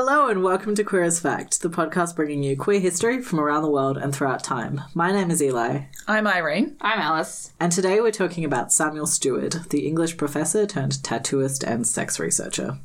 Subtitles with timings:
[0.00, 3.62] Hello and welcome to Queer as Fact, the podcast bringing you queer history from around
[3.62, 4.80] the world and throughout time.
[4.94, 6.76] My name is Eli, I'm Irene.
[6.80, 7.52] I'm Alice.
[7.58, 12.78] and today we're talking about Samuel Steward, the English professor turned tattooist and sex researcher.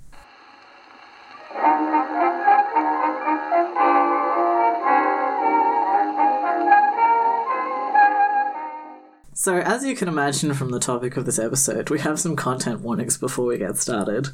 [9.43, 12.79] So, as you can imagine from the topic of this episode, we have some content
[12.79, 14.29] warnings before we get started.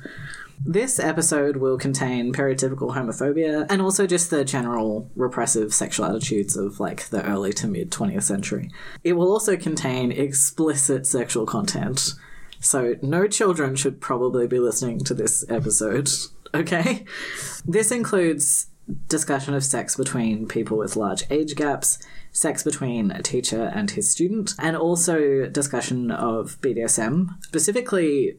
[0.63, 6.79] This episode will contain stereotypical homophobia and also just the general repressive sexual attitudes of
[6.79, 8.69] like the early to mid 20th century.
[9.03, 12.13] It will also contain explicit sexual content.
[12.59, 16.07] So, no children should probably be listening to this episode,
[16.53, 17.03] okay?
[17.65, 18.67] This includes
[19.07, 21.97] discussion of sex between people with large age gaps,
[22.31, 28.37] sex between a teacher and his student, and also discussion of BDSM, specifically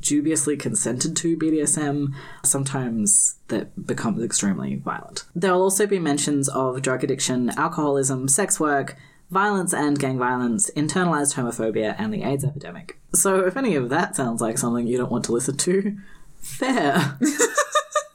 [0.00, 2.14] dubiously consented to BDSM,
[2.44, 5.24] sometimes that becomes extremely violent.
[5.34, 8.96] There will also be mentions of drug addiction, alcoholism, sex work,
[9.30, 12.98] violence and gang violence, internalized homophobia, and the AIDS epidemic.
[13.14, 15.96] So if any of that sounds like something you don't want to listen to,
[16.36, 17.18] fair.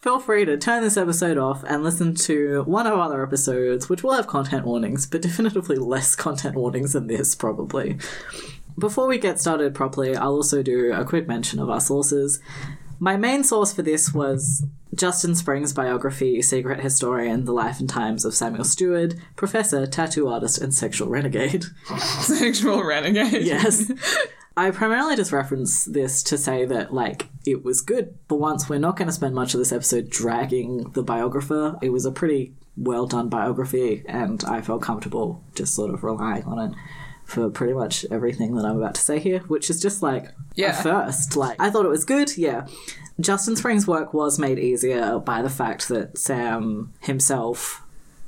[0.07, 3.89] Feel free to turn this episode off and listen to one of our other episodes,
[3.89, 7.97] which will have content warnings, but definitively less content warnings than this, probably.
[8.79, 12.39] Before we get started properly, I'll also do a quick mention of our sources.
[13.01, 18.23] My main source for this was Justin Spring's biography, Secret Historian, The Life and Times
[18.23, 21.65] of Samuel Steward, Professor, Tattoo Artist, and Sexual Renegade.
[21.97, 23.45] Sexual renegade.
[23.45, 23.91] Yes.
[24.57, 28.17] I primarily just reference this to say that, like, it was good.
[28.27, 31.77] For once, we're not going to spend much of this episode dragging the biographer.
[31.81, 36.43] It was a pretty well done biography, and I felt comfortable just sort of relying
[36.45, 36.75] on it
[37.23, 40.71] for pretty much everything that I'm about to say here, which is just like Yeah.
[40.81, 41.35] first.
[41.35, 42.65] Like, I thought it was good, yeah.
[43.19, 47.83] Justin Spring's work was made easier by the fact that Sam himself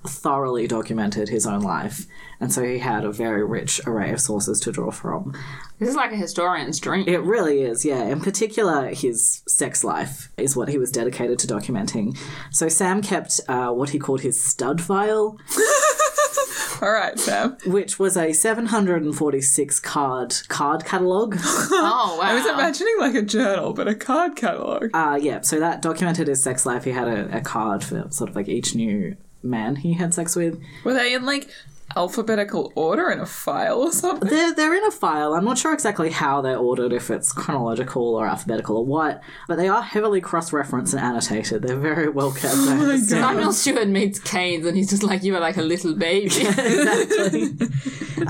[0.06, 2.06] thoroughly documented his own life,
[2.40, 5.34] and so he had a very rich array of sources to draw from.
[5.77, 7.05] This is like a historian's dream.
[7.08, 8.04] It really is, yeah.
[8.04, 12.17] In particular, his sex life is what he was dedicated to documenting.
[12.52, 15.38] So Sam kept uh, what he called his stud file,
[16.82, 17.58] All right, Sam.
[17.66, 21.36] which was a 746 card card catalog.
[21.44, 22.26] oh wow!
[22.26, 24.89] I was imagining like a journal, but a card catalog.
[24.94, 26.86] uh, yeah, so that documented his sex life.
[26.86, 30.38] He had a, a card for sort of like each new man he had sex
[30.38, 30.61] with.
[30.86, 31.50] Were they in like
[31.95, 34.30] alphabetical order in a file or something?
[34.30, 35.33] They're, they're in a file.
[35.33, 39.58] I'm not sure exactly how they're ordered, if it's chronological or alphabetical or what, but
[39.58, 41.64] they are heavily cross referenced and annotated.
[41.64, 42.55] They're very well kept.
[42.55, 43.22] I oh understand.
[43.23, 47.50] Samuel Steward meets Keynes, and he's just like, "You are like a little baby." exactly.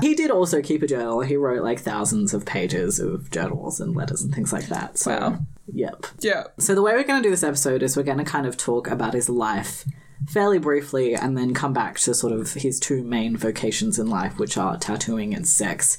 [0.00, 1.20] he did also keep a journal.
[1.20, 4.98] He wrote like thousands of pages of journals and letters and things like that.
[4.98, 5.38] So, Wow.
[5.72, 6.06] yep.
[6.20, 6.44] Yeah.
[6.58, 8.56] So, the way we're going to do this episode is we're going to kind of
[8.56, 9.84] talk about his life
[10.28, 14.38] fairly briefly and then come back to sort of his two main vocations in life,
[14.38, 15.98] which are tattooing and sex,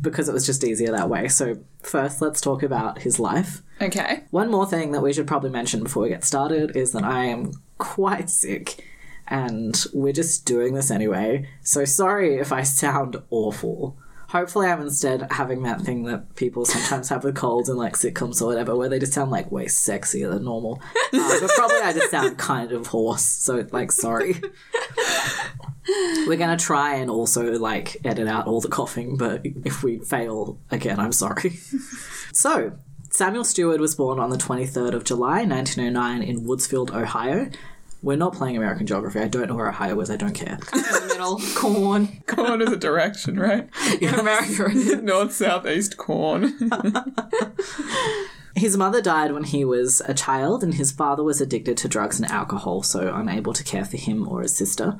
[0.00, 1.28] because it was just easier that way.
[1.28, 3.62] So, first, let's talk about his life.
[3.80, 4.24] Okay.
[4.30, 7.26] One more thing that we should probably mention before we get started is that I
[7.26, 8.84] am quite sick
[9.28, 11.48] and we're just doing this anyway.
[11.62, 13.96] So sorry if I sound awful.
[14.28, 18.42] Hopefully, I'm instead having that thing that people sometimes have with colds and like sitcoms
[18.42, 20.82] or whatever, where they just sound like way sexier than normal.
[21.12, 23.22] Uh, but probably I just sound kind of hoarse.
[23.22, 24.40] So, like, sorry.
[26.26, 30.60] We're gonna try and also like edit out all the coughing, but if we fail
[30.70, 31.58] again, I'm sorry.
[32.32, 32.72] So,
[33.10, 37.50] Samuel Stewart was born on the 23rd of July, 1909, in Woodsfield, Ohio.
[38.00, 39.18] We're not playing American geography.
[39.18, 40.10] I don't know where Ohio is.
[40.10, 40.58] I don't care.
[40.72, 42.22] in the middle, corn.
[42.26, 43.68] Corn is a direction, right?
[44.00, 44.68] In America,
[45.02, 46.54] North, south, east, corn.
[48.54, 52.20] His mother died when he was a child, and his father was addicted to drugs
[52.20, 54.98] and alcohol, so unable to care for him or his sister.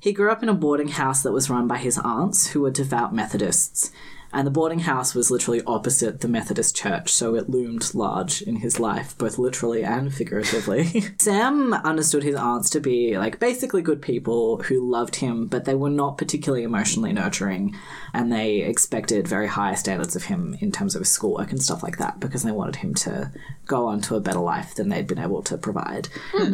[0.00, 2.70] He grew up in a boarding house that was run by his aunts, who were
[2.70, 3.90] devout Methodists.
[4.32, 8.56] And the boarding house was literally opposite the Methodist church, so it loomed large in
[8.56, 11.04] his life, both literally and figuratively.
[11.18, 15.74] Sam understood his aunts to be like basically good people who loved him, but they
[15.74, 17.74] were not particularly emotionally nurturing,
[18.14, 21.82] and they expected very high standards of him in terms of his schoolwork and stuff
[21.82, 23.32] like that because they wanted him to
[23.66, 26.08] go on to a better life than they'd been able to provide.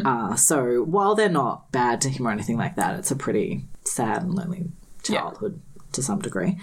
[0.05, 3.65] Uh, so while they're not bad to him or anything like that, it's a pretty
[3.85, 4.67] sad and lonely
[5.03, 5.61] childhood
[5.93, 6.59] to some degree.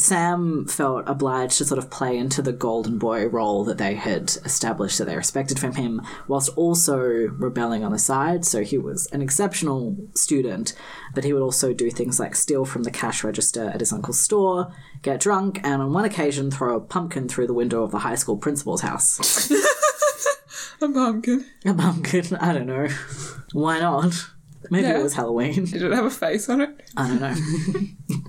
[0.00, 4.30] Sam felt obliged to sort of play into the golden boy role that they had
[4.44, 8.44] established that they respected from him, whilst also rebelling on the side.
[8.44, 10.74] So he was an exceptional student,
[11.14, 14.20] but he would also do things like steal from the cash register at his uncle's
[14.20, 17.98] store, get drunk, and on one occasion throw a pumpkin through the window of the
[17.98, 19.50] high school principal's house.
[20.82, 21.44] A pumpkin.
[21.66, 22.36] A pumpkin.
[22.36, 22.88] I don't know.
[23.52, 24.14] Why not?
[24.70, 24.98] Maybe Yeah.
[24.98, 25.64] it was Halloween.
[25.64, 26.70] Did it have a face on it?
[26.96, 27.34] I don't know.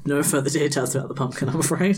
[0.18, 1.98] no further details about the pumpkin, I'm afraid.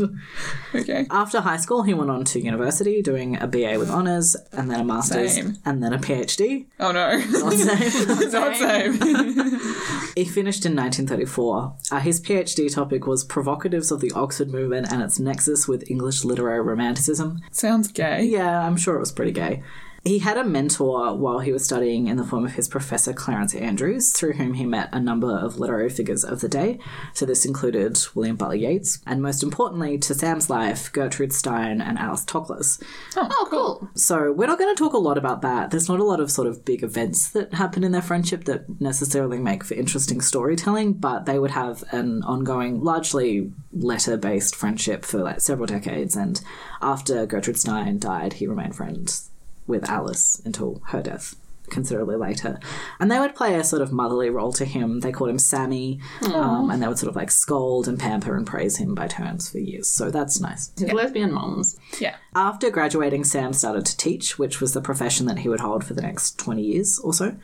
[0.73, 1.05] Okay.
[1.11, 4.79] After high school, he went on to university doing a BA with honours, and then
[4.79, 5.57] a master's, Same.
[5.65, 6.65] and then a PhD.
[6.79, 7.17] Oh no.
[7.17, 8.31] Not same.
[8.31, 8.93] Not same.
[10.15, 11.75] he finished in 1934.
[11.91, 16.23] Uh, his PhD topic was Provocatives of the Oxford Movement and its nexus with English
[16.23, 17.39] literary romanticism.
[17.51, 18.23] Sounds gay.
[18.23, 19.61] Yeah, I'm sure it was pretty gay.
[20.05, 23.55] He had a mentor while he was studying in the form of his professor Clarence
[23.55, 26.77] Andrews, through whom he met a number of literary figures of the day.
[27.13, 31.97] So this included William Butler Yeats, and most importantly, to Sam's life, Gertrude Stein and
[31.97, 32.83] Alice Toklas.
[33.15, 33.89] Oh, oh cool.
[33.95, 35.71] So we're not going to talk a lot about that.
[35.71, 38.81] There's not a lot of sort of big events that happen in their friendship that
[38.81, 45.19] necessarily make for interesting storytelling, but they would have an ongoing, largely letter-based friendship for
[45.19, 46.17] like several decades.
[46.17, 46.41] And
[46.81, 49.29] after Gertrude Stein died, he remained friends
[49.67, 51.35] with Alice until her death.
[51.69, 52.59] Considerably later,
[52.99, 54.99] and they would play a sort of motherly role to him.
[54.99, 56.01] They called him Sammy,
[56.33, 59.49] um, and they would sort of like scold and pamper and praise him by turns
[59.49, 59.89] for years.
[59.89, 60.71] So that's nice.
[60.77, 61.77] His lesbian moms.
[61.99, 62.17] Yeah.
[62.35, 65.93] After graduating, Sam started to teach, which was the profession that he would hold for
[65.93, 67.37] the next 20 years or so.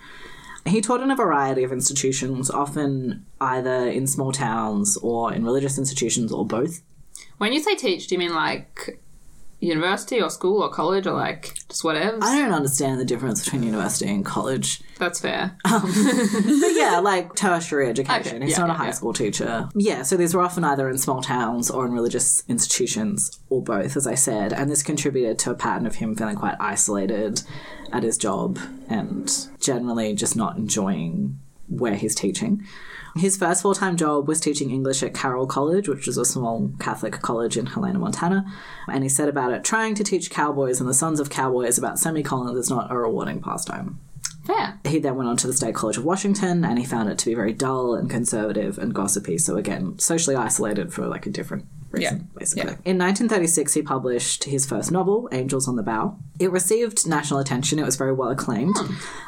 [0.66, 5.78] He taught in a variety of institutions, often either in small towns or in religious
[5.78, 6.82] institutions or both.
[7.38, 9.00] When you say teach, do you mean like
[9.60, 12.18] university or school or college or like just whatever?
[12.22, 14.82] I don't understand the difference between university and college.
[14.98, 15.58] That's fair.
[15.66, 15.82] Um,
[16.62, 18.38] but yeah, like tertiary education.
[18.38, 18.92] Okay, He's yeah, not a high yeah.
[18.92, 19.70] school teacher.
[19.76, 23.98] Yeah, so these were often either in small towns or in religious institutions or both,
[23.98, 24.54] as I said.
[24.54, 27.42] And this contributed to a pattern of him feeling quite isolated
[27.92, 32.66] at his job and generally just not enjoying where he's teaching.
[33.16, 36.72] His first full time job was teaching English at Carroll College, which was a small
[36.80, 38.46] Catholic college in Helena, Montana.
[38.88, 42.00] And he said about it trying to teach cowboys and the sons of cowboys about
[42.00, 44.00] semicolons is not a rewarding pastime.
[44.46, 44.80] Fair.
[44.86, 47.26] He then went on to the State College of Washington and he found it to
[47.26, 49.38] be very dull and conservative and gossipy.
[49.38, 52.40] So, again, socially isolated for like a different reason, Yeah.
[52.40, 52.64] basically.
[52.72, 52.92] Yeah.
[52.92, 56.18] In 1936, he published his first novel, Angels on the Bough.
[56.40, 58.76] It received national attention, it was very well acclaimed.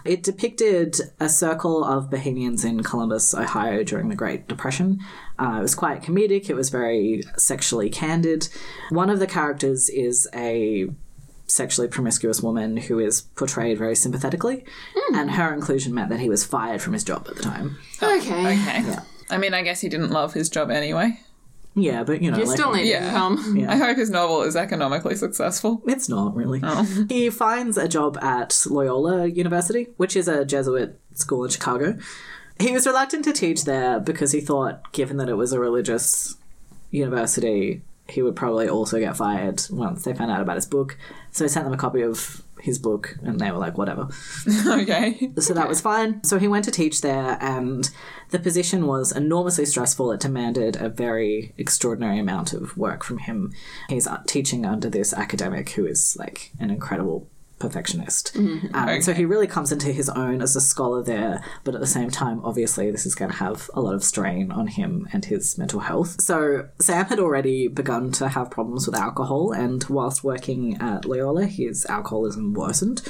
[0.06, 5.00] It depicted a circle of Bohemians in Columbus, Ohio during the Great Depression.
[5.40, 8.48] Uh, it was quite comedic, it was very sexually candid.
[8.90, 10.88] One of the characters is a
[11.48, 14.64] sexually promiscuous woman who is portrayed very sympathetically,
[15.14, 17.78] and her inclusion meant that he was fired from his job at the time.
[18.02, 18.18] Okay.
[18.40, 18.84] Okay.
[18.88, 19.02] Yeah.
[19.30, 21.20] I mean, I guess he didn't love his job anyway.
[21.74, 23.08] Yeah, but you know, You like, still need Yeah.
[23.08, 23.66] income.
[23.70, 25.82] I hope his novel is economically successful.
[25.88, 26.60] it's not really.
[26.64, 27.06] Oh.
[27.10, 31.98] He finds a job at Loyola University, which is a Jesuit school in Chicago.
[32.60, 36.36] He was reluctant to teach there because he thought, given that it was a religious
[36.92, 37.82] university,
[38.12, 40.98] he would probably also get fired once they found out about his book.
[41.32, 44.10] So he sent them a copy of his book, and they were like, whatever.
[44.68, 45.32] okay.
[45.40, 46.24] So that was fine.
[46.24, 47.90] So he went to teach there, and
[48.30, 50.12] the position was enormously stressful.
[50.12, 53.54] It demanded a very extraordinary amount of work from him.
[53.90, 57.28] He's uh, teaching under this academic who is like an incredible
[57.62, 58.36] perfectionist.
[58.36, 61.88] Um, So he really comes into his own as a scholar there, but at the
[61.88, 65.24] same time, obviously, this is going to have a lot of strain on him and
[65.26, 66.22] his mental health.
[66.22, 71.46] So Sam had already begun to have problems with alcohol, and whilst working at Loyola,
[71.46, 73.02] his alcoholism worsened.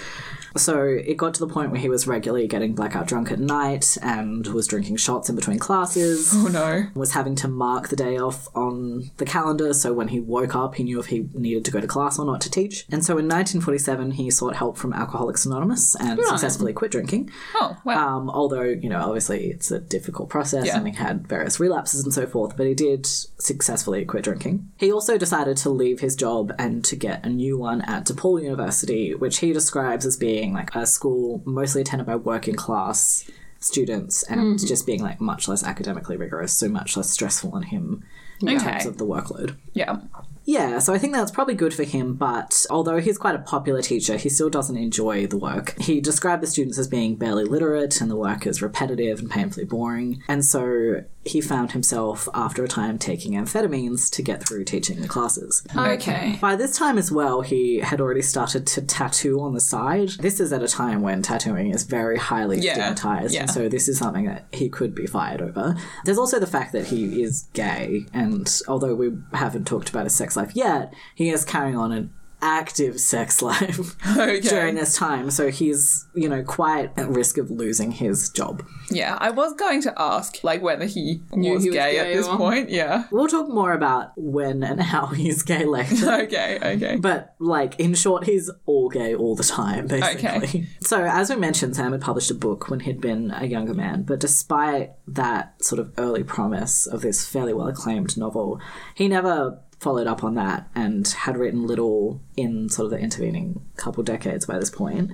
[0.55, 3.97] So it got to the point where he was regularly getting blackout drunk at night
[4.01, 6.87] and was drinking shots in between classes Oh no.
[6.93, 10.75] was having to mark the day off on the calendar so when he woke up
[10.75, 13.13] he knew if he needed to go to class or not to teach and so
[13.13, 18.17] in 1947 he sought help from alcoholics anonymous and successfully quit drinking Oh, wow.
[18.17, 20.77] um, although you know obviously it's a difficult process Yeah.
[20.77, 24.91] and he had various relapses and so forth but he did successfully quit drinking he
[24.91, 29.13] also decided to leave his job and to get a new one at DePaul University
[29.15, 33.29] which he describes as being like a school mostly attended by working class
[33.59, 34.65] students and mm-hmm.
[34.67, 38.03] just being like much less academically rigorous so much less stressful on him
[38.41, 38.71] in Okay.
[38.71, 39.99] terms of the workload yeah.
[40.45, 43.81] yeah, so I think that's probably good for him, but although he's quite a popular
[43.81, 45.79] teacher, he still doesn't enjoy the work.
[45.79, 49.65] He described the students as being barely literate and the work is repetitive and painfully
[49.65, 50.23] boring.
[50.27, 55.07] And so he found himself, after a time, taking amphetamines to get through teaching the
[55.07, 55.63] classes.
[55.75, 56.37] Okay.
[56.41, 60.09] By this time as well, he had already started to tattoo on the side.
[60.19, 63.41] This is at a time when tattooing is very highly Yeah, stigmatized, yeah.
[63.41, 65.75] and so this is something that he could be fired over.
[66.05, 70.15] There's also the fact that he is gay, and although we haven't talked about his
[70.15, 72.09] sex life yet, he is carrying on a
[72.41, 74.39] active sex life Okay.
[74.41, 75.29] during this time.
[75.31, 78.65] So he's, you know, quite at risk of losing his job.
[78.89, 82.13] Yeah, I was going to ask, like, whether he was, he was gay, gay at
[82.17, 82.69] this or- point.
[82.69, 83.05] Yeah.
[83.11, 86.11] We'll talk more about when and how he's gay later.
[86.31, 86.95] Okay, okay.
[86.97, 90.27] But, like, in short, he's all gay all the time, basically.
[90.47, 90.67] Okay.
[90.81, 94.03] So, as we mentioned, Sam had published a book when he'd been a younger man,
[94.03, 98.59] but despite that sort of early promise of this fairly well acclaimed novel,
[98.95, 103.59] he never followed up on that and had written little in sort of the intervening
[103.77, 105.09] couple decades by this point.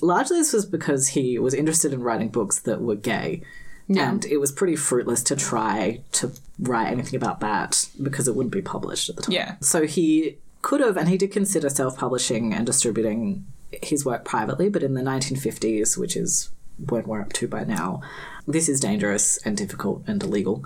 [0.00, 3.42] Largely, this was because he was interested in writing books that were gay.
[3.88, 8.54] And it was pretty fruitless to try to write anything about that because it wouldn't
[8.54, 9.32] be published at the time.
[9.32, 9.56] Yeah.
[9.60, 14.70] So he could have, and he did consider self publishing and distributing his work privately,
[14.70, 18.00] but in the 1950s, which is when we're up to by now,
[18.48, 20.64] this is dangerous and difficult and illegal.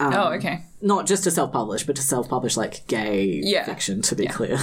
[0.00, 0.62] oh, um, okay.
[0.84, 3.64] Not just to self publish, but to self publish like gay Yeah.
[3.64, 4.58] fiction, to be clear.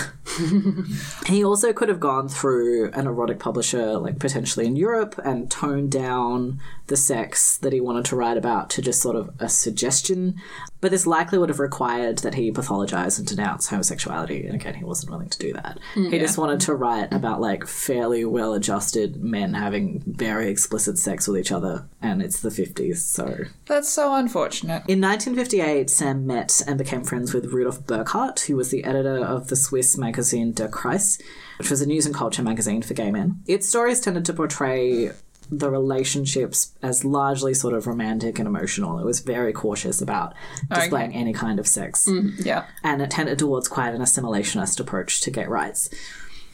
[1.25, 5.91] he also could have gone through an erotic publisher, like potentially in Europe, and toned
[5.91, 10.35] down the sex that he wanted to write about to just sort of a suggestion.
[10.81, 14.45] But this likely would have required that he pathologize and denounce homosexuality.
[14.45, 15.79] And again, he wasn't willing to do that.
[15.95, 20.97] Mm, he just wanted to write about like fairly well adjusted men having very explicit
[20.97, 21.87] sex with each other.
[22.01, 23.37] And it's the 50s, so
[23.67, 24.83] That's so unfortunate.
[24.87, 29.47] in 1958, Sam met and became friends with Rudolf Burkhardt, who was the editor of
[29.47, 31.21] the Swiss magazine Der Kreis,
[31.59, 33.41] which was a news and culture magazine for gay men.
[33.47, 35.11] Its stories tended to portray
[35.49, 38.99] the relationships as largely sort of romantic and emotional.
[38.99, 40.33] It was very cautious about
[40.73, 42.65] displaying any kind of sex mm, Yeah.
[42.83, 45.89] and it tended towards quite an assimilationist approach to gay rights.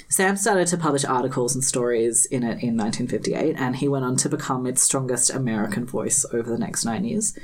[0.09, 4.15] Sam started to publish articles and stories in it in 1958, and he went on
[4.17, 7.37] to become its strongest American voice over the next nine years.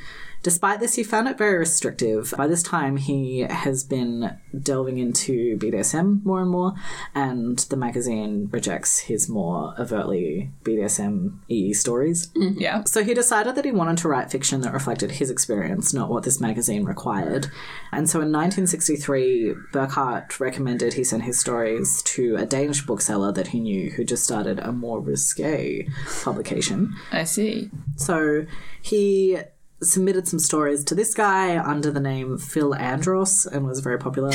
[0.44, 2.34] Despite this, he found it very restrictive.
[2.38, 6.74] By this time, he has been delving into BDSM more and more,
[7.16, 12.28] and the magazine rejects his more overtly BDSM y stories.
[12.28, 12.60] Mm-hmm.
[12.60, 12.84] Yeah.
[12.84, 16.24] So he decided that he wanted to write fiction that reflected his experience, not what
[16.24, 17.48] this magazine required.
[17.94, 23.48] And so in 1963, Burkhardt recommended he send his stories to a Danish bookseller that
[23.48, 25.88] he knew who just started a more risque
[26.24, 26.94] publication.
[27.14, 27.70] I see.
[27.96, 28.46] So
[28.82, 29.40] he
[29.84, 34.32] submitted some stories to this guy under the name Phil Andros and was very popular.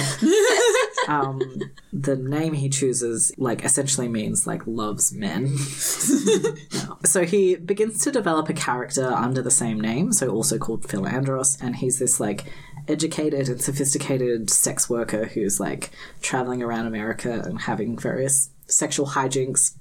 [1.08, 1.40] um,
[1.92, 5.54] the name he chooses, like, essentially means like loves men.
[6.72, 6.98] No.
[7.04, 11.06] So he begins to develop a character under the same name, so also called Phil
[11.06, 12.44] Andros, and he's this like
[12.86, 15.90] educated and sophisticated sex worker who's like
[16.20, 19.74] traveling around America and having various sexual hijinks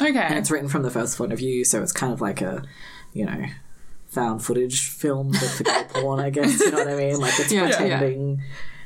[0.00, 0.18] Okay.
[0.18, 2.62] And it's written from the first point of view, so it's kind of like a,
[3.12, 3.44] you know,
[4.10, 6.60] found footage film, but for gay porn, I guess.
[6.60, 7.18] You know what I mean?
[7.20, 7.76] Like it's Yeah, yeah.
[7.76, 8.36] pretending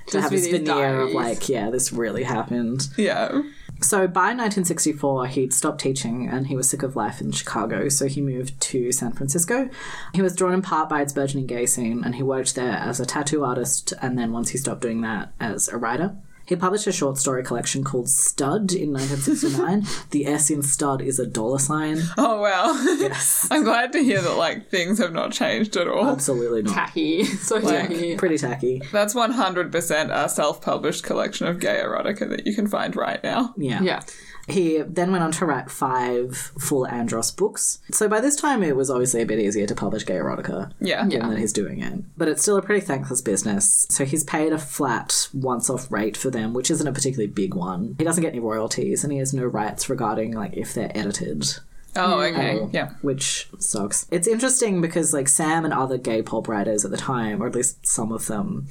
[0.07, 2.89] to Just have with this his veneer of like, yeah, this really happened.
[2.97, 3.43] yeah.
[3.81, 8.07] So by 1964, he'd stopped teaching and he was sick of life in Chicago, so
[8.07, 9.69] he moved to San Francisco.
[10.15, 13.01] He was drawn in part by its burgeoning gay scene, and he worked there as
[13.01, 16.15] a tattoo artist, and then once he stopped doing that, as a writer.
[16.47, 19.85] He published a short story collection called Stud in 1969.
[20.11, 21.99] the S in Stud is a dollar sign.
[22.19, 22.73] Oh, wow.
[22.99, 23.49] Yes.
[23.51, 26.07] I'm glad to hear that, like, things have not changed at all.
[26.09, 26.75] Absolutely not.
[26.75, 27.25] Tacky.
[27.45, 28.17] So tacky.
[28.17, 28.81] Pretty tacky.
[28.91, 33.55] That's 100% a self published collection of gay erotica that you can find right now.
[33.57, 33.83] Yeah.
[33.83, 34.03] Yeah.
[34.47, 37.79] He then went on to write five full Andros books.
[37.93, 40.73] So by this time, it was obviously a bit easier to publish gay erotica.
[40.81, 41.07] Yeah.
[41.07, 42.05] given that he's doing it.
[42.17, 43.87] But it's still a pretty thankless business.
[43.89, 47.55] So he's paid a flat once off rate for them, which isn't a particularly big
[47.55, 47.95] one.
[47.99, 51.47] He doesn't get any royalties and he has no rights regarding like if they're edited.
[51.97, 52.61] Oh, okay.
[52.61, 52.91] Um, yeah.
[53.03, 54.07] Which sucks.
[54.11, 57.55] It's interesting because like Sam and other gay pulp writers at the time, or at
[57.55, 58.69] least some of them,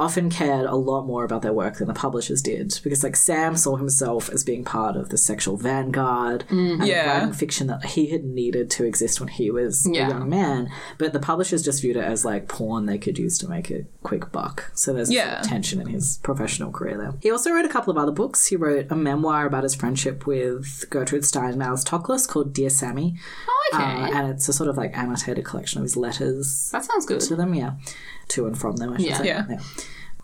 [0.00, 2.80] often cared a lot more about their work than the publishers did.
[2.82, 7.06] Because like Sam saw himself as being part of the sexual vanguard and Yeah.
[7.18, 10.06] writing fiction that he had needed to exist when he was Yeah.
[10.06, 10.68] a young man.
[10.98, 13.84] But the publishers just viewed it as like porn they could use to make a
[14.02, 14.70] quick buck.
[14.74, 15.40] So there's a sort of Yeah.
[15.42, 17.14] tension in his professional career there.
[17.20, 18.46] He also wrote a couple of other books.
[18.46, 23.16] He wrote a memoir about his friendship with Gertrude Steinmetz Toklas called Dear Sammy.
[23.48, 23.84] Oh, okay.
[23.84, 27.20] Uh, and it's a sort of like annotated collection of his letters that sounds good.
[27.20, 27.72] to them, yeah.
[28.30, 29.18] To and from them, I should Yeah.
[29.18, 29.26] say.
[29.28, 29.58] Yeah.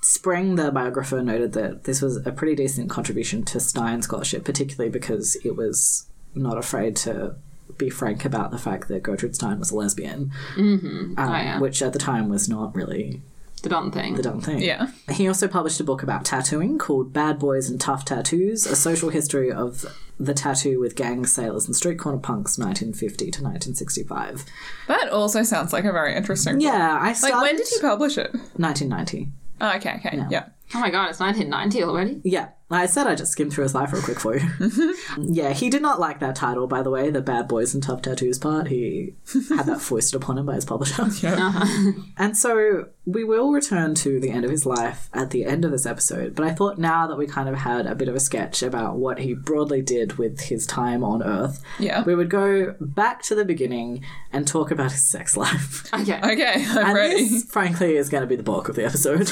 [0.02, 4.90] Spring, the biographer, noted that this was a pretty decent contribution to Stein scholarship, particularly
[4.90, 7.34] because it was not afraid to
[7.78, 11.58] be frank about the fact that Gertrude Stein was a lesbian, um, Oh, yeah.
[11.58, 13.20] which at the time was not really
[13.66, 14.14] The done thing.
[14.14, 14.60] the done thing.
[14.60, 14.90] Yeah.
[15.10, 19.08] He also published a book about tattooing called Bad Boys and Tough Tattoos, a social
[19.08, 19.84] history of
[20.20, 24.44] the tattoo with Gang sailors, and street corner punks, 1950 to 1965.
[24.86, 26.62] That also sounds like a very interesting book.
[26.62, 28.32] Yeah, I Like, when did he publish it?
[28.56, 29.28] 1990.
[29.60, 30.22] Oh, okay, okay.
[30.30, 30.48] Yeah.
[30.74, 32.20] Oh my god, it's 1990 already.
[32.24, 34.94] Yeah, I said I just skimmed through his life real quick for you.
[35.20, 38.02] yeah, he did not like that title, by the way, the Bad Boys and Tough
[38.02, 38.66] Tattoos part.
[38.66, 39.14] He
[39.50, 41.04] had that foisted upon him by his publisher.
[41.26, 41.92] Uh-huh.
[42.18, 45.70] And so we will return to the end of his life at the end of
[45.70, 48.20] this episode, but I thought now that we kind of had a bit of a
[48.20, 52.02] sketch about what he broadly did with his time on Earth, Yeah.
[52.02, 55.88] we would go back to the beginning and talk about his sex life.
[55.94, 56.18] Okay.
[56.18, 57.28] Okay, I'm And ready.
[57.28, 59.30] this, frankly, is going to be the bulk of the episode.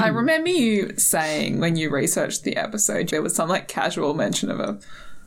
[0.00, 4.50] I remember you saying when you researched the episode, there was some like casual mention
[4.50, 4.78] of a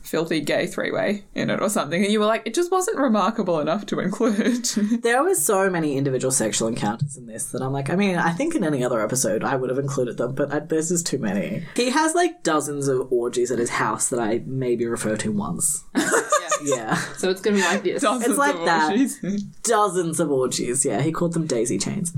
[0.02, 2.96] filthy gay three way in it or something, and you were like, it just wasn't
[2.96, 4.66] remarkable enough to include.
[5.02, 8.32] There were so many individual sexual encounters in this that I'm like, I mean, I
[8.32, 11.06] think in any other episode I would have included them, but uh, I, there's just
[11.06, 11.64] too many.
[11.76, 15.84] He has like dozens of orgies at his house that I maybe refer to once.
[16.62, 16.96] yeah.
[17.16, 18.02] So it's gonna be like this.
[18.02, 18.90] Dozens like of that.
[18.90, 19.20] orgies.
[19.62, 21.02] Dozens of orgies, yeah.
[21.02, 22.12] He called them daisy chains.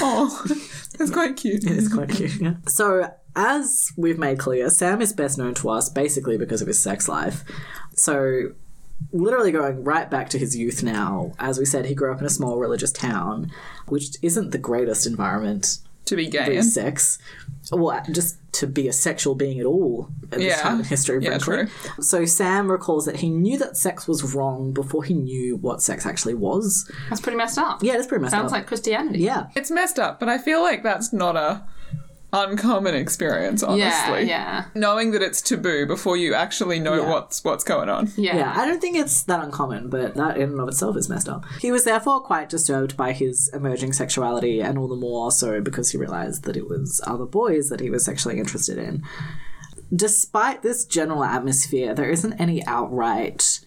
[0.00, 0.44] oh,
[0.98, 1.64] that's quite cute.
[1.64, 2.54] It's quite cute, yeah.
[2.66, 6.80] So, as we've made clear, Sam is best known to us basically because of his
[6.80, 7.44] sex life.
[7.94, 8.52] So,
[9.12, 12.26] literally going right back to his youth now, as we said, he grew up in
[12.26, 13.50] a small religious town,
[13.88, 16.44] which isn't the greatest environment To be gay.
[16.46, 17.18] for and- sex.
[17.72, 21.36] Well, just to be a sexual being at all at this time in history, Yeah,
[21.38, 21.74] frankly.
[22.00, 26.06] So Sam recalls that he knew that sex was wrong before he knew what sex
[26.06, 26.88] actually was.
[27.08, 27.82] That's pretty messed up.
[27.82, 28.50] Yeah, that's pretty messed Sounds up.
[28.50, 29.18] Sounds like Christianity.
[29.18, 29.48] yeah.
[29.56, 31.64] It's messed up, but I feel like that's not a
[32.36, 34.24] uncommon experience, honestly.
[34.24, 37.10] Yeah, yeah, Knowing that it's taboo before you actually know Yeah.
[37.10, 38.12] what's what's going on.
[38.16, 38.36] yeah.
[38.36, 41.28] Yeah, I don't think it's that uncommon, but that in and of itself is messed
[41.28, 41.44] up.
[41.60, 45.90] He was therefore quite disturbed by his emerging sexuality, and all the more so because
[45.90, 49.02] he realized that it was other boys that he was sexually interested in.
[49.94, 53.60] Despite this general atmosphere, there isn't any outright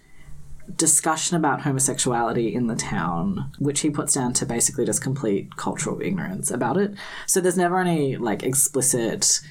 [0.76, 6.02] discussion about homosexuality in the town, which he puts down to basically just complete cultural
[6.02, 6.94] ignorance about it.
[7.28, 9.42] So there's never any like explicit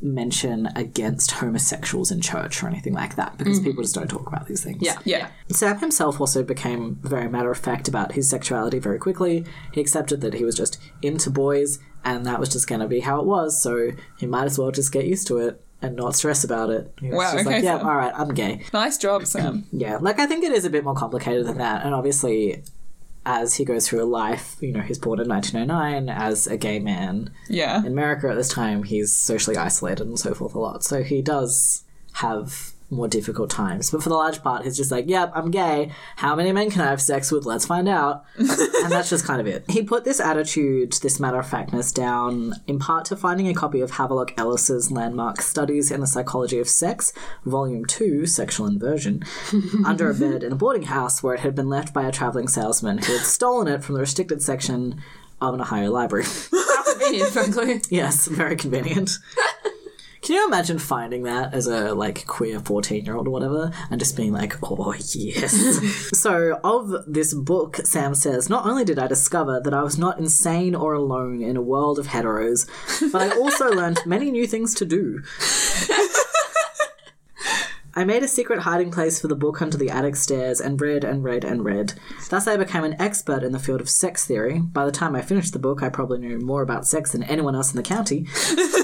[0.00, 3.68] mention against homosexuals in church or anything like that because mm-hmm.
[3.68, 4.82] people just don't talk about these things.
[4.82, 4.98] Yeah.
[5.04, 5.28] Yeah.
[5.50, 9.44] Sam himself also became very matter of fact about his sexuality very quickly.
[9.72, 13.00] He accepted that he was just into boys and that was just going to be
[13.00, 16.14] how it was, so he might as well just get used to it and not
[16.16, 16.92] stress about it.
[17.00, 17.86] He was Wow, just okay, like, yeah, Sam.
[17.86, 18.62] all right, I'm gay.
[18.72, 19.64] Nice job, Sam.
[19.72, 22.62] Yeah, like I think it is a bit more complicated than that, and obviously.
[23.26, 27.30] As he goes through life, you know, he's born in 1909 as a gay man
[27.48, 27.78] Yeah.
[27.78, 30.84] in America at this time, he's socially isolated and so forth a lot.
[30.84, 31.84] So he does
[32.16, 33.90] have more difficult times.
[33.90, 35.90] But for the large part, he's just like, yep, I'm gay.
[36.16, 37.44] How many men can I have sex with?
[37.44, 38.24] Let's find out.
[38.36, 39.64] and that's just kind of it.
[39.68, 43.80] He put this attitude, this matter of factness down in part to finding a copy
[43.80, 47.12] of Havelock Ellis's landmark Studies in the Psychology of Sex,
[47.44, 49.22] Volume 2, Sexual Inversion,
[49.84, 52.48] under a bed in a boarding house where it had been left by a traveling
[52.48, 55.00] salesman who had stolen it from the restricted section
[55.40, 56.24] of an Ohio library.
[56.52, 57.80] How convenient, frankly.
[57.90, 59.18] Yes, very convenient.
[60.24, 64.00] Can you imagine finding that as a like queer 14 year old or whatever and
[64.00, 65.52] just being like, oh yes.
[66.18, 70.18] so, of this book, Sam says, not only did I discover that I was not
[70.18, 72.66] insane or alone in a world of heteros,
[73.12, 75.22] but I also learned many new things to do.
[77.96, 81.04] I made a secret hiding place for the book under the attic stairs and read
[81.04, 81.92] and read and read.
[82.30, 84.58] Thus, I became an expert in the field of sex theory.
[84.58, 87.54] By the time I finished the book, I probably knew more about sex than anyone
[87.54, 88.26] else in the county.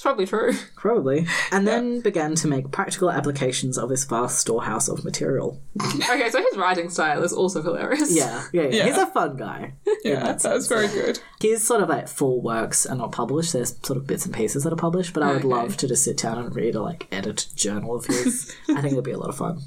[0.00, 0.54] It's probably true.
[0.76, 1.26] Probably.
[1.52, 5.60] And then began to make practical applications of this vast storehouse of material.
[5.78, 8.10] Okay, so his writing style is also hilarious.
[8.16, 8.68] Yeah, yeah, yeah.
[8.70, 8.84] Yeah.
[8.86, 9.74] He's a fun guy.
[10.02, 11.20] Yeah, that's- that's very good.
[11.42, 13.52] His sort of like full works are not published.
[13.52, 15.48] There's sort of bits and pieces that are published, but I would Okay.
[15.48, 18.56] love to just sit down and read a like edited journal of his.
[18.70, 19.60] I think it'd be a lot of fun.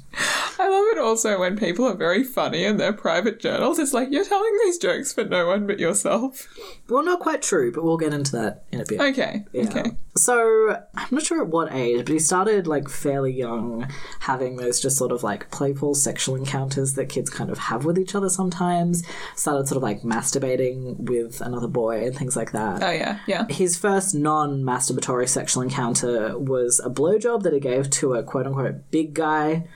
[0.58, 3.78] I love it also when people are very funny in their private journals.
[3.78, 6.48] It's like you're telling these jokes for no one but yourself.
[6.88, 9.00] Well, not quite true, but we'll get into that in a bit.
[9.00, 9.44] Okay.
[9.52, 9.64] Yeah.
[9.68, 9.92] Okay.
[10.24, 13.86] So I'm not sure at what age, but he started like fairly young,
[14.20, 17.98] having those just sort of like playful sexual encounters that kids kind of have with
[17.98, 19.04] each other sometimes.
[19.36, 22.82] Started sort of like masturbating with another boy and things like that.
[22.82, 23.18] Oh yeah.
[23.26, 23.44] Yeah.
[23.50, 28.46] His first non masturbatory sexual encounter was a blowjob that he gave to a quote
[28.46, 29.68] unquote big guy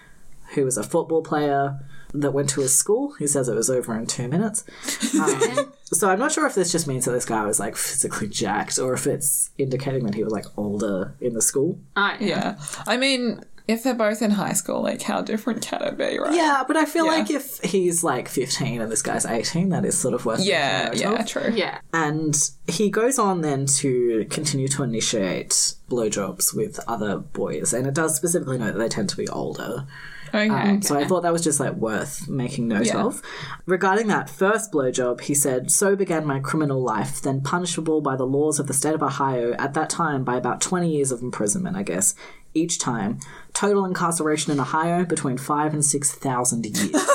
[0.55, 1.79] who was a football player
[2.15, 3.15] that went to his school.
[3.19, 4.65] He says it was over in two minutes.
[5.19, 8.29] Um, so I'm not sure if this just means that this guy was like physically
[8.29, 11.79] jacked or if it's indicating that he was like older in the school.
[11.97, 12.27] Ah, yeah.
[12.29, 12.59] Yeah.
[12.87, 16.35] I mean, if they're both in high school, like how different can it be, right?
[16.35, 17.13] Yeah, but I feel Yeah.
[17.13, 20.93] like if he's like 15 and this guy's 18, that is sort of worth Yeah.
[20.93, 21.23] Yeah.
[21.25, 21.51] True.
[21.55, 21.79] Yeah.
[21.93, 27.95] And he goes on then to continue to initiate blowjobs with other boys, and it
[27.95, 29.87] does specifically note that they tend to be older.
[30.29, 30.49] Okay.
[30.49, 33.05] Um, So I thought that was just like worth making note Yeah.
[33.05, 33.23] of.
[33.67, 38.27] Regarding that first blowjob, he said, So began my criminal life, then punishable by the
[38.27, 41.77] laws of the state of Ohio at that time by about 20 years of imprisonment,
[41.77, 42.15] I guess,
[42.55, 43.19] each time.
[43.55, 46.91] Total incarceration in Ohio between five and 6,000 years.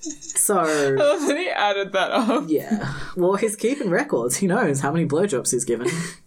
[0.00, 0.64] so,
[1.26, 2.44] then he added that up.
[2.48, 2.94] yeah.
[3.16, 4.36] Well, he's keeping records.
[4.38, 5.88] He knows how many blowjobs he's given.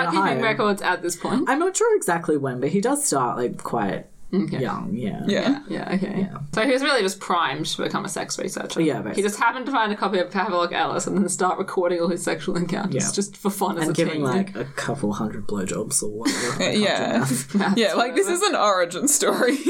[0.00, 0.28] Did he start Ohio.
[0.34, 1.44] keeping records at this point?
[1.48, 4.60] I'm not sure exactly when, but he does start like quite Okay.
[4.60, 5.22] young, yeah.
[5.26, 5.60] Yeah.
[5.68, 6.30] Yeah, okay.
[6.54, 8.80] So he was really just primed to become a sex researcher.
[8.80, 12.00] Yeah, He just happened to find a copy of Havelock Ellis and then start recording
[12.00, 13.12] all his sexual encounters Yeah.
[13.12, 14.22] just for fun as And a giving teen.
[14.22, 16.38] like a couple hundred blowjobs or whatever.
[16.54, 17.26] I can't do Yeah.
[17.58, 17.76] math.
[17.76, 19.58] Yeah, like this is an origin story.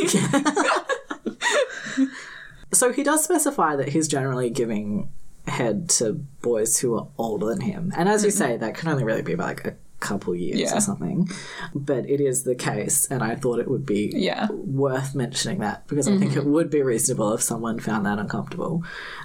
[2.72, 5.10] So he does specify that he's generally giving
[5.46, 7.92] head to boys who are older than him.
[7.96, 8.38] And as you mm-hmm.
[8.38, 10.76] say, that can only really be by like a couple years Yeah.
[10.76, 11.28] or something.
[11.74, 14.48] But it is the case, and I thought it would be Yeah.
[14.50, 16.52] worth mentioning that because I think it mm-hmm.
[16.52, 18.82] would be reasonable if someone found that uncomfortable.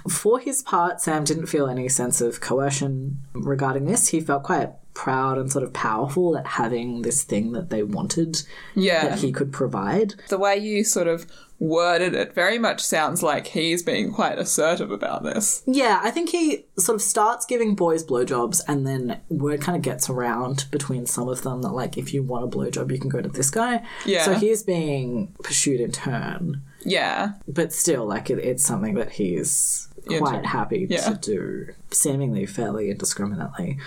[0.08, 4.08] For his part, Sam didn't feel any sense of coercion regarding this.
[4.08, 8.42] He felt quite proud and sort of powerful at having this thing that they wanted
[8.74, 9.08] Yeah.
[9.08, 10.14] that he could provide.
[10.28, 11.26] the way you sort of
[11.60, 15.62] worded it very much sounds like he's being quite assertive about this.
[15.66, 19.82] Yeah, I think he sort of starts giving boys blowjobs, and then word kind of
[19.82, 23.08] gets around between some of them that, like, if you want a blowjob, you can
[23.10, 23.82] go to this guy.
[24.06, 24.24] Yeah.
[24.24, 27.32] So he is being pursued in turn, Yeah.
[27.48, 31.10] but still, like, it, it's something that he's quite happy Yeah.
[31.10, 33.78] to do, seemingly fairly indiscriminately.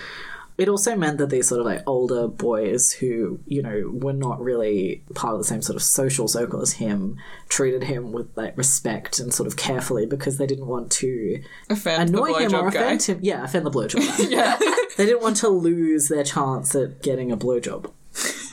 [0.62, 4.39] It also meant that these sort of like older boys who, you know, were not
[4.39, 7.17] really part of the same sort of social circle as him
[7.50, 12.10] treated him with like respect and sort of carefully because they didn't want to Offend
[12.10, 12.80] annoy the him or blowjob guy.
[12.84, 13.19] offend him.
[13.24, 14.24] Yeah, offend the blowjob guy.
[14.30, 14.60] Yeah.
[14.97, 17.91] they didn't want to lose their chance at getting a blowjob.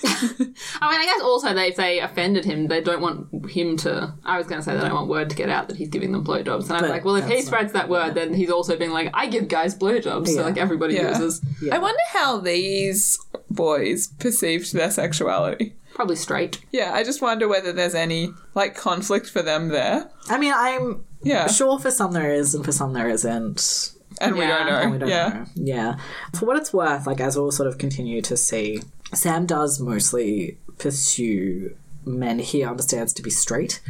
[0.04, 4.14] I mean, I guess also they, if they offended him, they don't want him to.
[4.24, 6.12] I was going to say they don't want word to get out that he's giving
[6.12, 8.50] them blowjobs, and I'm But like, well, if he that's spreads that word, then he's
[8.50, 10.46] also being like, I give guys blowjobs, so Yeah.
[10.46, 11.08] like everybody Yeah.
[11.10, 11.40] uses.
[11.72, 13.18] I wonder how these
[13.50, 15.74] boys perceived their sexuality.
[15.94, 16.60] Probably straight.
[16.70, 20.08] Yeah, I just wonder whether there's any like conflict for them there.
[20.28, 21.48] I mean, I'm Yeah.
[21.48, 23.92] sure for some there is, and for some there isn't.
[24.20, 24.58] And we Yeah.
[24.58, 24.78] don't know.
[24.78, 25.28] And we don't yeah.
[25.28, 25.44] know.
[25.56, 25.94] Yeah.
[26.38, 28.82] For what it's worth, like as we'll sort of continue to see,
[29.14, 33.80] Sam does mostly pursue men he understands to be straight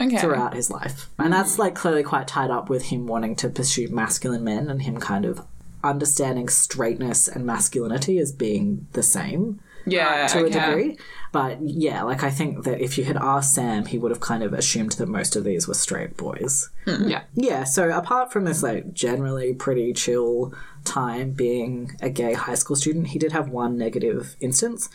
[0.00, 0.16] Okay.
[0.18, 1.08] throughout his life.
[1.18, 1.30] And mm.
[1.30, 4.98] that's like clearly quite tied up with him wanting to pursue masculine men and him
[4.98, 5.42] kind of
[5.84, 10.26] understanding straightness and masculinity as being the same Yeah.
[10.28, 10.46] to okay.
[10.46, 10.98] a degree.
[11.30, 14.42] But yeah, like I think that if you had asked Sam, he would have kind
[14.42, 16.68] of assumed that most of these were straight boys.
[16.84, 17.22] Hmm, yeah.
[17.34, 20.52] Yeah, so apart from this like generally pretty chill
[20.84, 24.88] time being a gay high school student, he did have one negative instance.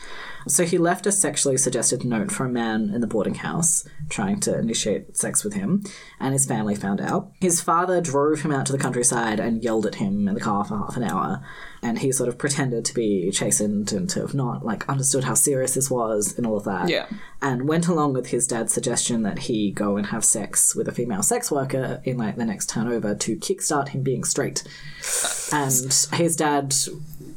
[0.48, 4.40] So he left a sexually suggested note for a man in the boarding house trying
[4.42, 5.84] to initiate sex with him,
[6.20, 7.32] and his family found out.
[7.42, 10.64] His father drove him out to the countryside and yelled at him in the car
[10.64, 11.44] for half an hour,
[11.82, 15.34] and he sort of pretended to be chastened and to have not like understood how
[15.34, 17.06] serious this was and all of that Yeah.
[17.42, 20.92] and went along with his dad's suggestion that he go and have sex with a
[20.92, 24.64] female sex worker in like the next town over to kickstart him being straight.
[25.52, 26.74] And his dad,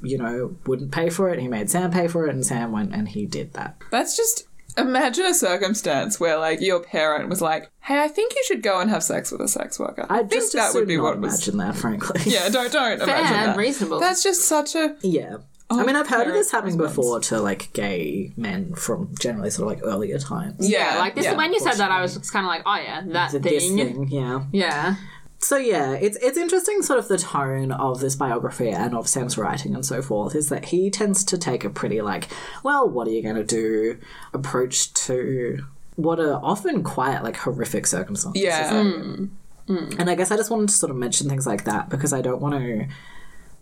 [0.02, 1.38] you know, wouldn't pay for it.
[1.38, 3.76] He made Sam pay for it, and Sam went and he did that.
[3.90, 8.42] That's just imagine a circumstance where like your parent was like, "Hey, I think you
[8.46, 10.88] should go and have sex with a sex worker." I, I think just that would
[10.88, 11.34] be not what was.
[11.34, 12.20] imagine that, frankly.
[12.26, 13.56] Yeah, don't don't Fair imagine and that.
[13.56, 14.00] reasonable.
[14.00, 15.38] That's just such a Yeah.
[15.72, 16.96] I oh, mean, I've heard of this happening response.
[16.96, 20.68] before to like gay men from generally sort of like earlier times.
[20.68, 21.26] yeah, like this.
[21.26, 21.36] yeah.
[21.36, 23.40] when you said that, I was kind of like, oh yeah, that thing.
[23.42, 24.44] This thing, yeah.
[24.50, 24.96] Yeah.
[25.42, 29.38] So yeah, it's it's interesting sort of the tone of this biography and of Sam's
[29.38, 32.28] writing and so forth is that he tends to take a pretty like,
[32.62, 33.98] well, what are you going to do
[34.34, 35.64] approach to
[35.96, 38.42] what are often quite like horrific circumstances.
[38.42, 38.70] yeah.
[38.70, 39.30] Mm.
[39.68, 39.98] Mm.
[39.98, 42.20] And I guess I just wanted to sort of mention things like that because I
[42.20, 42.86] don't want to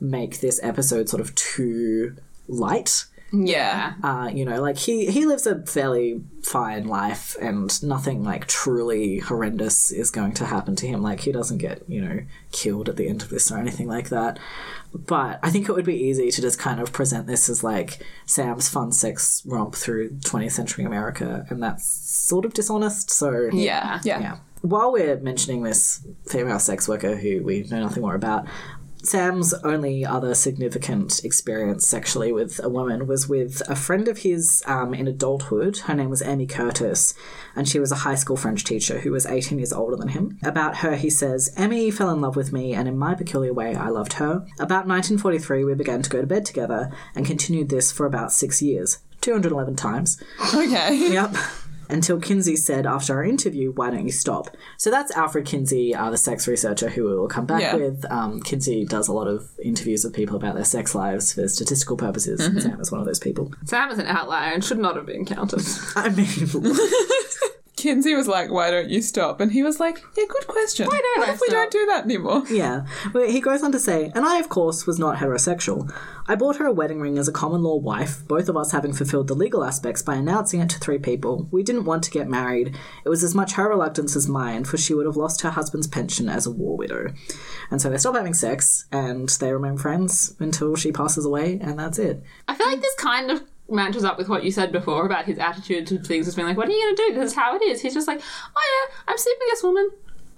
[0.01, 2.17] make this episode sort of too
[2.49, 3.05] light.
[3.33, 3.95] Yeah.
[4.03, 9.19] Uh, you know, like he he lives a fairly fine life, and nothing like truly
[9.19, 11.03] horrendous is going to happen to him.
[11.03, 12.21] Like he doesn't get you know
[12.53, 14.39] killed at the end of this or anything like that.
[14.95, 17.99] But I think it would be easy to just kind of present this as like
[18.25, 23.11] Sam's fun sex romp through 20th century America, and that's sort of dishonest.
[23.11, 24.01] So Yeah.
[24.05, 24.21] Yeah.
[24.21, 24.37] yeah.
[24.63, 28.47] While we're mentioning this female sex worker who we know nothing more about,
[29.03, 34.63] Sam's only other significant experience sexually with a woman was with a friend of his
[34.67, 35.79] um, in adulthood.
[35.79, 37.15] Her name was Amy Curtis,
[37.55, 40.39] and she was a high school French teacher who was 18 years older than him.
[40.43, 43.75] About her, he says, Emmy fell in love with me, and in my peculiar way,
[43.75, 44.47] I loved her.
[44.59, 48.61] About 1943, we began to go to bed together and continued this for about six
[48.61, 48.99] years.
[49.21, 50.23] 211 times.
[50.55, 51.13] Okay.
[51.13, 51.35] Yep.
[51.89, 54.57] Until Kinsey said after our interview, why don't you stop?
[54.77, 57.77] So that's Alfred Kinsey, uh, the sex researcher who we will come back Yeah.
[57.77, 58.05] with.
[58.11, 61.97] Um, Kinsey does a lot of interviews with people about their sex lives for statistical
[61.97, 62.41] purposes.
[62.41, 63.53] and Sam is one of those people.
[63.65, 65.63] Sam is an outlier and should not have been counted.
[65.97, 66.27] I mean,
[67.79, 70.89] Kinsey was like, "Why don't you stop?" And he was like, "Yeah, good question.
[70.89, 72.87] Why don't what I if we stop?" don't do that anymore?" yeah.
[73.15, 75.89] Well, He goes on to say, and I, of course, was not heterosexual.
[76.27, 78.93] I bought her a wedding ring as a common law wife, both of us having
[78.93, 81.49] fulfilled the legal aspects by announcing it to three people.
[81.51, 82.77] We didn't want to get married.
[83.05, 85.87] It was as much her reluctance as mine, for she would have lost her husband's
[85.87, 87.13] pension as a war widow.
[87.71, 91.79] And so they stop having sex, and they remain friends until she passes away, and
[91.79, 92.23] that's it.
[92.49, 95.39] I feel like this kind of matches up with what you said before about his
[95.39, 97.21] attitude to things as being like, what are you going to do?
[97.21, 97.81] This is how it is.
[97.83, 99.91] He's just like, oh yeah, I'm sleeping with this woman.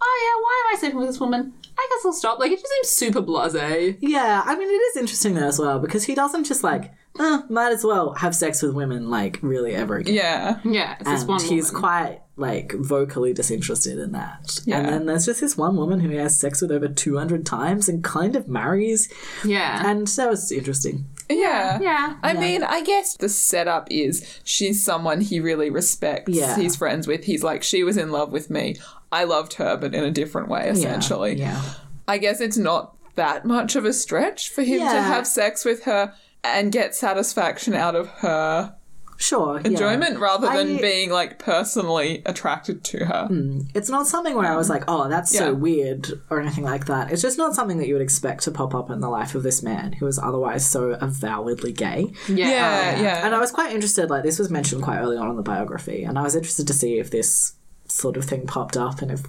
[0.02, 1.52] Oh yeah, why am I sleeping with this woman?
[1.78, 2.38] I guess I'll stop.
[2.38, 3.96] Like, it just seems super blasé.
[4.00, 7.42] Yeah, I mean, it is interesting there as well, because he doesn't just like, uh,
[7.48, 10.14] might as well have sex with women, like, really ever again.
[10.14, 10.60] Yeah.
[10.64, 11.80] Yeah, it's this and one he's woman.
[11.80, 14.60] quite like vocally disinterested in that.
[14.64, 14.78] Yeah.
[14.78, 17.86] And then there's just this one woman who he has sex with over 200 times
[17.88, 19.12] and kind of marries.
[19.44, 19.86] Yeah.
[19.86, 21.04] And that was interesting.
[21.30, 21.78] Yeah.
[21.80, 22.16] yeah.
[22.22, 26.32] I mean, I guess the setup is she's someone he really respects.
[26.32, 26.56] Yeah.
[26.56, 27.24] He's friends with.
[27.24, 28.76] He's like, she was in love with me.
[29.12, 31.34] I loved her, but in a different way, essentially.
[31.34, 31.62] Yeah.
[32.06, 35.84] I guess it's not that much of a stretch for him to have sex with
[35.84, 38.74] her and get satisfaction out of her
[39.20, 39.60] Sure.
[39.60, 39.68] yeah.
[39.70, 43.26] enjoyment rather than I- being like personally attracted to her.
[43.26, 43.60] Hmm.
[43.74, 45.40] It's not something where I was like, oh, that's Yeah.
[45.40, 47.12] so weird or anything like that.
[47.12, 49.42] It's just not something that you would expect to pop up in the life of
[49.42, 52.12] this man who is otherwise so avowedly gay.
[52.28, 52.48] yeah.
[52.48, 53.26] Yeah, yeah.
[53.26, 56.02] And I was quite interested, like, this was mentioned quite early on in the biography,
[56.04, 57.52] and I was interested to see if this
[57.90, 59.22] sort of thing popped up and if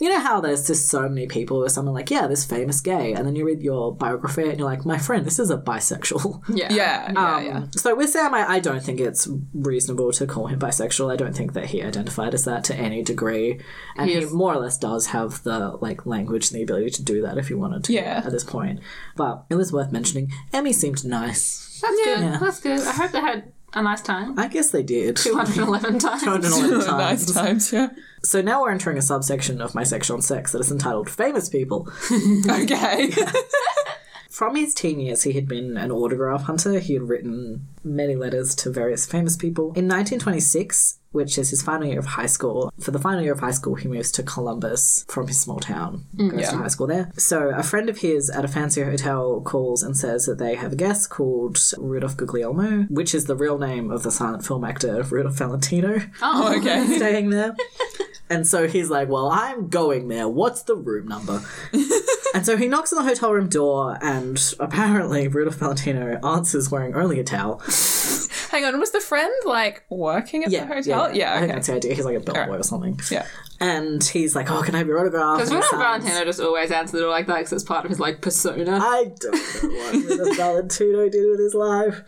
[0.00, 3.12] you know how there's just so many people or someone like yeah this famous gay
[3.12, 6.42] and then you read your biography and you're like my friend this is a bisexual
[6.48, 6.72] Yeah.
[6.72, 7.64] Yeah, yeah, Um, yeah.
[7.76, 11.36] so with Sam I, I don't think it's reasonable to call him bisexual I don't
[11.36, 13.60] think that he identified as that to any degree
[13.96, 17.02] and he, He more or less does have the like language and the ability to
[17.02, 18.22] do that if he wanted to Yeah.
[18.24, 18.80] at this point
[19.16, 22.20] but it was worth mentioning Emmy seemed nice That's good.
[22.20, 22.38] Yeah.
[22.40, 22.80] That's good.
[22.80, 24.38] I hope they had a nice time.
[24.38, 26.22] I guess they did 211 times.
[26.22, 26.86] 211 times.
[26.86, 27.88] nice times, yeah.
[28.22, 31.48] So now we're entering a subsection of my section on sex that is entitled Famous
[31.48, 31.88] People.
[32.50, 33.12] Okay.
[34.30, 36.78] From his teen years, he had been an autograph hunter.
[36.78, 39.66] He had written many letters to various famous people.
[39.68, 43.40] In 1926, which is his final year of high school, for the final year of
[43.40, 46.50] high school, he moves to Columbus from his small town, mm, goes Yeah.
[46.52, 47.10] to high school there.
[47.16, 50.72] So a friend of his at a fancy hotel calls and says that they have
[50.72, 55.02] a guest called Rudolph Guglielmo, which is the real name of the silent film actor
[55.02, 56.00] Rudolph Valentino.
[56.22, 56.84] oh, okay.
[56.96, 57.56] staying there.
[58.28, 60.26] And so he's like, Well, I'm going there.
[60.28, 61.42] What's the room number?
[62.34, 66.92] and so he knocks on the hotel room door, and apparently Rudolph Valentino answers wearing
[66.96, 67.60] only a towel.
[68.56, 71.14] Hang on, was the friend like working at the hotel?
[71.14, 71.52] Yeah, I think okay.
[71.52, 71.94] that's the idea.
[71.94, 72.98] He's like a bellboy or something.
[73.10, 73.26] Yeah.
[73.60, 75.40] And he's like, Oh, can I have your autograph?
[75.40, 78.00] Does And Valentino just always answer the door like that because it's part of his
[78.00, 78.78] like persona?
[78.80, 82.00] I don't know what Rudolph Valentino did with his life.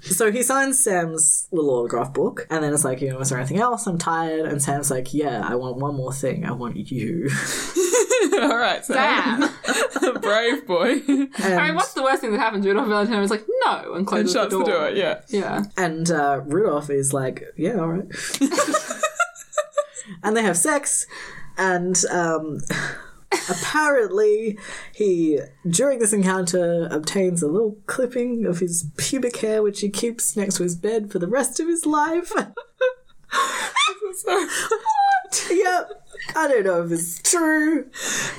[0.00, 3.38] so he signs Sam's little autograph book, and then it's like, you know, is there
[3.38, 3.86] anything else?
[3.86, 4.46] I'm tired.
[4.46, 6.44] And Sam's like, yeah, I want one more thing.
[6.44, 7.30] I want you.
[8.42, 9.40] All right, so Damn.
[10.20, 11.00] brave boy.
[11.38, 12.66] I mean, what's the worst thing that happens?
[12.66, 14.74] Rudolph Valentino is like, no, and and closes shuts the the door.
[14.88, 14.90] door.
[14.90, 15.20] Yeah.
[15.28, 15.64] Yeah.
[15.76, 18.06] And uh, Rudolph is like, yeah, all right.
[20.22, 21.06] and they have sex,
[21.58, 22.60] and um,
[23.50, 24.58] apparently
[24.94, 30.36] he, during this encounter, obtains a little clipping of his pubic hair, which he keeps
[30.36, 32.32] next to his bed for the rest of his life.
[34.16, 35.46] So, what?
[35.50, 35.90] yep.
[36.34, 37.86] I don't know if it's true.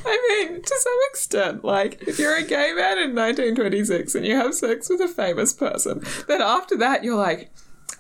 [0.05, 4.35] I mean, to some extent, like, if you're a gay man in 1926 and you
[4.35, 7.49] have sex with a famous person, then after that, you're like,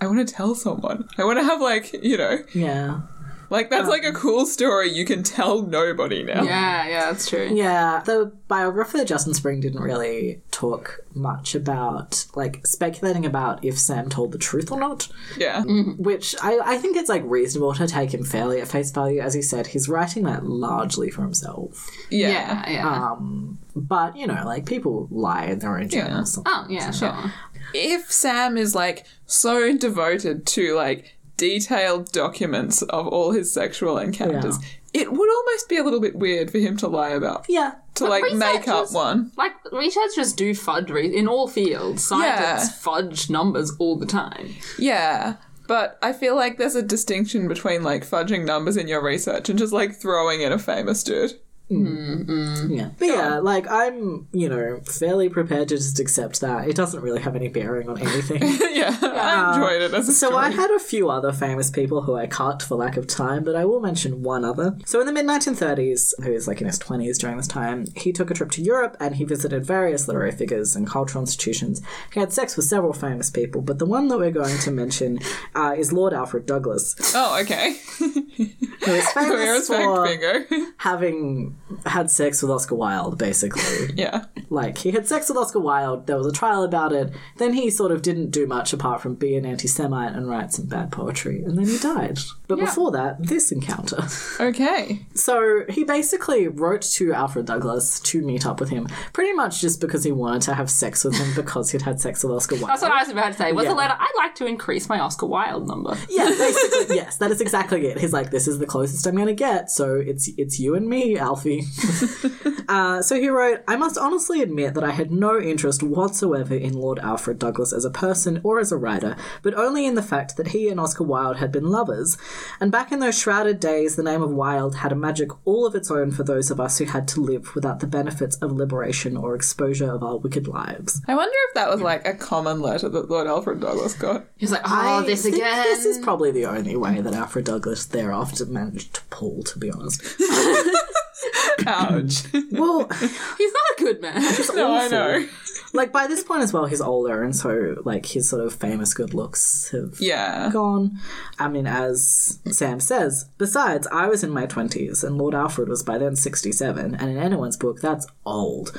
[0.01, 1.07] I want to tell someone.
[1.17, 3.01] I want to have, like, you know, Yeah.
[3.49, 6.43] Like, that's like a cool story you can tell nobody now.
[6.43, 7.49] Yeah, yeah, that's true.
[7.51, 14.09] Yeah, the biographer Justin Spring didn't really talk much about like speculating about if Sam
[14.09, 15.07] told the truth or not.
[15.37, 15.63] Yeah.
[15.63, 19.19] Which I, I think it's like reasonable to take him fairly at face value.
[19.19, 21.89] As he said, he's writing that largely for himself.
[22.09, 22.29] Yeah.
[22.29, 23.11] Yeah, yeah.
[23.11, 26.39] Um, but you know, like people lie in their own journals.
[26.45, 27.31] oh, yeah, sure.
[27.73, 34.57] If Sam is, like, so devoted to, like, detailed documents of all his sexual encounters,
[34.93, 37.45] it would almost be a little bit weird for him to lie about.
[37.47, 37.75] Yeah.
[37.95, 39.31] To, like, make up one.
[39.37, 42.03] Like, researchers do fudge re- in all fields.
[42.03, 44.55] Scientists fudge numbers all the time.
[44.77, 45.35] Yeah.
[45.67, 49.59] But I feel like there's a distinction between like fudging numbers in your research and
[49.59, 51.33] just like throwing in a famous dude.
[51.69, 52.89] Yeah.
[52.97, 56.67] But yeah, like I'm, you know, fairly prepared to just accept that.
[56.67, 58.41] It doesn't really have any bearing on anything.
[58.73, 60.45] yeah, I enjoyed it as a So story.
[60.45, 63.55] I had a few other famous people who I cut for lack of time, but
[63.55, 64.77] I will mention one other.
[64.85, 68.11] So in the mid 1930s, who is like in his 20s during this time, he
[68.13, 71.81] took a trip to Europe and he visited various literary figures and cultural institutions.
[72.13, 75.19] He had sex with several famous people, but the one that we're going to mention
[75.55, 77.75] uh, is Lord Alfred Douglas, Oh, okay.
[77.97, 80.45] who is famous for bingo.
[80.77, 83.93] having had sex with Oscar Wilde, basically.
[83.95, 84.25] yeah.
[84.49, 87.69] Like, he had sex with Oscar Wilde, there was a trial about it, then he
[87.69, 90.91] sort of didn't do much apart from be an anti Semite and write some bad
[90.91, 92.19] poetry, and then he died.
[92.47, 92.65] But Yeah.
[92.65, 94.03] before that, this encounter.
[94.39, 95.05] Okay.
[95.15, 99.81] So, he basically wrote to Alfred Douglas to meet up with him, pretty much just
[99.81, 102.69] because he wanted to have sex with him because he'd had sex with Oscar Wilde.
[102.69, 103.51] That's what I was about to say.
[103.51, 103.71] Was Yeah.
[103.71, 105.97] the letter, I'd like to increase my Oscar Wilde number.
[106.09, 107.99] Yeah, basically, yes, that is exactly it.
[107.99, 110.87] He's like, this is the closest I'm going to get, so it's it's you and
[110.87, 111.56] me, Alfie.
[112.67, 116.73] uh, so he wrote, I must honestly admit that I had no interest whatsoever in
[116.73, 120.37] Lord Alfred Douglas as a person or as a writer, but only in the fact
[120.37, 122.17] that he and Oscar Wilde had been lovers.
[122.59, 125.75] And back in those shrouded days, the name of Wilde had a magic all of
[125.75, 129.17] its own for those of us who had to live without the benefits of liberation
[129.17, 131.01] or exposure of our wicked lives.
[131.07, 134.25] I wonder if that was like a common letter that Lord Alfred Douglas got.
[134.37, 135.63] He's like, oh, I this think again.
[135.63, 139.71] This is probably the only way that Alfred Douglas thereafter managed to pull, to be
[139.71, 140.01] honest.
[141.65, 142.23] Ouch.
[142.51, 142.87] Well,
[143.37, 144.21] He's not a good man.
[144.55, 145.27] no, I know.
[145.73, 148.93] like by this point as well, he's older, and so like his sort of famous
[148.93, 150.49] good looks have Yeah.
[150.51, 150.97] gone.
[151.39, 155.83] I mean, as Sam says, besides, I was in my twenties, and Lord Alfred was
[155.83, 158.71] by then sixty-seven, and in anyone's book, that's old.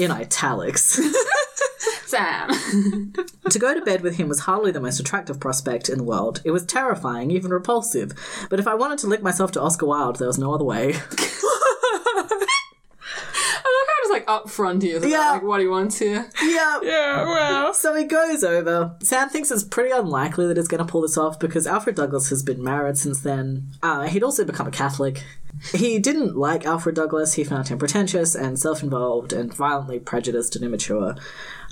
[0.00, 1.00] In italics.
[2.06, 3.12] Sam.
[3.50, 6.40] To go to bed with him was hardly the most attractive prospect in the world.
[6.44, 8.12] It was terrifying, even repulsive.
[8.48, 10.94] But if I wanted to lick myself to Oscar Wilde, there was no other way.
[13.10, 15.04] I love how it's like up front here.
[15.04, 15.32] Yeah.
[15.32, 16.30] Like what he wants here.
[16.42, 16.78] yeah.
[16.82, 17.74] Yeah, well.
[17.74, 18.96] So he goes over.
[19.02, 22.28] Sam thinks it's pretty unlikely that he's going to pull this off because Alfred Douglas
[22.30, 23.68] has been married since then.
[23.82, 25.24] Uh, he'd also become a Catholic.
[25.74, 27.34] He didn't like Alfred Douglas.
[27.34, 31.16] He found him pretentious and self involved and violently prejudiced and immature.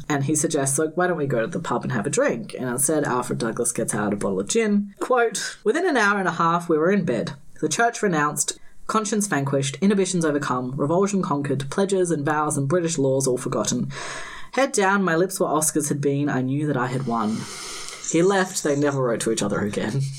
[0.08, 2.54] And he suggests, like, why don't we go to the pub and have a drink?
[2.58, 4.94] And instead, Alfred Douglas gets out a bottle of gin.
[5.00, 7.34] Quote Within an hour and a half, we were in bed.
[7.60, 13.26] The church renounced, conscience vanquished, inhibitions overcome, revulsion conquered, pledges and vows and British laws
[13.26, 13.90] all forgotten.
[14.52, 17.36] Head down, my lips were Oscars had been, I knew that I had won.
[18.10, 20.00] He left, they never wrote to each other again.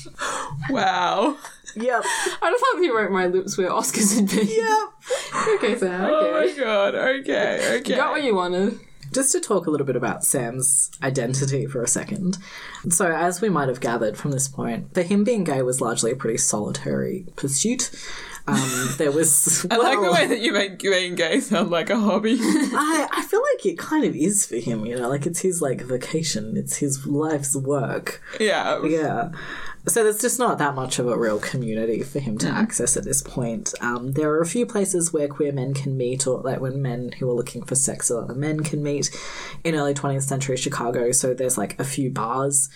[0.70, 1.36] Wow.
[1.76, 4.48] yep, I just thought he wrote my lips where Oscars had been.
[4.48, 4.88] yep.
[5.56, 6.04] Okay, Sam.
[6.04, 6.32] Oh Okay.
[6.56, 6.94] my god.
[6.94, 7.78] Okay.
[7.80, 7.90] Okay.
[7.92, 8.78] You got what you wanted.
[9.12, 12.36] Just to talk a little bit about Sam's identity for a second.
[12.90, 16.10] So, as we might have gathered from this point, for him being gay was largely
[16.10, 17.90] a pretty solitary pursuit.
[18.48, 19.66] Um, there was.
[19.70, 22.38] I like the way that you make being gay sound like a hobby.
[22.40, 25.60] I, I feel like it kind of is for him, you know, like it's his
[25.60, 28.22] like vacation, it's his life's work.
[28.40, 28.82] yeah.
[28.84, 29.30] Yeah.
[29.86, 33.04] So there's just not that much of a real community for him to access at
[33.04, 33.72] this point.
[33.80, 37.12] Um, there are a few places where queer men can meet, or like when men
[37.18, 39.10] who are looking for sex with other men can meet
[39.64, 41.10] in early 20th century Chicago.
[41.12, 42.68] So there's like a few bars.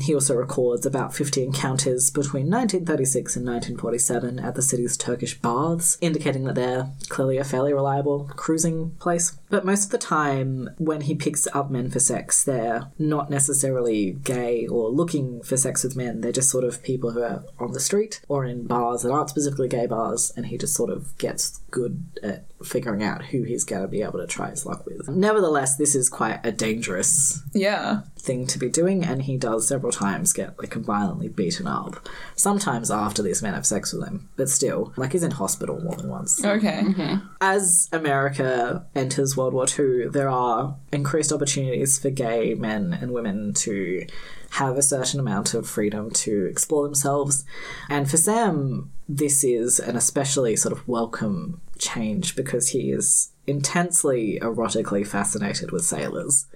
[0.00, 5.98] He also records about 50 encounters between 1936 and 1947 at the city's Turkish baths,
[6.00, 9.38] indicating that they're clearly a fairly reliable cruising place.
[9.50, 14.12] But most of the time, when he picks up men for sex, they're not necessarily
[14.12, 16.20] gay or looking for sex with men.
[16.20, 19.30] They're just sort of people who are on the street or in bars that aren't
[19.30, 23.64] specifically gay bars, and he just sort of gets good at figuring out who he's
[23.64, 25.08] going to be able to try his luck with.
[25.08, 28.02] Nevertheless, this is quite a dangerous Yeah.
[28.18, 32.08] thing to be doing, and he does several times get like violently beaten up.
[32.36, 35.96] Sometimes after these men have sex with him, but still, like he's in hospital more
[35.96, 36.44] than once.
[36.44, 36.82] Okay.
[36.84, 37.26] Mm-hmm.
[37.40, 43.54] As America enters World War II, there are increased opportunities for gay men and women
[43.54, 44.06] to
[44.50, 47.44] have a certain amount of freedom to explore themselves.
[47.88, 54.38] And for Sam, this is an especially sort of welcome change because he is intensely
[54.40, 56.46] erotically fascinated with sailors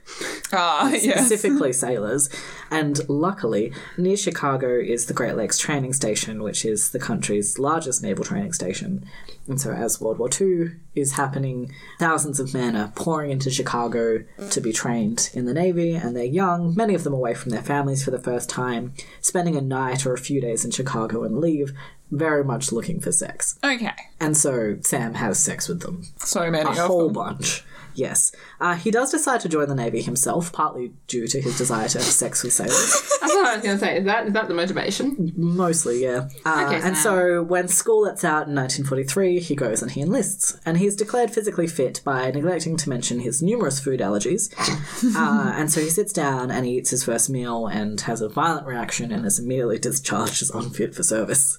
[0.52, 1.26] Ah, yes.
[1.26, 2.28] specifically sailors.
[2.70, 8.02] And luckily, near Chicago is the Great Lakes Training Station, which is the country's largest
[8.02, 9.04] naval training station.
[9.48, 14.24] And so, as World War II is happening, thousands of men are pouring into Chicago
[14.50, 17.62] to be trained in the Navy, and they're young, many of them away from their
[17.62, 21.38] families for the first time, spending a night or a few days in Chicago and
[21.38, 21.72] leave,
[22.10, 23.58] very much looking for sex.
[23.64, 23.90] Okay.
[24.20, 26.04] And so, Sam has sex with them.
[26.18, 27.14] So many A of whole them.
[27.14, 27.64] bunch.
[27.94, 28.30] Yes.
[28.60, 31.96] Uh, he does decide to join the Navy himself, partly due to his desire to
[31.96, 32.92] have sex with sailors.
[33.22, 33.96] That's what I was going to say.
[33.98, 35.32] Is that is that the motivation?
[35.34, 36.28] Mostly, yeah.
[36.44, 40.60] Uh, Okay, and so when school lets out in 1943, he goes and he enlists.
[40.66, 44.52] And he's declared physically fit by neglecting to mention his numerous food allergies.
[45.16, 48.28] uh, and so he sits down and he eats his first meal and has a
[48.28, 51.58] violent reaction and is immediately discharged as unfit for service.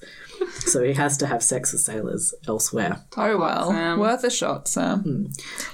[0.68, 3.04] So he has to have sex with sailors elsewhere.
[3.16, 3.94] Oh well, Sam.
[3.94, 5.00] Um, worth a shot, Sam.
[5.00, 5.26] Hmm.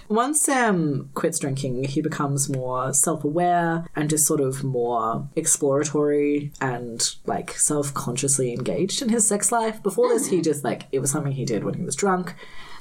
[0.08, 6.52] Once Sam quits drinking, he becomes more self aware and just sort of more exploratory
[6.62, 9.82] and like self consciously engaged in his sex life.
[9.82, 10.44] Before this, he hmm.
[10.44, 12.36] just like it was something he did when he was drunk.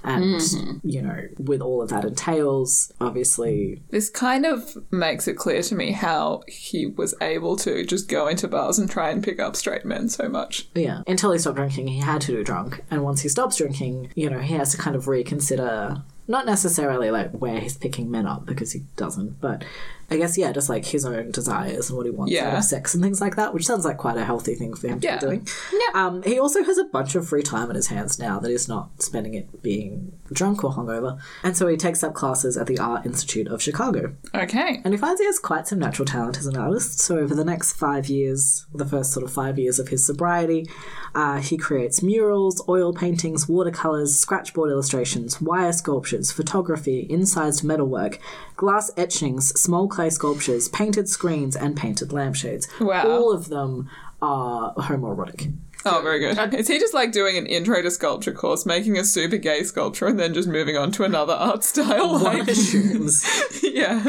[0.05, 0.89] And, mm-hmm.
[0.89, 5.75] you know, with all of that entails, obviously, This kind of makes it clear to
[5.75, 9.57] me how he was able to just go into bars and try and pick up
[9.57, 10.69] straight men so much.
[10.75, 12.83] yeah, until he stopped drinking, he had to do drunk.
[12.91, 17.11] And once he stops drinking, you know, he has to kind of reconsider not necessarily
[17.11, 19.65] like where he's picking men up because he doesn't, but
[20.11, 22.59] I guess, yeah, just like his own desires and what he wants out Yeah.
[22.59, 25.01] of sex and things like that, which sounds like quite a healthy thing for him
[25.01, 25.49] to be doing.
[25.73, 26.07] Yeah.
[26.07, 28.69] Um, he also has a bunch of free time in his hands now that he's
[28.69, 31.19] not spending it being drunk or hungover.
[31.43, 34.15] And so he takes up classes at the Art Institute of Chicago.
[34.35, 34.83] Okay.
[34.85, 36.99] And he finds he has quite some natural talent as an artist.
[36.99, 40.69] So over the next five years, the first sort of five years of his sobriety,
[41.15, 45.73] uh, he creates murals, oil paintings, watercolors, scratchboard illustrations, wire
[46.13, 48.19] sculptures, photography, incised metalwork,
[48.57, 52.69] glass etchings, small clay sculptures, painted screens, and painted lampshades.
[52.81, 53.09] Wow.
[53.09, 53.89] All of them
[54.21, 55.53] are homoerotic.
[55.85, 56.55] Oh, very good.
[56.55, 60.07] Is he just like doing an intro to sculpture course, making a super gay sculpture,
[60.07, 62.13] and then just moving on to another art style?
[62.13, 63.25] One Like, assumes.
[63.63, 64.01] yeah.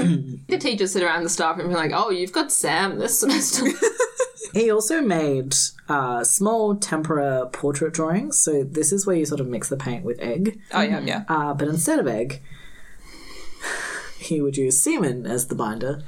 [0.49, 3.19] The teachers sit around the staff room and be like, "Oh, you've got Sam this
[3.19, 3.65] semester."
[4.53, 5.55] He also made
[5.89, 8.39] uh, small tempera portrait drawings.
[8.39, 10.59] So this is where you sort of mix the paint with egg.
[10.71, 11.23] Oh, yeah, yeah.
[11.27, 12.41] Uh, but instead of egg,
[14.19, 16.03] he would use semen as the binder.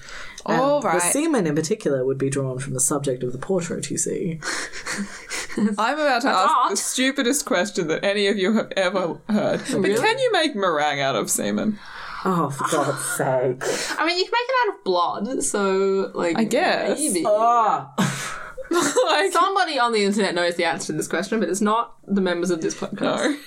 [0.48, 3.90] And All The semen in particular would be drawn from the subject of the portrait,
[3.90, 4.40] you see.
[5.58, 5.70] I'm
[6.00, 6.70] about to ask art.
[6.70, 9.62] the stupidest question that any of you have ever heard.
[9.62, 9.96] But Really?
[9.98, 11.80] can you make meringue out of semen?
[12.26, 14.00] Oh, for God's sake.
[14.00, 17.00] I mean, you can make it out of blood, so like I guess.
[17.00, 17.24] maybe.
[17.28, 17.94] Ah.
[19.08, 22.22] like, Somebody on the internet knows the answer to this question, but it's not the
[22.22, 23.02] members of this podcast.
[23.02, 23.38] no.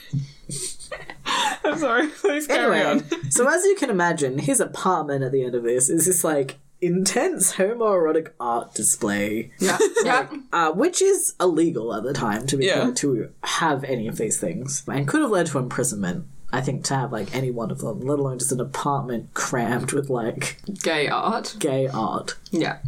[1.64, 2.08] I'm sorry.
[2.08, 3.30] Please carry Anyway, on.
[3.30, 6.58] so as you can imagine, his apartment at the end of this is this like
[6.80, 9.50] intense homoerotic art display.
[9.58, 10.28] Yeah, yeah.
[10.52, 12.92] uh, which is illegal at the time to be Yeah.
[12.94, 16.24] to have any of these things, and could have led to imprisonment.
[16.52, 19.92] I think to have like any one of them, let alone just an apartment crammed
[19.92, 21.56] with like Gay art.
[21.58, 22.36] gay art.
[22.50, 22.78] Yeah.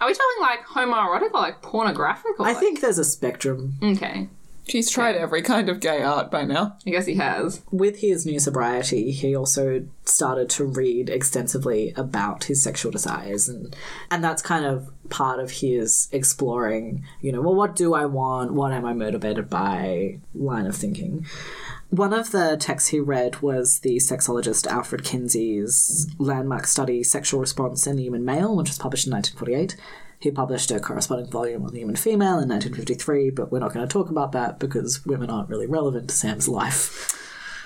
[0.00, 2.38] Are we talking like homoerotic or like pornographic?
[2.38, 3.74] Or I like- think there's a spectrum.
[3.82, 4.28] Okay.
[4.68, 6.76] She's tried every kind of gay art by now.
[6.86, 7.62] I guess he has.
[7.72, 13.74] With his new sobriety, he also started to read extensively about his sexual desires, and
[14.10, 17.02] and that's kind of part of his exploring.
[17.22, 18.52] You know, well, what do I want?
[18.52, 20.18] What am I motivated by?
[20.34, 21.24] Line of thinking.
[21.90, 27.86] One of the texts he read was the sexologist Alfred Kinsey's landmark study, Sexual Response
[27.86, 29.76] in the Human Male, which was published in 1948.
[30.20, 33.86] He published a corresponding volume on the human female in 1953, but we're not going
[33.86, 37.14] to talk about that because women aren't really relevant to Sam's life.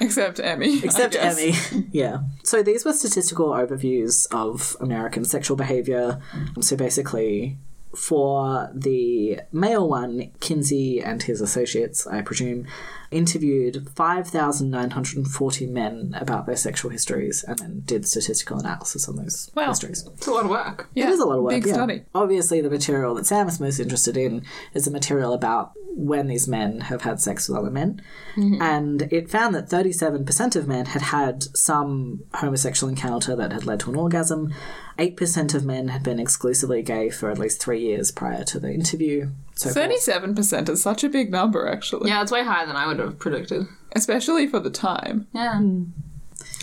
[0.00, 0.78] Except Emmy.
[0.82, 1.16] Except.
[1.16, 1.54] Emmy.
[1.92, 2.18] yeah.
[2.44, 6.20] So these were statistical overviews of American sexual behavior.
[6.60, 7.56] So basically,
[7.96, 12.66] for the male one, Kinsey and his associates, I presume,
[13.12, 19.68] interviewed 5,940 men about their sexual histories and then did statistical analysis on those Wow.
[19.68, 20.06] histories.
[20.14, 20.88] It's a lot of work.
[20.94, 21.52] Yeah, It is a lot of work.
[21.52, 21.74] Big yeah.
[21.74, 22.02] study.
[22.14, 24.42] Obviously, the material that Sam is most interested in
[24.74, 28.00] is the material about when these men have had sex with other men.
[28.34, 28.62] Mm-hmm.
[28.62, 33.80] And it found that 37% of men had had some homosexual encounter that had led
[33.80, 34.54] to an orgasm.
[34.98, 38.72] 8% of men had been exclusively gay for at least three years prior to the
[38.72, 39.30] interview.
[39.54, 39.74] So forth.
[39.74, 42.98] Thirty-seven percent is such a big number, actually, Yeah, it's way higher than I would
[42.98, 43.66] have predicted.
[43.94, 45.26] especially for the time.
[45.32, 45.58] Yeah.
[45.58, 45.84] Hmm.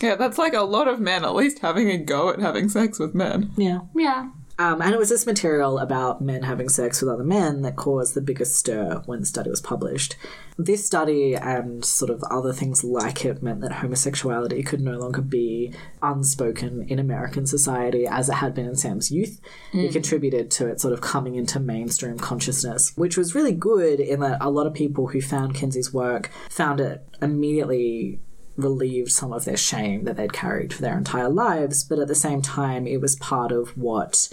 [0.02, 2.98] Yeah, that's like a lot of men at least having a go at having sex
[2.98, 3.50] with men.
[3.56, 3.80] Yeah.
[3.94, 4.30] Yeah.
[4.60, 8.12] Um, and it was this material about men having sex with other men that caused
[8.12, 10.16] the biggest stir when the study was published.
[10.58, 15.22] This study and sort of other things like it meant that homosexuality could no longer
[15.22, 19.40] be unspoken in American society as it had been in Sam's youth.
[19.86, 24.20] It contributed to it sort of coming into mainstream consciousness, which was really good in
[24.20, 28.20] that a lot of people who found Kinsey's work found it immediately
[28.60, 32.14] relieved some of their shame that they'd carried for their entire lives, but at the
[32.14, 34.28] same time, it was part of what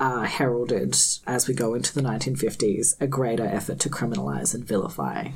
[0.00, 0.96] uh, heralded,
[1.26, 5.28] as we go into the 1950s, a greater effort to criminalize and vilify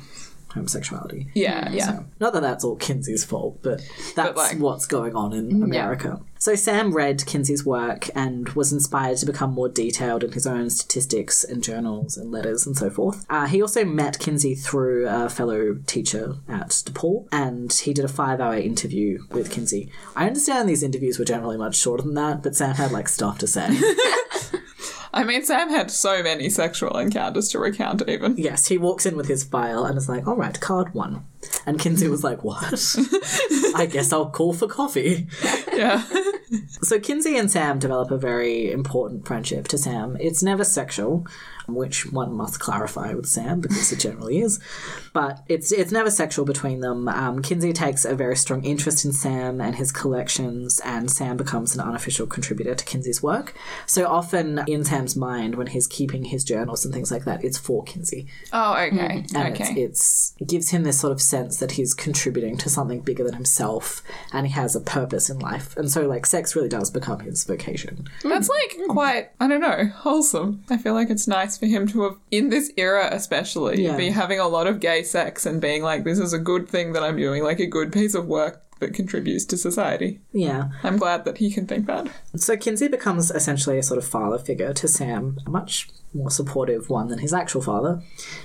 [0.53, 1.27] homosexuality.
[1.33, 1.85] Yeah, yeah.
[1.85, 3.81] So, not that that's all Kinsey's fault, but
[4.15, 6.21] that's like- what's going on in America.
[6.41, 10.69] So Sam read Kinsey's work and was inspired to become more detailed in his own
[10.69, 13.25] statistics and journals and letters and so forth.
[13.29, 18.07] Uh, he also met Kinsey through a fellow teacher at DePaul, and he did a
[18.07, 19.91] five-hour interview with Kinsey.
[20.15, 23.37] I understand these interviews were generally much shorter than that, but Sam had like stuff
[23.39, 23.67] to say.
[25.13, 28.37] I mean, Sam had so many sexual encounters to recount, even.
[28.37, 31.25] yes, he walks in with his file and is like, "All right, card one,"
[31.65, 32.95] and Kinsey was like, "What?
[33.75, 35.27] I guess I'll call for coffee."
[35.73, 36.03] Yeah.
[36.81, 40.17] So Kinsey and Sam develop a very important friendship to Sam.
[40.19, 41.27] It's never sexual,
[41.75, 44.59] which one must clarify with Sam because it generally is.
[45.13, 47.07] But it's it's never sexual between them.
[47.07, 51.75] Um, Kinsey takes a very strong interest in Sam and his collections, and Sam becomes
[51.75, 53.53] an unofficial contributor to Kinsey's work.
[53.85, 57.57] So often in Sam's mind, when he's keeping his journals and things like that, it's
[57.57, 59.25] for Kinsey, Oh, okay.
[59.35, 59.73] and okay.
[59.73, 63.23] it's, it's it gives him this sort of sense that he's contributing to something bigger
[63.23, 64.01] than himself,
[64.33, 65.75] and he has a purpose in life.
[65.77, 68.07] And so, like, sex really does become his vocation.
[68.23, 70.63] That's like quite, I don't know, wholesome.
[70.69, 73.95] I feel like it's nice for him to have, in this era especially, Yeah.
[73.97, 76.93] be having a lot of gay sex and being like, this is a good thing
[76.93, 80.21] that I'm doing, like a good piece of work that contributes to society.
[80.31, 80.69] Yeah.
[80.83, 82.07] I'm glad that he can think that.
[82.37, 87.07] So Kinsey becomes essentially a sort of father figure to Sam, much more supportive one
[87.07, 88.01] than his actual father,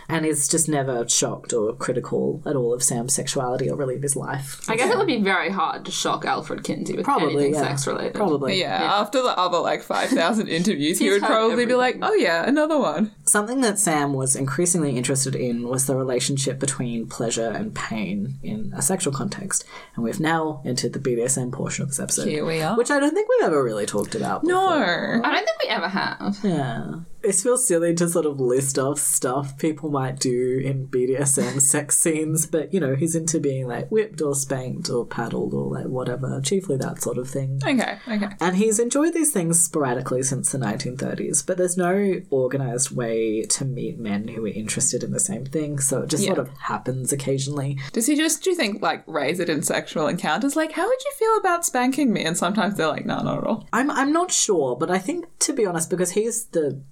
[0.08, 4.02] and is just never shocked or critical at all of Sam's sexuality or really of
[4.02, 4.60] his life.
[4.68, 7.68] I guess it would be very hard to shock Alfred Kinsey with Probably, anything yeah.
[7.68, 8.14] sex related.
[8.14, 8.60] Probably.
[8.60, 12.46] Yeah, after the other like 5,000 interviews, he would had probably be like, oh yeah,
[12.46, 13.12] another one.
[13.24, 18.72] Something that Sam was increasingly interested in was the relationship between pleasure and pain in
[18.76, 22.28] a sexual context, and we've now entered the BDSM portion of this episode.
[22.28, 22.76] Here we are.
[22.76, 24.44] Which I don't think we've ever really talked about.
[24.44, 24.68] No.
[24.68, 25.22] before.
[25.24, 26.38] I don't think we ever have.
[26.42, 26.94] Yeah.
[27.24, 31.98] It feels silly to sort of list off stuff people might do in BDSM sex
[31.98, 35.86] scenes, but you know, he's into being like whipped or spanked or paddled or like
[35.86, 37.60] whatever, chiefly that sort of thing.
[37.66, 38.28] Okay, okay.
[38.40, 43.64] And he's enjoyed these things sporadically since the 1930s, but there's no organized way to
[43.64, 47.12] meet men who are interested in the same thing, so it just sort of happens
[47.12, 47.78] occasionally.
[47.92, 50.56] Does he just, do you think, like, raise it in sexual encounters?
[50.56, 52.24] Like, how would you feel about spanking me?
[52.24, 53.68] And sometimes they're like, no, not at all.
[53.72, 56.82] I'm I'm not sure, but I think to be honest, because he's the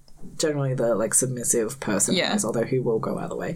[0.43, 2.36] generally the like submissive person, Yeah.
[2.45, 3.55] although he will go either way.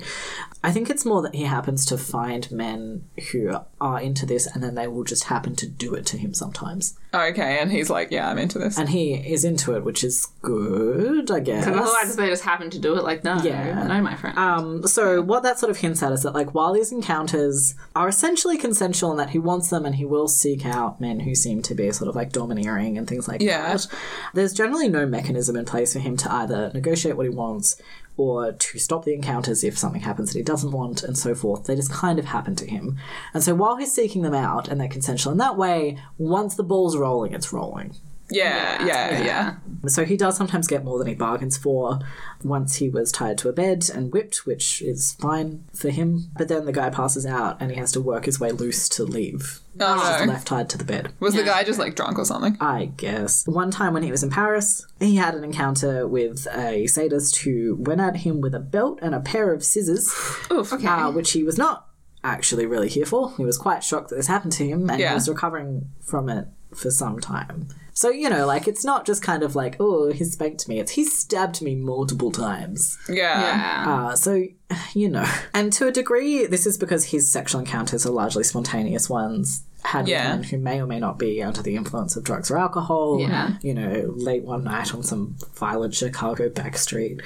[0.64, 4.62] I think it's more that he happens to find men who are into this, and
[4.62, 8.10] then they will just happen to do it to him sometimes, Okay, and he's like,
[8.10, 8.78] yeah, I'm into this.
[8.78, 11.64] and he is into it, which is good, I guess.
[11.66, 13.04] Because otherwise, they just happen to do it.
[13.04, 13.84] Like, no, Yeah.
[13.86, 14.36] no, my friend.
[14.38, 18.08] Um, so what that sort of hints at is that like while these encounters are
[18.08, 21.62] essentially consensual and that he wants them and he will seek out men who seem
[21.62, 23.72] to be sort of like domineering and things like Yeah.
[23.72, 23.86] that,
[24.34, 27.80] there's generally no mechanism in place for him to either negotiate what he wants
[28.16, 31.64] or to stop the encounters if something happens that he doesn't want and so forth.
[31.64, 32.98] They just kind of happen to him.
[33.34, 36.62] And so while he's seeking them out and they're consensual in that way, once the
[36.62, 37.94] ball's rolling, it's rolling.
[38.30, 39.54] Yeah, yeah, yeah,
[39.88, 42.00] So he does sometimes get more than he bargains for.
[42.42, 46.30] Once he was tied to a bed and whipped, which is fine for him.
[46.36, 49.04] But then the guy passes out and he has to work his way loose to
[49.04, 49.60] leave.
[49.78, 50.32] Oh, He's just no.
[50.32, 51.12] left tied to the bed.
[51.20, 52.56] Was the guy just like drunk or something?
[52.60, 53.46] I guess.
[53.46, 57.76] One time when he was in Paris, he had an encounter with a sadist who
[57.78, 60.08] went at him with a belt and a pair of scissors,
[60.50, 60.72] Oof.
[60.72, 60.86] okay.
[60.86, 61.88] uh, which he was not
[62.24, 63.32] actually really here for.
[63.36, 65.10] He was quite shocked that this happened to him and Yeah.
[65.10, 67.68] he was recovering from it for some time.
[67.96, 70.78] So, you know, like, it's not just kind of like, oh, he spanked me.
[70.80, 72.98] It's he stabbed me multiple times.
[73.08, 73.40] Yeah.
[73.40, 73.84] yeah.
[73.88, 74.44] Uh, so,
[74.92, 75.24] you know.
[75.54, 79.62] And to a degree, this is because his sexual encounters are largely spontaneous ones.
[79.82, 80.32] Had Yeah.
[80.36, 83.18] with men who may or may not be under the influence of drugs or alcohol.
[83.18, 83.56] Yeah.
[83.62, 87.22] You know, late one night on some violent Chicago back street.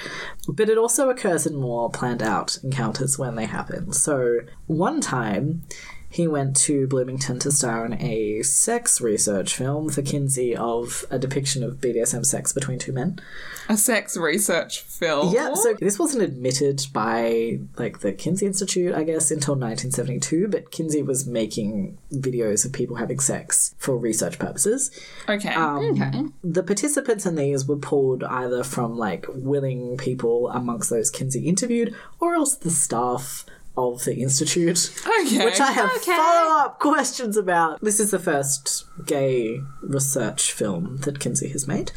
[0.47, 3.91] But it also occurs in more planned out encounters when they happen.
[3.91, 5.63] So, one time,
[6.11, 11.17] he went to Bloomington to star in a sex research film for Kinsey of a
[11.17, 13.17] depiction of BDSM sex between two men.
[13.69, 15.33] A sex research film.
[15.33, 20.69] Yeah, so this wasn't admitted by like the Kinsey Institute, I guess, until 1972, but
[20.69, 24.91] Kinsey was making videos of people having sex for research purposes.
[25.29, 25.53] Okay.
[25.53, 26.23] Um, okay.
[26.43, 31.95] The participants in these were pulled either from like willing people amongst those Kinsey interviewed
[32.19, 33.45] or else the staff
[33.77, 34.91] of the institute.
[35.21, 35.45] okay.
[35.45, 36.15] Which I have Okay.
[36.15, 37.79] follow up questions about.
[37.81, 41.91] This is the first gay research film that Kinsey has made.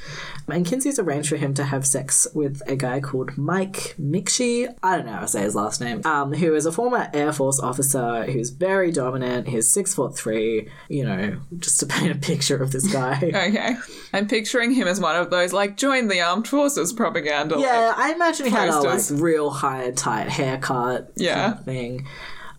[0.47, 4.75] And Kinsey's arranged for him to have sex with a guy called Mike Miksche.
[4.83, 6.03] I don't know how to say his last name.
[6.05, 9.49] Um, who is a former Air Force officer who's very dominant.
[9.49, 10.69] He's six foot three.
[10.89, 13.33] You know, just to paint a picture of this guy.
[13.45, 13.75] Okay.
[14.13, 17.57] I'm picturing him as one of those like join the armed forces propaganda.
[17.59, 21.11] Yeah, like- I imagine he had a like real high tight haircut.
[21.17, 21.53] Yeah.
[21.53, 22.07] of thing.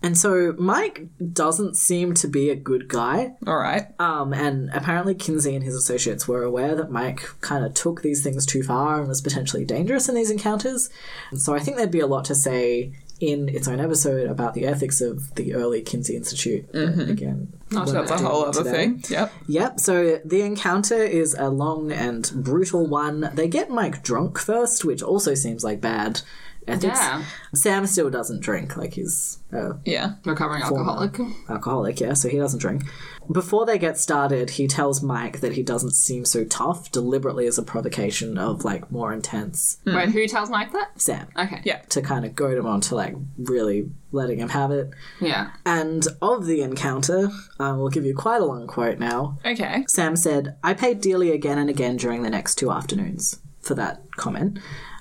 [0.02, 3.34] And so Mike doesn't seem to be a good guy.
[3.46, 3.86] All right.
[3.98, 8.22] Um, and apparently Kinsey and his associates were aware that Mike kind of took these
[8.22, 10.90] things too far and was potentially dangerous in these encounters.
[11.30, 14.52] And so I think there'd be a lot to say in its own episode about
[14.52, 16.66] the ethics of the early Kinsey Institute.
[16.70, 18.76] But Again, we're That's a whole other today.
[18.76, 19.04] thing.
[19.08, 19.32] Yep.
[19.48, 23.30] Yep, so the encounter is a long and brutal one.
[23.32, 26.20] They get Mike drunk first, which also seems like bad
[26.66, 26.98] ethics.
[26.98, 27.24] Yeah.
[27.54, 30.14] Sam still doesn't drink, like he's uh, Yeah.
[30.24, 31.18] Recovering alcoholic.
[31.48, 32.82] alcoholic, yeah, so he doesn't drink.
[33.30, 37.58] Before they get started, he tells Mike that he doesn't seem so tough, deliberately as
[37.58, 41.00] a provocation of like more intense Wait, who tells Mike that?
[41.00, 41.26] Sam.
[41.36, 41.60] Okay.
[41.64, 41.78] Yeah.
[41.88, 44.90] To kind of goad him on to like really letting him have it.
[45.20, 45.50] Yeah.
[45.64, 49.38] And of the encounter, I will give you quite a long quote now.
[49.44, 49.84] Okay.
[49.88, 54.02] Sam said, I paid dearly again and again during the next two afternoons for that
[54.16, 54.60] comment.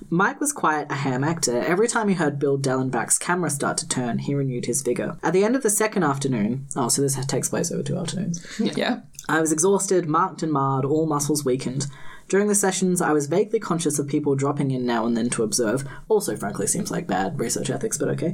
[0.09, 1.57] Mike was quite a ham actor.
[1.57, 5.17] Every time he heard Bill Dellenbach's camera start to turn, he renewed his vigour.
[5.23, 8.45] At the end of the second afternoon, oh, so this takes place over two afternoons,
[8.59, 9.01] Yeah.
[9.27, 11.87] I was exhausted, marked and marred, all muscles weakened.
[12.27, 15.43] During the sessions, I was vaguely conscious of people dropping in now and then to
[15.43, 15.87] observe.
[16.09, 18.33] Also, frankly, seems like bad research ethics, but okay.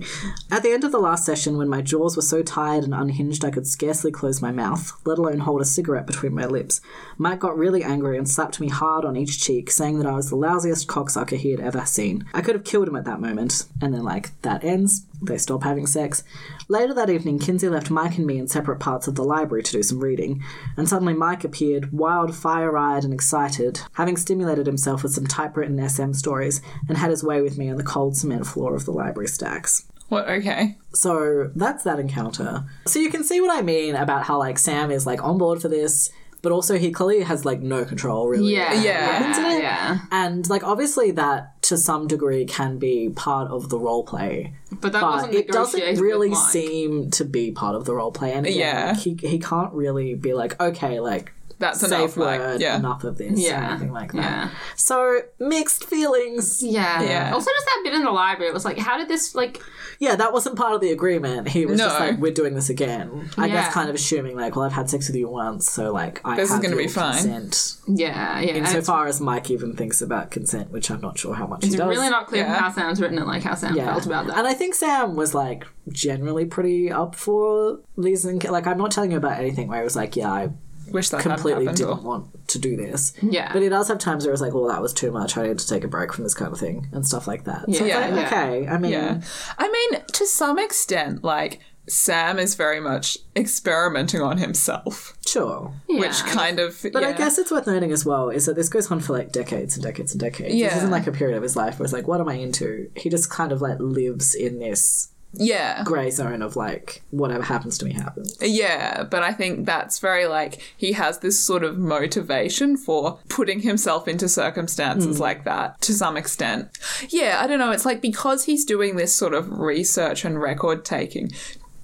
[0.50, 3.44] At the end of the last session, when my jaws were so tired and unhinged
[3.44, 6.80] I could scarcely close my mouth, let alone hold a cigarette between my lips,
[7.18, 10.30] Mike got really angry and slapped me hard on each cheek, saying that I was
[10.30, 12.26] the lousiest cocksucker he had ever seen.
[12.34, 15.06] I could have killed him at that moment, and then, like, that ends.
[15.24, 16.24] They stop having sex.
[16.68, 19.72] Later that evening, Kinsey left Mike and me in separate parts of the library to
[19.72, 20.44] do some reading,
[20.76, 25.88] and suddenly Mike appeared, wild, fire eyed, and excited, having stimulated himself with some typewritten
[25.88, 28.92] SM stories, and had his way with me on the cold cement floor of the
[28.92, 29.86] library stacks.
[30.10, 30.28] What?
[30.28, 30.78] Okay.
[30.94, 32.66] So that's that encounter.
[32.86, 35.62] So you can see what I mean about how, like, Sam is, like, on board
[35.62, 36.12] for this,
[36.42, 38.54] but also he clearly has, like, no control, really.
[38.54, 38.74] Yeah.
[38.74, 39.06] Yeah.
[39.06, 39.62] happens in it.
[39.62, 40.00] Yeah.
[40.12, 44.54] And, like, obviously that, to some degree, can be part of the role play
[44.84, 48.32] But that but it doesn't really seem to be part of the role play.
[48.34, 48.88] And again, Yeah.
[48.92, 51.26] like, he he can't really be like, okay, like
[51.62, 52.18] That's safe enough.
[52.18, 52.76] Like, yeah.
[52.78, 53.70] enough of this, or Yeah.
[53.72, 54.18] anything like that.
[54.22, 54.50] Yeah.
[54.76, 56.62] So mixed feelings.
[56.62, 57.02] Yeah.
[57.02, 57.32] Yeah.
[57.34, 58.50] Also, just that bit in the library.
[58.50, 59.62] It was like, how did this like?
[60.00, 61.48] Yeah, that wasn't part of the agreement.
[61.50, 63.30] He was just like, we're doing this again.
[63.38, 63.54] I Yeah.
[63.54, 66.36] guess kind of assuming like, well, I've had sex with you once, so like I
[66.36, 67.14] This is gonna be fine.
[67.14, 67.76] consent.
[67.88, 68.40] Yeah.
[68.40, 68.54] Yeah.
[68.56, 71.64] And it's, Insofar as Mike even thinks about consent, which I'm not sure how much
[71.64, 71.88] he it's does.
[71.88, 72.56] really not clear Yeah.
[72.60, 73.86] how Sam's written it, like how Sam Yeah.
[73.94, 74.38] felt about that.
[74.38, 78.26] And I think Sam was like generally pretty up for these.
[78.26, 80.50] enc- Like, I'm not telling you about anything where he was like, yeah, I
[80.94, 81.78] Wish that completely happened.
[81.78, 83.14] didn't want to do this.
[83.22, 83.52] Yeah.
[83.54, 85.38] But he does have times where it's like, well, that was too much.
[85.38, 87.74] I need to take a break from this kind of thing and stuff like that.
[87.74, 88.00] So Yeah.
[88.00, 88.26] like, Yeah.
[88.28, 88.68] okay.
[88.68, 89.22] I mean, Yeah.
[89.58, 95.74] I mean, to some extent, like, Sam is very much experimenting on himself, sure.
[95.90, 96.00] Yeah.
[96.00, 96.80] which kind of.
[96.94, 99.32] But I guess it's worth noting as well is that this goes on for like
[99.32, 100.54] decades and decades and decades.
[100.54, 100.70] Yeah.
[100.70, 102.90] This isn't like a period of his life where it's like, what am I into?
[102.96, 105.84] He just kind of like lives in this Yeah.
[105.84, 108.38] grey zone of like, whatever happens to me happens.
[108.42, 113.62] Yeah, but I think that's very like he has this sort of motivation for putting
[113.62, 115.22] himself into circumstances hmm.
[115.22, 116.70] like that to some extent.
[117.10, 117.72] Yeah, I don't know.
[117.72, 121.32] It's like because he's doing this sort of research and record taking,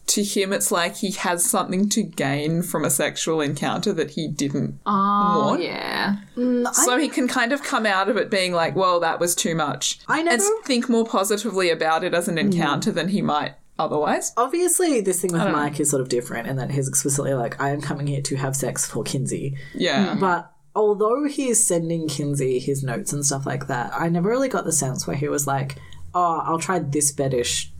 [0.08, 4.28] to him it's like he has something to gain from a sexual encounter that he
[4.28, 5.62] didn't oh, want.
[5.62, 6.18] yeah.
[6.36, 9.36] Mm, so he can kind of come out of it being like, well, that was
[9.36, 9.99] too much.
[10.08, 12.47] I never- And think more positively about it as an hmm.
[12.47, 14.34] encounter than he might otherwise.
[14.38, 17.70] Obviously, this thing with Mike is sort of different in that he's explicitly like, I
[17.72, 19.58] am coming here to have sex for Kinsey.
[19.76, 20.14] Yeah.
[20.14, 20.20] Hmm.
[20.22, 24.49] But although he is sending Kinsey his notes and stuff like that, I never really
[24.49, 25.76] got the sense where he was like,
[26.14, 27.72] "Oh, I'll try this fetish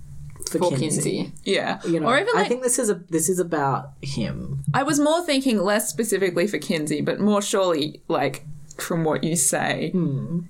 [0.52, 1.34] for, For Kinsey." Kinsey.
[1.44, 1.80] Yeah.
[1.86, 4.64] You know, or even I think this is a this is about him.
[4.74, 8.46] I was more thinking less specifically for Kinsey, but more surely like
[8.78, 10.42] from what you say hmm.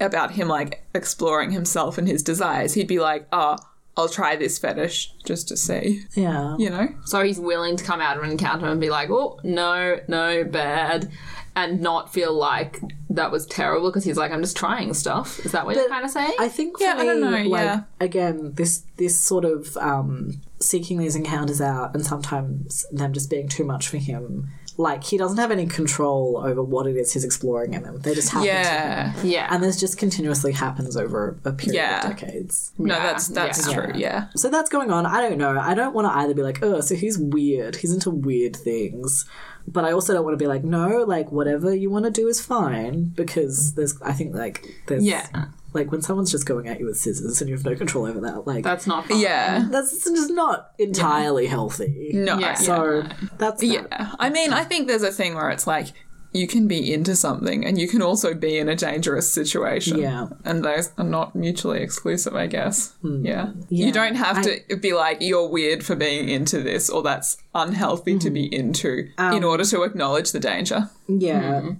[0.00, 3.56] about him like exploring himself and his desires, he'd be like, "Oh,
[3.96, 6.88] I'll try this fetish just to see," Yeah, you know?
[7.04, 10.44] So he's willing to come out of an encounter and be like, oh, no, no,
[10.44, 11.10] bad.
[11.56, 12.80] And not feel like
[13.10, 15.38] that was terrible because he's like, I'm just trying stuff.
[15.46, 16.32] Is that what you're But kind of saying?
[16.40, 17.82] I think for Yeah, I don't know, like yeah.
[18.00, 23.46] again, this this sort of um, seeking these encounters out, and sometimes them just being
[23.48, 24.48] too much for him.
[24.76, 28.00] Like he doesn't have any control over what it is he's exploring in them.
[28.00, 29.12] They just happen to Yeah.
[29.12, 29.26] him.
[29.30, 29.46] yeah.
[29.50, 32.10] and this just continuously happens over a period Yeah.
[32.10, 32.72] of decades.
[32.78, 33.74] No, Yeah, that's that's yeah.
[33.74, 33.92] true.
[33.94, 34.26] Yeah.
[34.36, 35.06] So that's going on.
[35.06, 35.58] I don't know.
[35.58, 37.76] I don't want to either be like, oh, so he's weird.
[37.76, 39.24] He's into weird things.
[39.66, 42.28] But I also don't want to be like, no, like whatever you want to do
[42.28, 45.26] is fine because there's, I think like there's, Yeah.
[45.72, 48.20] like when someone's just going at you with scissors and you have no control over
[48.20, 49.18] that, like That's not fun.
[49.18, 49.66] Yeah.
[49.70, 52.10] that's just not entirely healthy.
[52.12, 52.38] No.
[52.38, 52.54] Yeah.
[52.54, 53.02] So
[53.38, 53.66] that's that.
[53.66, 54.12] Yeah.
[54.18, 55.88] I mean, I think there's a thing where it's like
[56.34, 59.98] you can be into something and you can also be in a dangerous situation.
[59.98, 60.26] Yeah.
[60.44, 62.92] And those are not mutually exclusive, I guess.
[63.02, 63.52] Yeah.
[63.68, 63.86] Yeah.
[63.86, 68.18] You don't have to be like, you're weird for being into this or that's unhealthy
[68.18, 68.60] to be mm-hmm.
[68.60, 70.90] into in um, order to acknowledge the danger.
[71.06, 71.60] Yeah.
[71.60, 71.70] Mm-hmm.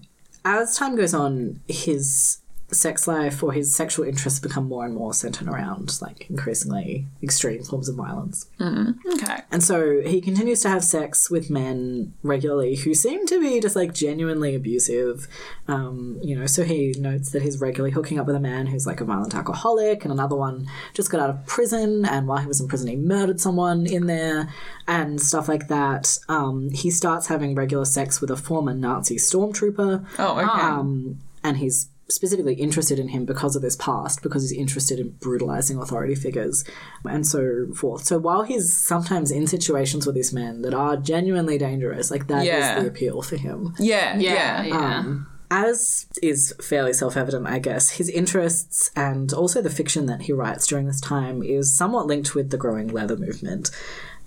[0.45, 2.39] As time goes on, his
[2.75, 7.63] sex life or his sexual interests become more and more centered around like increasingly extreme
[7.63, 8.47] forms of violence.
[8.61, 9.39] Okay.
[9.51, 13.77] And so he continues to have sex with men regularly who seem to be just
[13.77, 15.29] like genuinely abusive.
[15.69, 18.87] Um, you know, so he notes that he's regularly hooking up with a man who's
[18.87, 22.47] like a violent alcoholic, and another one just got out of prison, and while he
[22.47, 24.49] was in prison, he murdered someone in there,
[24.87, 26.19] and stuff like that.
[26.29, 30.43] Um, he starts having regular sex with a former Nazi stormtrooper Oh, okay.
[30.45, 35.11] um, and he's specifically interested in him because of his past, because he's interested in
[35.11, 36.65] brutalizing authority figures
[37.05, 38.05] and so forth.
[38.05, 42.43] So while he's sometimes in situations with these men that are genuinely dangerous, like that
[42.43, 42.81] is Yeah.
[42.81, 43.75] the appeal for him.
[43.79, 44.63] yeah, Yeah, yeah.
[44.65, 44.99] yeah.
[44.99, 50.23] Um, as is fairly self evident, I guess, his interests and also the fiction that
[50.23, 53.71] he writes during this time is somewhat linked with the growing leather movement.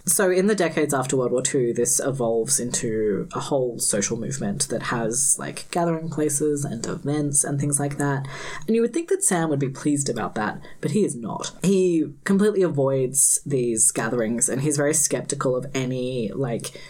[0.07, 4.69] So, in the decades after World War II, this evolves into a whole social movement
[4.69, 8.25] that has like gathering places and events and things like that.
[8.65, 11.51] And you would think that Sam would be pleased about that, but he is not.
[11.61, 16.81] He completely avoids these gatherings and he's very skeptical of any like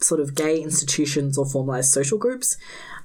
[0.00, 2.56] sort of gay institutions or formalized social groups.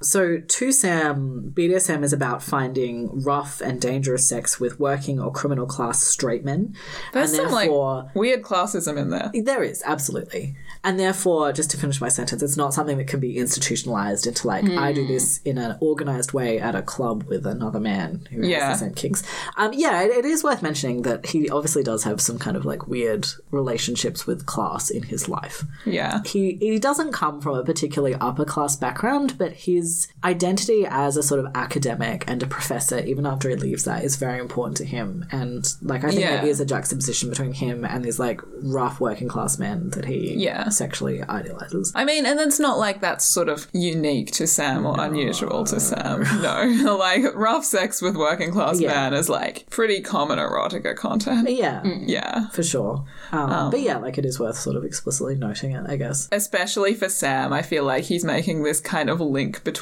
[0.02, 5.66] So, to Sam, BDSM is about finding rough and dangerous sex with working or criminal
[5.66, 6.74] class straight men.
[7.12, 9.30] There's and some like therefore, weird classism in there.
[9.44, 10.56] there is, absolutely.
[10.82, 14.46] And therefore, just to finish my sentence, it's not something that can be institutionalized into
[14.46, 18.42] like, I do this in an organized way at a club with another man who
[18.46, 18.68] Yeah.
[18.70, 19.22] has the same kinks.
[19.58, 22.64] Um, yeah, it, it is worth mentioning that he obviously does have some kind of
[22.64, 26.20] like weird relationships with class in his life Yeah.
[26.24, 29.89] he he doesn't come from a particularly upper class background, but his
[30.24, 34.16] identity as a sort of academic and a professor, even after he leaves that, is
[34.16, 35.24] very important to him.
[35.30, 36.40] And like I think Yeah.
[36.40, 40.34] there is a juxtaposition between him and these like rough working class men that he
[40.36, 40.68] Yeah.
[40.68, 41.92] sexually idolizes.
[41.94, 45.80] I mean, and it's not like that's sort of unique to Sam or unusual to
[45.80, 46.24] Sam.
[46.42, 46.96] No.
[47.00, 48.92] like, rough sex with working class Yeah.
[48.94, 51.48] man is like pretty common erotica content.
[51.50, 52.48] Yeah, Yeah.
[52.50, 53.04] for sure.
[53.32, 56.28] Um, But yeah, like it is worth sort of explicitly noting it, I guess.
[56.32, 59.79] Especially for Sam, I feel like he's making this kind of link between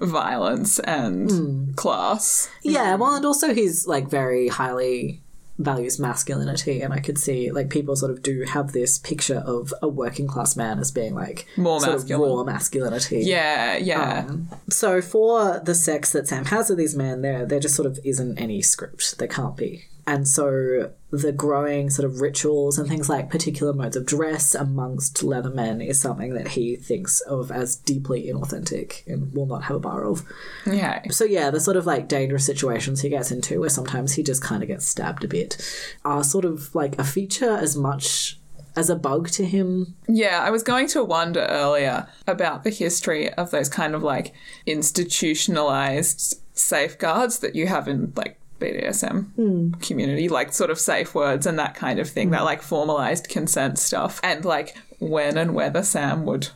[0.00, 1.72] violence and hmm.
[1.72, 2.48] class.
[2.62, 2.98] Yeah, mm.
[3.00, 5.22] well, and also he's like very highly
[5.60, 9.72] values masculinity, and I could see like people sort of do have this picture of
[9.82, 12.30] a working class man as being like More sort masculine.
[12.30, 13.20] of raw masculinity.
[13.20, 14.26] Yeah, yeah.
[14.28, 17.86] Um, so for the sex that Sam has with these men, there there just sort
[17.86, 19.18] of isn't any script.
[19.18, 19.84] There can't be.
[20.06, 25.22] And so the growing sort of rituals and things like particular modes of dress amongst
[25.22, 29.76] leather men is something that he thinks of as deeply inauthentic and will not have
[29.76, 30.24] a bar of.
[30.66, 31.02] yeah.
[31.10, 34.42] So yeah, the sort of like dangerous situations he gets into where sometimes he just
[34.42, 35.60] kind of gets stabbed a bit
[36.04, 38.38] are sort of like a feature as much
[38.76, 39.96] as a bug to him.
[40.08, 44.32] Yeah, I was going to wonder earlier about the history of those kind of like
[44.66, 51.58] institutionalized safeguards that you have in like BDSM community, like sort of safe words and
[51.58, 56.24] that kind of thing, that like formalized consent stuff, and like when and whether Sam
[56.26, 56.48] would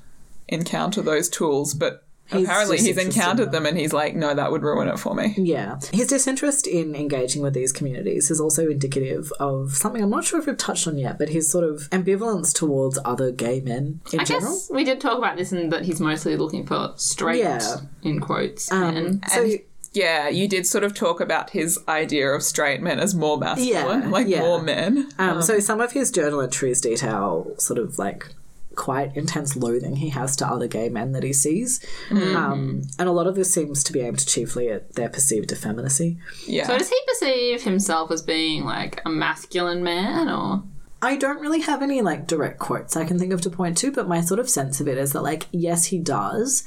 [0.49, 3.65] encounter those tools, but He's apparently he's interested in encountered them.
[3.65, 5.35] them and he's like, no, that would ruin it for me.
[5.37, 5.79] Yeah.
[5.93, 10.41] His disinterest in engaging with these communities is also indicative of something I'm not sure
[10.41, 14.21] if we've touched on yet, but his sort of ambivalence towards other gay men in
[14.21, 14.55] I general.
[14.55, 17.77] guess we did talk about this and that he's mostly looking for straight, Yeah.
[18.03, 19.21] in quotes, Um, men.
[19.31, 19.47] so
[19.95, 24.03] Yeah, you did sort of talk about his idea of straight men as more masculine,
[24.03, 24.41] Yeah, like yeah.
[24.41, 25.09] more men.
[25.19, 28.27] Um, so some of his journal entries detail sort of like
[28.75, 31.79] quite intense loathing he has to other gay men that he sees.
[32.11, 36.19] Um, and a lot of this seems to be aimed chiefly at their perceived effeminacy.
[36.47, 36.67] Yeah.
[36.67, 40.65] so does he perceive himself as being like a masculine man or?
[41.01, 43.93] I don't really have any like direct quotes I can think of to point to,
[43.93, 46.65] but my sort of sense of it is that like yes he does,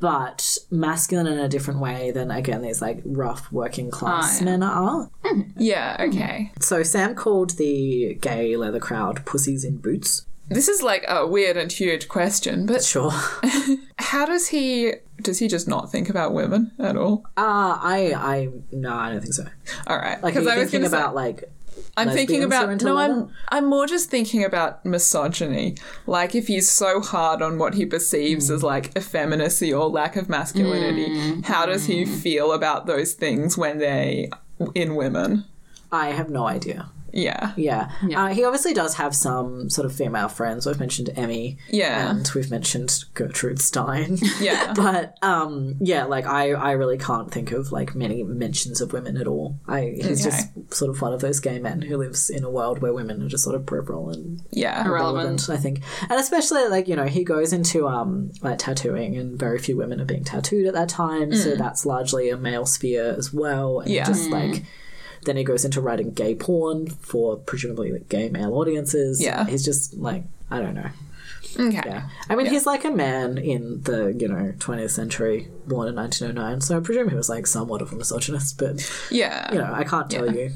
[0.00, 4.44] but masculine in a different way than again these like rough working class Ah, yeah.
[4.44, 5.10] men are.
[5.56, 6.52] yeah, okay.
[6.60, 10.24] So Sam called the gay leather crowd pussies in boots.
[10.50, 13.12] This is like a weird and huge question, but Sure.
[13.98, 17.24] how does he does he just not think about women at all?
[17.36, 19.44] Uh I I no, I don't think so.
[19.86, 21.50] All right, Like are you I was thinking gonna say- about like
[21.96, 22.96] I'm thinking about no.
[22.96, 25.76] I'm I'm more just thinking about misogyny.
[26.06, 28.54] Like if he's so hard on what he perceives Hmm.
[28.54, 33.78] as like effeminacy or lack of masculinity, how does he feel about those things when
[33.78, 34.30] they
[34.74, 35.44] in women?
[35.90, 36.90] I have no idea.
[37.12, 37.52] Yeah.
[37.56, 37.90] Yeah.
[38.06, 38.24] Yeah.
[38.24, 40.66] Uh, he obviously does have some sort of female friends.
[40.66, 41.58] We've mentioned Emmy.
[41.70, 42.10] Yeah.
[42.10, 44.18] And we've mentioned Gertrude Stein.
[44.40, 44.72] Yeah.
[44.76, 49.16] but um, yeah, like I, I really can't think of like many mentions of women
[49.16, 49.58] at all.
[49.66, 50.36] I he's Okay.
[50.36, 53.22] just sort of one of those gay men who lives in a world where women
[53.22, 54.84] are just sort of peripheral and Yeah.
[54.86, 55.16] Irrelevant.
[55.48, 55.80] relevant, I think.
[56.10, 60.00] And especially like, you know, he goes into um like tattooing and very few women
[60.00, 63.80] are being tattooed at that time, so that's largely a male sphere as well.
[63.80, 63.94] And Mm.
[63.94, 64.04] Yeah.
[64.04, 64.64] just like
[65.24, 69.22] then he goes into writing gay porn for presumably like gay male audiences.
[69.22, 69.46] Yeah.
[69.46, 70.90] He's just like I don't know.
[71.58, 71.82] Okay.
[71.84, 72.08] Yeah.
[72.28, 76.28] I mean he's like a man in the, you know, twentieth century, born in nineteen
[76.28, 79.52] oh nine, so I presume he was like somewhat of a misogynist, but Yeah.
[79.52, 80.52] you know, I can't tell you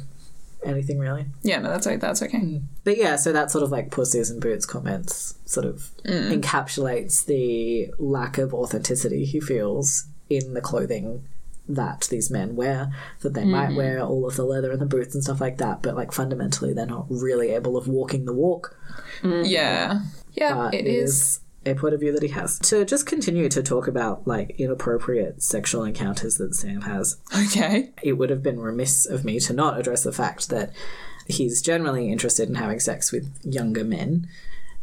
[0.65, 1.27] anything really.
[1.43, 2.39] Yeah, no, that's that's okay.
[2.39, 2.63] Mm.
[2.85, 6.41] But yeah, so that sort of like pussies and boots comments sort of mm.
[6.41, 11.27] encapsulates the lack of authenticity he feels in the clothing
[11.69, 12.91] that these men wear.
[13.21, 13.77] That they might mm-hmm.
[13.77, 16.73] wear all of the leather and the boots and stuff like that, but like fundamentally
[16.73, 18.77] they're not really able of walking the walk.
[19.23, 19.45] Mm-hmm.
[19.47, 20.01] Yeah.
[20.33, 21.41] Yeah, But it is.
[21.67, 22.59] a point of view that he has.
[22.61, 27.91] To just continue to talk about like inappropriate sexual encounters that Sam has, Okay.
[28.03, 30.73] it would have been remiss of me to not address the fact that
[31.27, 34.27] he's generally interested in having sex with younger men.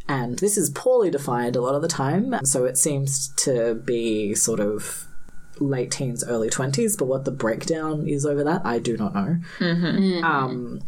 [0.08, 2.34] And this is poorly defined a lot of the time.
[2.44, 5.06] So it seems to be sort of
[5.60, 6.98] late teens, early 20s.
[6.98, 9.36] But what the breakdown is over that, I do not know.
[10.24, 10.80] Um,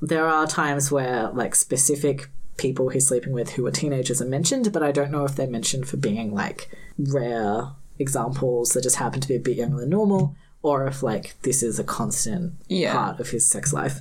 [0.00, 4.72] there are times where, like, specific people he's sleeping with who are teenagers are mentioned,
[4.72, 6.68] but I don't know if they're mentioned for being, like,
[6.98, 7.68] rare
[7.98, 11.62] examples that just happen to be a bit younger than normal, or if, like, this
[11.62, 12.92] is a constant Yeah.
[12.92, 14.00] part of his sex life.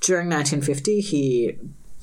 [0.00, 1.56] During 1950, he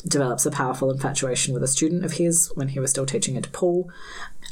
[0.05, 3.51] develops a powerful infatuation with a student of his when he was still teaching at
[3.53, 3.89] Paul,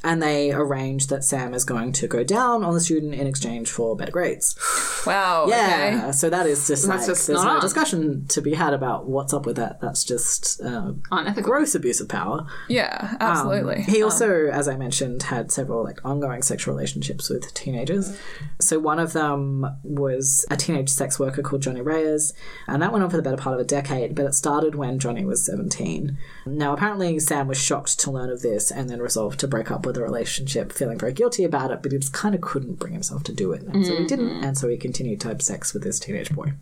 [0.04, 3.70] and they arrange that Sam is going to go down on the student in exchange
[3.70, 4.56] for better grades.
[5.04, 5.48] Wow.
[5.50, 6.12] Yeah, Okay.
[6.12, 7.60] so that is just That's like just there's not no on.
[7.62, 9.82] discussion to be had about what's up with that.
[9.82, 11.42] That's just uh, Unethical.
[11.52, 12.46] gross abuse of power.
[12.70, 13.78] Yeah, absolutely.
[13.78, 18.16] Um, he also, as I mentioned, had several like ongoing sexual relationships with teenagers.
[18.60, 22.32] So one of them was a teenage sex worker called Johnny Reyes,
[22.68, 24.14] and that went on for the better part of a decade.
[24.14, 26.20] But it started when Johnny was seventeen.
[26.46, 29.84] Now, apparently, Sam was shocked to learn of this, and then resolved to break up
[29.84, 31.82] with the relationship, feeling very guilty about it.
[31.82, 34.30] But he just kind of couldn't bring himself to do it, and so he didn't.
[34.30, 34.44] Mm-hmm.
[34.44, 36.54] And so he continued to have sex with this teenage boy.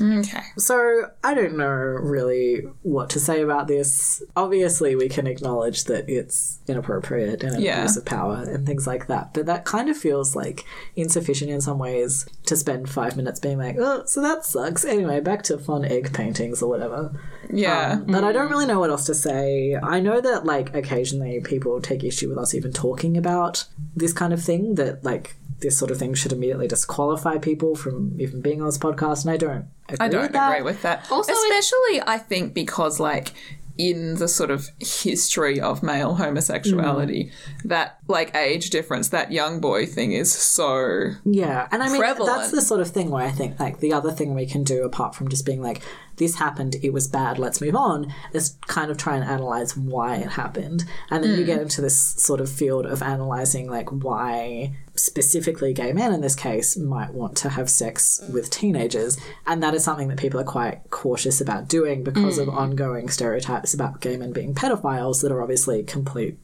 [0.00, 0.42] Okay.
[0.56, 4.22] So I don't know really what to say about this.
[4.36, 7.78] Obviously, we can acknowledge that it's inappropriate and an Yeah.
[7.78, 9.32] abuse of power and things like that.
[9.34, 10.64] But that kind of feels like
[10.96, 14.84] insufficient in some ways to spend five minutes being like, oh, so that sucks.
[14.84, 17.12] Anyway, back to fun egg paintings or whatever.
[17.50, 17.92] Yeah.
[17.92, 19.76] Um, but I don't really know what else to say.
[19.82, 23.64] I know that like occasionally people take issue with us even talking about
[23.96, 24.74] this kind of thing.
[24.74, 28.78] That like this sort of thing should immediately disqualify people from even being on this
[28.78, 29.66] podcast, and I don't.
[29.88, 30.52] Agree I don't with that.
[30.52, 31.06] agree with that.
[31.10, 33.32] Also, it- Especially, I think, because, like,
[33.78, 37.62] in the sort of history of male homosexuality, mm.
[37.64, 41.12] that, like, age difference, that young boy thing is so.
[41.24, 42.36] Yeah, and I mean prevalent.
[42.36, 44.84] that's the sort of thing where I think like the other thing we can do
[44.84, 45.82] apart from just being like
[46.16, 50.16] this happened, it was bad, let's move on, is kind of try and analyze why
[50.16, 50.84] it happened.
[51.10, 51.46] And then you mm.
[51.46, 56.34] get into this sort of field of analyzing like why specifically gay men in this
[56.34, 59.18] case might want to have sex with teenagers.
[59.46, 62.54] And that is something that people are quite cautious about doing because of mm.
[62.54, 66.38] ongoing stereotypes about gay men being pedophiles that are obviously complete.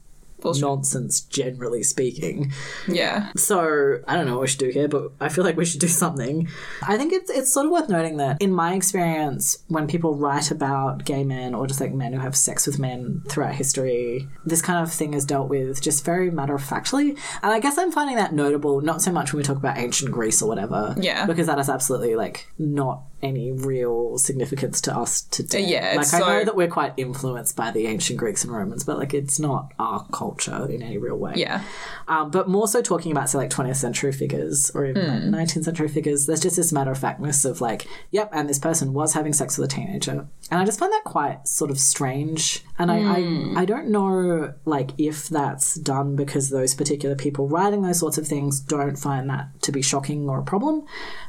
[0.53, 2.53] Nonsense generally speaking.
[2.89, 3.31] Yeah.
[3.37, 5.81] So I don't know what we should do here, but I feel like we should
[5.81, 6.49] do something.
[6.87, 10.51] I think it's it's sort of worth noting that in my experience, when people write
[10.51, 14.63] about gay men or just like men who have sex with men throughout history, this
[14.63, 17.11] kind of thing is dealt with just very matter of factly.
[17.43, 20.13] And I guess I'm finding that notable, not so much when we talk about ancient
[20.13, 20.95] Greece or whatever.
[20.99, 21.27] Yeah.
[21.27, 25.61] Because that is absolutely like not any real significance to us today.
[25.67, 28.99] Yeah, Like I know that we're quite influenced by the ancient Greeks and Romans, but
[28.99, 31.33] like it's not our culture in any real way.
[31.37, 31.63] Yeah.
[32.09, 35.31] Um, but more so talking about, say, like 20th century figures or even Hmm.
[35.35, 38.59] like 19th century figures, there's just this matter of factness of like, yep, and this
[38.59, 40.27] person was having sex with a teenager.
[40.51, 42.63] And I just find that quite sort of strange.
[42.79, 43.57] And I, Hmm.
[43.57, 48.19] I, I don't know, like, if that's done because those particular people writing those sorts
[48.19, 50.85] of things don't find that to be shocking or a problem,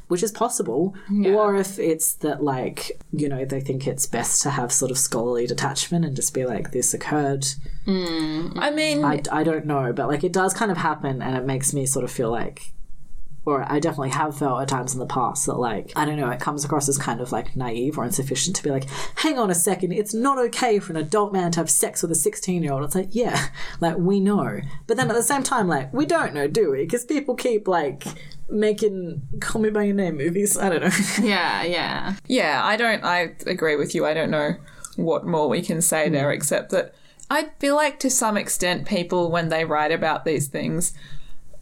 [0.08, 0.93] which is possible.
[1.26, 4.97] Or if it's that, like, you know, they think it's best to have sort of
[4.97, 7.45] scholarly detachment and just be like, this occurred.
[7.86, 8.49] Hmm.
[8.58, 11.45] I mean, I, I don't know, but like it does kind of happen, and it
[11.45, 12.72] makes me sort of feel like,
[13.45, 16.32] or I definitely have felt at times in the past that like I don't know,
[16.32, 18.86] it comes across as kind of like naive or insufficient to be like,
[19.18, 22.12] hang on a second, it's not okay for an adult man to have sex with
[22.12, 22.84] a sixteen-year-old.
[22.84, 23.49] It's like yeah,
[23.80, 26.86] like we know, but then at the same time, like we don't know, do we?
[26.86, 28.03] Because people keep like
[28.50, 30.58] making Call Me by Your Name movies.
[30.58, 30.89] I don't know.
[31.26, 32.16] Yeah, yeah.
[32.28, 33.04] Yeah, I don't.
[33.04, 34.06] I agree with you.
[34.06, 34.56] I don't know
[34.96, 36.36] what more we can say there, hmm.
[36.36, 36.93] except that
[37.30, 40.93] I feel like to some extent, people when they write about these things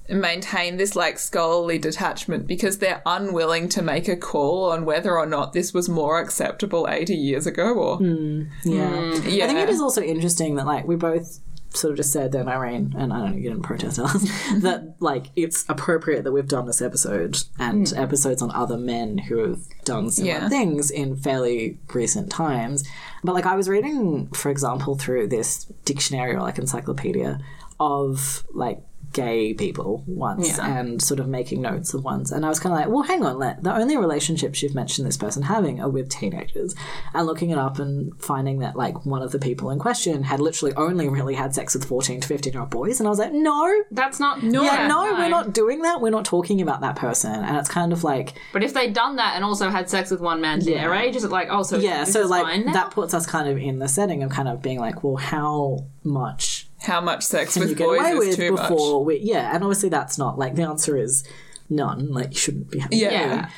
[0.09, 5.25] maintain this like scholarly detachment because they're unwilling to make a call on whether or
[5.25, 8.43] not this was more acceptable 80 years ago or hmm.
[8.65, 8.89] Yeah.
[8.89, 9.29] Hmm.
[9.29, 11.39] yeah I think it is also interesting that like we both
[11.73, 14.21] sort of just said that Irene and I don't know you didn't protest us
[14.61, 17.97] that like it's appropriate that we've done this episode and hmm.
[17.97, 20.49] episodes on other men who have done similar Yeah.
[20.49, 22.83] things in fairly recent times.
[23.23, 27.39] But like I was reading, for example, through this dictionary or like encyclopedia
[27.79, 28.81] of like
[29.13, 30.77] gay people once Yeah.
[30.79, 33.23] and sort of making notes of ones and I was kind of like well hang
[33.23, 36.75] on the only relationships you've mentioned this person having are with teenagers
[37.13, 40.39] and looking it up and finding that like one of the people in question had
[40.39, 43.19] literally only really had sex with 14 to 15 year old boys and I was
[43.19, 44.43] like no That's not.
[44.43, 44.63] No.
[44.63, 46.01] yeah, no, we're not doing that.
[46.01, 47.31] We're not talking about that person.
[47.31, 50.19] And it's kind of like, But if they'd done that and also had sex with
[50.21, 53.25] one man their age, is it like, oh, so yeah, so like that puts us
[53.25, 57.23] kind of in the setting of kind of being like, well, how much how much
[57.23, 59.89] sex can you with get boys away is with too before we, yeah, and obviously
[59.89, 61.23] that's not like the answer is
[61.69, 62.11] none.
[62.11, 63.11] Like you shouldn't be having Yeah.
[63.11, 63.49] yeah.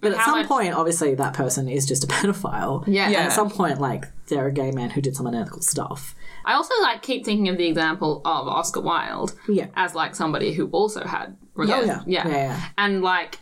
[0.00, 2.84] But at how some much- point, obviously, that person is just a pedophile.
[2.86, 3.06] Yeah.
[3.06, 6.14] And at some point, like they're a gay man who did some unethical stuff.
[6.44, 9.68] I also like keep thinking of the example of Oscar Wilde Yeah.
[9.76, 12.00] as like somebody who also had Oh, yeah.
[12.06, 12.60] Yeah, yeah.
[12.78, 13.38] and like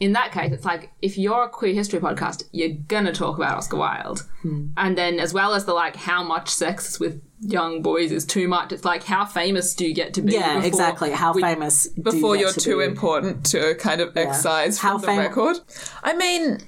[0.00, 3.56] in that case it's like if you're a queer history podcast you're gonna talk about
[3.56, 4.66] Oscar Wilde Hmm.
[4.76, 8.48] and then as well as the like how much sex with young boys is too
[8.48, 11.10] much it's like how famous do you get to be Yeah, before exactly.
[11.10, 12.84] How we- famous do you before you're to too be?
[12.84, 15.58] important to kind of excise How from the record.
[16.02, 16.58] I mean,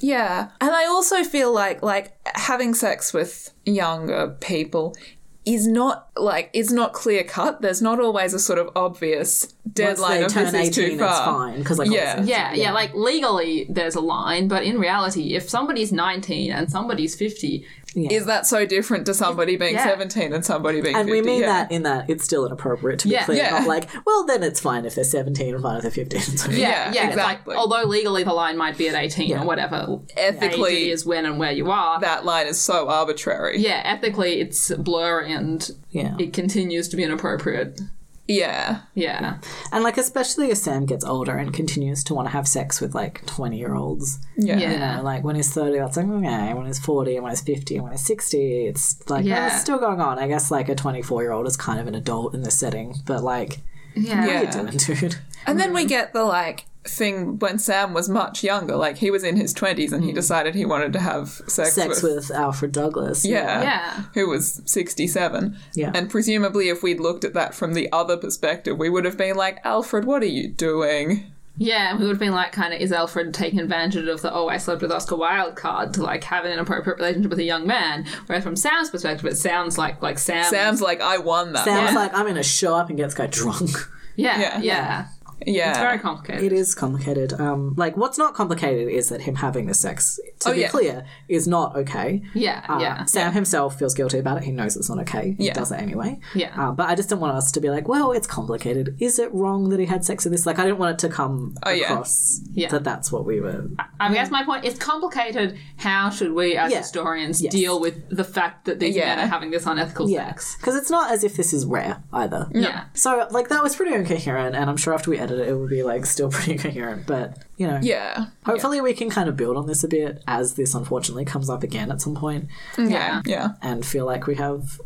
[0.00, 4.96] yeah, and I also feel like like having sex with younger people
[5.44, 7.60] is not like is not clear cut.
[7.62, 10.98] There's not always a sort of obvious Once deadline they of turn this is too
[10.98, 11.08] far.
[11.10, 11.58] it's fine.
[11.58, 12.14] Because like, Yeah.
[12.18, 16.70] obviously- yeah, yeah, like legally there's a line, but in reality, if somebody's 19 and
[16.70, 17.64] somebody's 50,
[17.98, 19.84] Is that so different to somebody being Yeah.
[19.86, 21.12] 17 and somebody being And 50?
[21.18, 21.46] we mean yeah.
[21.46, 23.24] that in that it's still inappropriate to be Yeah.
[23.24, 23.38] clear.
[23.38, 23.50] Yeah.
[23.60, 26.20] Not like, well, then it's fine if they're 17 and fine if they're 15.
[26.36, 27.56] So, Yeah, yeah, it's like, exactly.
[27.56, 29.40] although legally the line might be at 18 Yeah.
[29.42, 31.98] or whatever, Ethically- age it is when and where you are.
[32.00, 33.60] that line is so arbitrary.
[33.60, 35.70] yeah, ethically it's blurry and
[36.06, 36.16] Yeah.
[36.26, 37.80] it continues to be inappropriate.
[38.28, 38.80] Yeah.
[38.94, 39.38] Yeah.
[39.70, 42.92] And like, especially as Sam gets older and continues to want to have sex with
[42.92, 44.18] like 20 year olds.
[44.36, 44.58] Yeah.
[44.58, 44.72] Yeah.
[44.72, 46.52] You know, like when he's 30, that's like, okay.
[46.52, 49.36] When he's 40, and when he's 50, and when he's 60, it's like, yeah.
[49.36, 49.46] Yeah.
[49.52, 50.18] it's still going on.
[50.18, 52.96] I guess like a 24 year old is kind of an adult in this setting,
[53.06, 53.60] but like,
[53.94, 54.20] Yeah.
[54.26, 55.16] what are you doing, dude?
[55.46, 59.24] And then we get the like thing when Sam was much younger, like he was
[59.24, 60.16] in his 20s and he hmm.
[60.16, 63.24] decided he wanted to have sex, Sex with Alfred Douglas.
[63.24, 64.02] yeah, Yeah.
[64.14, 65.56] who was 67.
[65.74, 65.92] Yeah.
[65.94, 69.36] And presumably if we'd looked at that from the other perspective, we would have been
[69.36, 72.92] like, "Alfred, what are you doing?" Yeah, we would have been like, kind of, is
[72.92, 76.44] Alfred taking advantage of the, oh, I slept with Oscar Wilde card to, like, have
[76.44, 78.04] an inappropriate relationship with a young man?
[78.26, 80.44] Whereas from Sam's perspective, it sounds like, like Sam.
[80.44, 83.04] Sam's like, "I won that." Sam's one." like, I'm going to show up and get
[83.04, 83.70] this guy drunk.
[84.16, 84.58] Yeah, Yeah.
[84.58, 84.60] yeah.
[84.60, 85.06] yeah.
[85.40, 86.44] It's very complicated.
[86.44, 87.32] It is complicated.
[87.34, 90.68] Um, like, what's not complicated is that him having the sex, to Oh, be yeah.
[90.68, 92.22] clear, is not okay.
[92.34, 93.04] Yeah, Uh, yeah.
[93.04, 94.44] Sam himself feels guilty about it.
[94.44, 95.34] He knows it's not okay.
[95.38, 95.52] He Yeah.
[95.52, 96.20] does it anyway.
[96.34, 96.50] Yeah.
[96.56, 98.96] Uh, but I just didn't want us to be like, well, it's complicated.
[98.98, 100.46] Is it wrong that he had sex with this?
[100.46, 102.68] Like, I didn't want it to come Oh, across Yeah.
[102.70, 103.66] that that's what we were.
[104.00, 105.58] I guess my point is complicated.
[105.76, 106.78] How should we, as Yeah.
[106.78, 107.52] historians, Yes.
[107.52, 109.14] deal with the fact that these Yeah.
[109.16, 110.28] men are having this unethical Yeah.
[110.28, 110.56] sex?
[110.58, 112.48] Because it's not as if this is rare either.
[112.54, 112.84] Yeah.
[112.94, 114.56] So, like, that was pretty incoherent.
[114.56, 117.06] And I'm sure after we edit it, it will be, like, still pretty coherent.
[117.06, 117.78] But, you know.
[117.82, 118.26] yeah.
[118.44, 121.62] Hopefully, we can kind of build on this a bit as this unfortunately comes up
[121.62, 122.48] again at some point
[122.78, 123.22] Yeah.
[123.24, 123.50] Yeah.
[123.62, 124.80] and feel like we have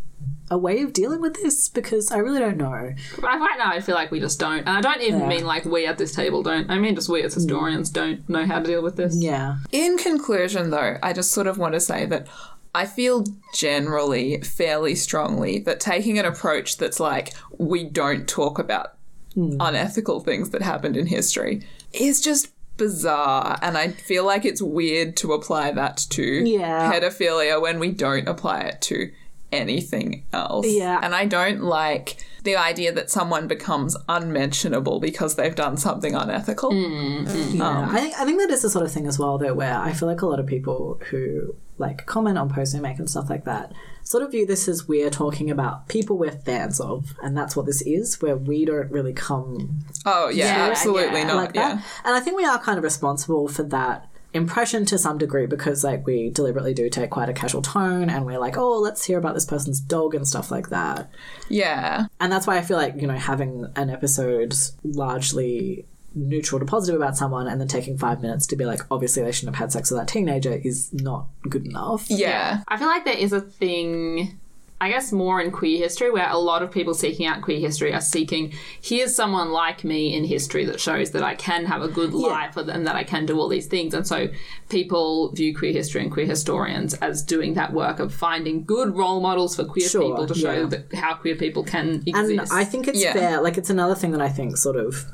[0.50, 2.92] a way of dealing with this because I really don't know.
[3.20, 4.60] Right now, I feel like we just don't.
[4.60, 5.28] And I don't even Yeah.
[5.28, 6.68] mean like we at this table don't.
[6.68, 7.94] I mean just we as historians mm.
[7.94, 9.14] don't know how to deal with this.
[9.16, 9.58] Yeah.
[9.70, 12.26] In conclusion, though, I just sort of want to say that
[12.74, 13.24] I feel
[13.54, 18.94] generally fairly strongly that taking an approach that's like, we don't talk about
[19.36, 19.56] Mm.
[19.60, 21.62] unethical things that happened in history
[21.92, 23.58] is just bizarre.
[23.62, 26.90] And I feel like it's weird to apply that to Yeah.
[26.92, 29.10] pedophilia when we don't apply it to
[29.52, 30.66] anything else.
[30.66, 30.98] Yeah.
[31.02, 36.70] And I don't like the idea that someone becomes unmentionable because they've done something unethical.
[36.72, 37.54] Mm, mm.
[37.54, 39.54] Yeah, um, I think I think that is the sort of thing as well, though,
[39.54, 42.98] where I feel like a lot of people who like comment on posts we make
[42.98, 43.72] and stuff like that
[44.10, 47.64] sort of view this as we're talking about people we're fans of, and that's what
[47.64, 51.26] this is, where we don't really come Oh, yeah, absolutely yeah.
[51.28, 51.36] not.
[51.36, 51.76] like yeah.
[51.76, 51.84] that.
[52.04, 55.84] And I think we are kind of responsible for that impression to some degree because
[55.84, 59.18] like we deliberately do take quite a casual tone and we're like, oh, let's hear
[59.18, 61.08] about this person's dog and stuff like that.
[61.48, 62.06] Yeah.
[62.18, 67.00] And that's why I feel like, you know, having an episode largely neutral to positive
[67.00, 69.72] about someone and then taking five minutes to be like, obviously they shouldn't have had
[69.72, 72.06] sex with that teenager is not good enough.
[72.10, 72.62] Yeah.
[72.68, 74.38] I feel like there is a thing,
[74.80, 77.92] I guess, more in queer history where a lot of people seeking out queer history
[77.94, 78.52] are seeking,
[78.82, 82.56] here's someone like me in history that shows that I can have a good life
[82.56, 83.94] and that I can do all these things.
[83.94, 84.26] And so
[84.68, 89.20] people view queer history and queer historians as doing that work of finding good role
[89.20, 90.66] models for queer Sure, people to show yeah.
[90.66, 92.50] that how queer people can exist.
[92.50, 92.60] And.
[92.60, 93.12] I think it's Yeah.
[93.12, 93.40] fair.
[93.40, 95.04] Like, it's another thing that I think sort of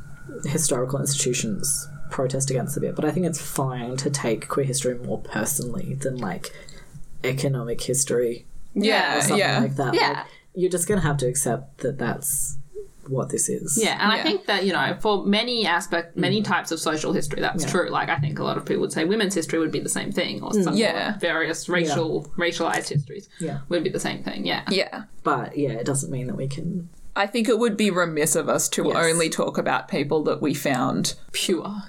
[0.44, 4.96] historical institutions protest against a bit, but I think it's fine to take queer history
[4.98, 6.52] more personally than like
[7.24, 8.82] economic history Yeah,
[9.12, 9.20] or Yeah.
[9.20, 9.58] something Yeah.
[9.60, 9.94] like that.
[9.94, 10.08] Yeah.
[10.08, 12.56] Like, you're just going to have to accept that that's
[13.08, 13.78] what this is.
[13.80, 16.44] Yeah, and I think that you know, for many aspect, many Mm.
[16.44, 17.88] types of social history, that's true.
[17.88, 20.10] Like, I think a lot of people would say women's history would be the same
[20.12, 21.14] thing, or some Yeah.
[21.14, 23.60] or various racial, racialized histories Yeah.
[23.68, 24.44] would be the same thing.
[24.46, 25.04] Yeah, Yeah.
[25.22, 26.88] But yeah, it doesn't mean that we can.
[27.16, 28.96] I think it would be remiss of us to Yes.
[28.96, 31.14] only talk about people that we found.
[31.32, 31.82] pure.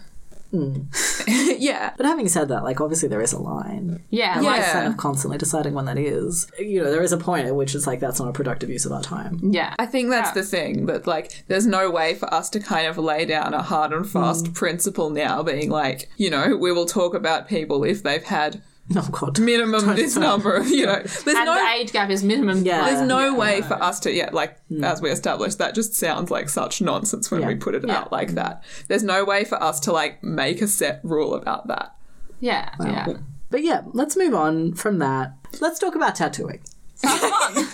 [0.51, 0.83] Hmm.
[1.27, 1.91] yeah.
[1.97, 4.01] But having said that, like obviously there is a line.
[4.09, 4.71] Yeah, And like, like Yeah.
[4.73, 6.47] kind of constantly deciding when that is.
[6.57, 8.85] You know, there is a point at which it's like that's not a productive use
[8.85, 9.39] of our time.
[9.43, 9.75] yeah.
[9.77, 12.97] I think that's the thing that like there's no way for us to kind of
[12.97, 14.53] lay down a hard and fast hmm.
[14.53, 18.61] principle now being like, you know, we will talk about people if they've had
[18.95, 19.37] Oh god.
[19.39, 21.01] minimum this number of, you know.
[21.01, 22.63] There's and no the age gap is minimum.
[22.63, 22.85] Yeah.
[22.85, 23.37] there's no Yeah.
[23.37, 24.83] way for us to yeah, like hmm.
[24.83, 27.47] as we established, that just sounds like such nonsense when Yeah.
[27.47, 27.97] we put it Yeah.
[27.97, 28.35] out like hmm.
[28.35, 28.63] that.
[28.87, 31.95] There's no way for us to like make a set rule about that.
[32.39, 33.07] yeah, yeah.
[33.49, 35.33] But yeah, let's move on from that.
[35.61, 36.61] Let's talk about tattooing.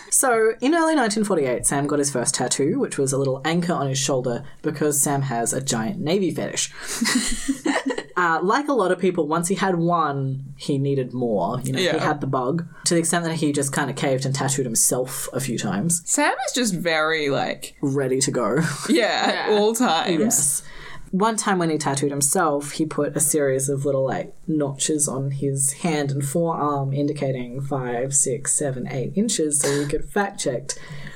[0.09, 3.87] So, in early 1948, Sam got his first tattoo, which was a little anchor on
[3.87, 6.71] his shoulder because Sam has a giant navy fetish.
[8.15, 11.59] uh, like a lot of people, once he had one, he needed more.
[11.61, 14.25] You know, he had the bug to the extent that he just kind of caved
[14.25, 18.59] and tattooed himself a few times, Sam is just very like ready to go.
[18.89, 19.57] yeah, at Yeah.
[19.57, 20.19] all times.
[20.19, 20.63] Yes.
[21.11, 25.29] One time when he tattooed himself, he put a series of little like notches on
[25.29, 30.71] his hand and forearm indicating five, six, seven, eight inches so he could fact check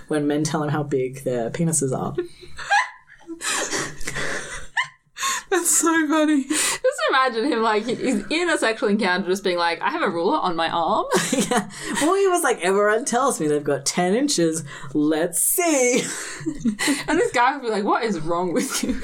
[0.08, 2.16] when men tell him how big their penises are.
[5.50, 6.44] That's so funny.
[6.44, 10.10] Just imagine him like he's in a sexual encounter, just being like, "I have a
[10.10, 11.70] ruler on my arm." yeah.
[12.02, 14.64] Well, he was like, everyone tells me they've got 10 inches.
[14.94, 16.04] Let's see.
[17.08, 19.02] and this guy would be like, "What is wrong with you?"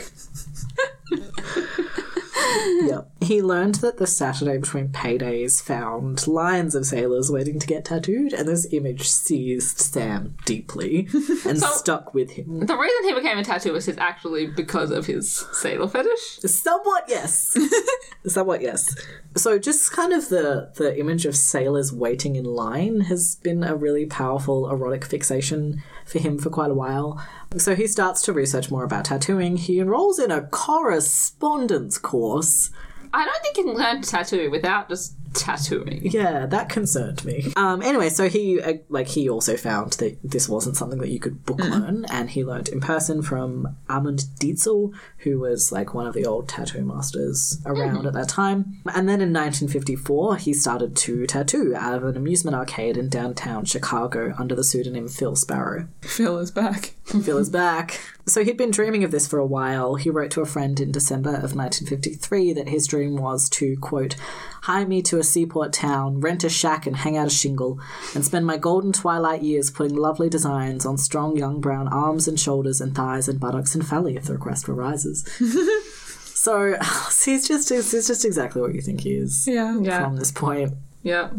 [2.83, 3.09] Yep.
[3.21, 8.33] He learned that the Saturday between paydays found lines of sailors waiting to get tattooed,
[8.33, 11.07] and this image seized Sam deeply
[11.45, 12.65] and stuck with him.
[12.65, 16.39] The reason he became a tattooist is actually because of his sailor fetish.
[16.39, 17.57] Somewhat, yes.
[18.27, 18.93] Somewhat, yes.
[19.35, 23.75] So, just kind of the the image of sailors waiting in line has been a
[23.75, 27.23] really powerful erotic fixation for him for quite a while.
[27.57, 29.57] So he starts to research more about tattooing.
[29.57, 32.71] He enrolls in a correspondence course.
[33.13, 36.01] I don't think you can learn to tattoo without just tattooing.
[36.03, 37.51] Yeah, that concerned me.
[37.55, 41.19] Um, anyway, so he uh, like he also found that this wasn't something that you
[41.19, 46.07] could book learn, and he learned in person from Amund Dietzel, who was like one
[46.07, 48.81] of the old tattoo masters around at that time.
[48.85, 53.65] And then in 1954, he started to tattoo out of an amusement arcade in downtown
[53.65, 55.87] Chicago under the pseudonym Phil Sparrow.
[56.01, 56.93] Phil is back.
[57.05, 57.99] Phil is back.
[58.25, 59.95] So he'd been dreaming of this for a while.
[59.95, 64.15] He wrote to a friend in December of 1953 that his dream was to, quote,
[64.61, 67.79] hire me to a seaport town, rent a shack and hang out a shingle,
[68.13, 72.39] and spend my golden twilight years putting lovely designs on strong young brown arms and
[72.39, 75.23] shoulders and thighs and buttocks and phalli if the request arises.
[76.23, 76.75] so
[77.25, 79.77] he's just he's just exactly what you think he is Yeah.
[79.79, 80.03] Yeah.
[80.03, 80.73] from this point.
[81.01, 81.29] Yeah.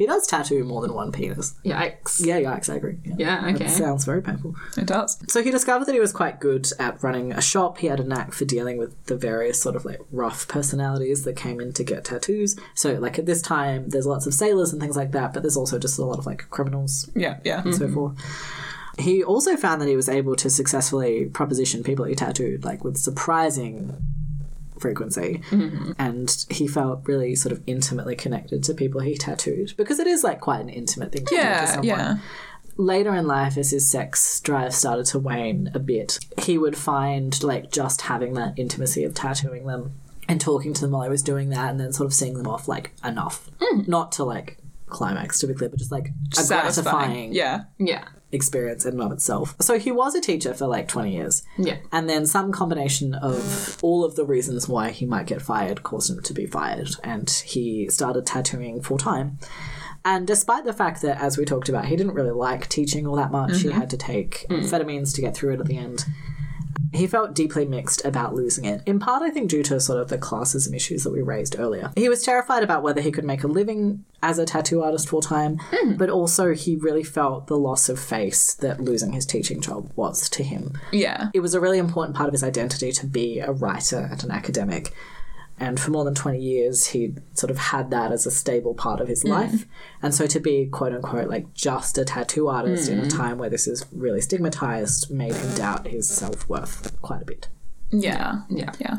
[0.00, 1.56] He does tattoo more than one penis.
[1.62, 2.24] Yikes.
[2.24, 2.96] Yeah, yikes, I agree.
[3.04, 3.50] Yeah.
[3.54, 3.68] Okay.
[3.68, 4.54] Sounds very painful.
[4.78, 5.22] It does.
[5.28, 7.76] So he discovered that he was quite good at running a shop.
[7.76, 11.36] He had a knack for dealing with the various sort of like rough personalities that
[11.36, 12.58] came in to get tattoos.
[12.74, 15.58] So like at this time, there's lots of sailors and things like that, but there's
[15.58, 17.60] also just a lot of like criminals Yeah, yeah.
[17.62, 17.94] and so mm-hmm.
[17.94, 18.18] forth.
[18.98, 22.96] He also found that he was able to successfully proposition people he tattooed, like with
[22.96, 23.98] surprising
[24.80, 25.42] frequency.
[25.50, 25.92] Mm-hmm.
[25.98, 30.24] And he felt really sort of intimately connected to people he tattooed because it is
[30.24, 32.18] like quite an intimate thing to do to someone yeah.
[32.76, 37.42] later in life as his sex drive started to wane a bit he would find
[37.42, 39.92] like just having that intimacy of tattooing them
[40.28, 42.46] and talking to them while i was doing that and then sort of seeing them
[42.46, 43.86] off like enough mm.
[43.88, 44.58] not to like
[44.90, 46.84] climax to be clear but just like a Satisfying.
[46.84, 47.64] gratifying Yeah.
[47.78, 48.04] Yeah.
[48.32, 51.78] Experience in and of itself so he was a teacher for like 20 years Yeah.
[51.92, 56.10] and then some combination of all of the reasons why he might get fired caused
[56.10, 59.38] him to be fired, and he started tattooing full time.
[60.04, 63.16] And despite the fact that, as we talked about, he didn't really like teaching all
[63.16, 63.78] that much, he mm-hmm.
[63.78, 64.60] had to take mm.
[64.60, 66.06] amphetamines to get through it at the end.
[66.92, 70.08] He felt deeply mixed about losing it, in part, I think, due to sort of
[70.08, 71.92] the classism issues that we raised earlier.
[71.94, 75.22] He was terrified about whether he could make a living as a tattoo artist full
[75.22, 75.94] time, hmm.
[75.94, 80.28] but also he really felt the loss of face that losing his teaching job was
[80.30, 80.78] to him.
[80.92, 81.30] Yeah.
[81.32, 84.30] It was a really important part of his identity to be a writer and an
[84.30, 84.92] academic.
[85.60, 88.98] And for more than 20 years, he sort of had that as a stable part
[88.98, 89.28] of his hmm.
[89.28, 89.66] life.
[90.02, 93.08] And so to be, quote unquote, like just a tattoo artist in a hmm.
[93.08, 97.48] time where this is really stigmatized made him doubt his self worth quite a bit.
[97.90, 98.40] Yeah.
[98.48, 98.72] Yeah.
[98.78, 98.98] Yeah.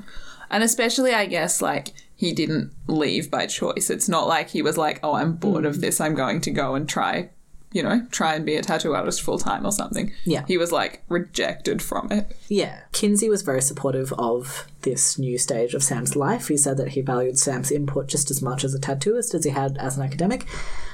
[0.52, 3.90] And especially, I guess, like, he didn't leave by choice.
[3.90, 5.82] It's not like he was like, oh, I'm bored of hmm.
[5.82, 6.00] this.
[6.00, 7.32] I'm going to go and try,
[7.72, 10.12] you know, try and be a tattoo artist full time or something.
[10.26, 10.44] Yeah.
[10.48, 12.36] He was, like, rejected from it.
[12.48, 12.82] Yeah.
[12.92, 16.48] Kinsey was very supportive of this new stage of Sam's life.
[16.48, 19.52] He said that he valued Sam's input just as much as a tattooist as he
[19.52, 20.46] had as an academic,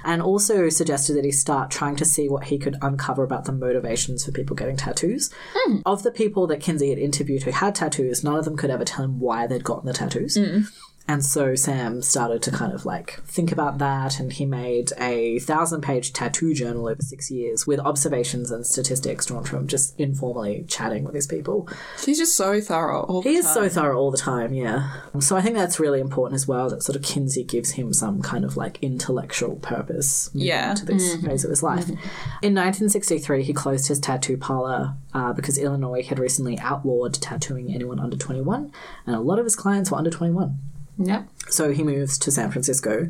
[0.04, 3.52] and also suggested that he start trying to see what he could uncover about the
[3.52, 5.32] motivations for people getting tattoos.
[5.54, 5.78] Hmm.
[5.86, 8.86] Of the people that Kinsey had interviewed who had tattoos, none of them could ever
[8.86, 10.36] tell him why they'd gotten the tattoos.
[10.36, 10.62] Hmm.
[11.10, 15.40] And so Sam started to kind of like think about that, and he made a
[15.40, 20.66] thousand page tattoo journal over six years with observations and statistics drawn from just informally
[20.68, 21.68] chatting with these people.
[22.04, 23.04] He's just so thorough.
[23.04, 23.54] All the He is time.
[23.54, 24.92] so thorough all the time, yeah.
[25.20, 26.70] So I think that's really important as well.
[26.70, 30.30] That sort of Kinsey gives him some kind of like intellectual purpose.
[30.34, 30.74] Yeah.
[30.74, 31.88] To this phase of his life.
[31.88, 38.00] In 1963, he closed his tattoo parlor uh, because Illinois had recently outlawed tattooing anyone
[38.00, 38.72] under 21,
[39.06, 40.58] and a lot of his clients were under 21.
[40.98, 41.28] Yep.
[41.50, 43.10] So he moves to San Francisco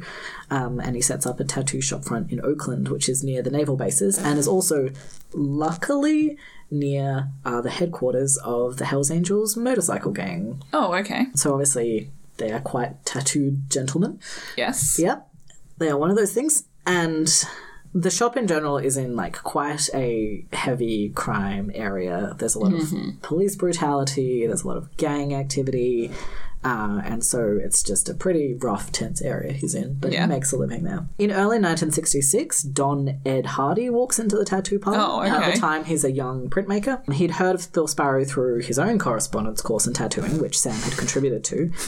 [0.49, 3.49] um, and he sets up a tattoo shop front in Oakland, which is near the
[3.49, 4.89] naval bases and is also,
[5.33, 6.37] luckily,
[6.69, 10.61] near uh, the headquarters of the Hells Angels motorcycle gang.
[10.73, 11.27] Oh, okay.
[11.33, 14.19] So obviously, they are quite tattooed gentlemen.
[14.55, 14.99] Yes.
[14.99, 15.27] Yep,
[15.77, 16.63] they are one of those things.
[16.85, 17.29] And
[17.93, 22.35] the shop in general is in like quite a heavy crime area.
[22.37, 26.11] There's a lot of police brutality, there's a lot of gang activity.
[26.63, 30.23] Uh, and so it's just a pretty rough, tense area he's in, but Yeah.
[30.23, 31.07] he makes a living there.
[31.17, 34.99] In early 1966, Don Ed Hardy walks into the tattoo parlor.
[34.99, 35.29] Oh, okay.
[35.29, 37.13] At the time, he's a young printmaker.
[37.13, 40.97] He'd heard of Phil Sparrow through his own correspondence course in tattooing, which Sam had
[40.97, 41.71] contributed to.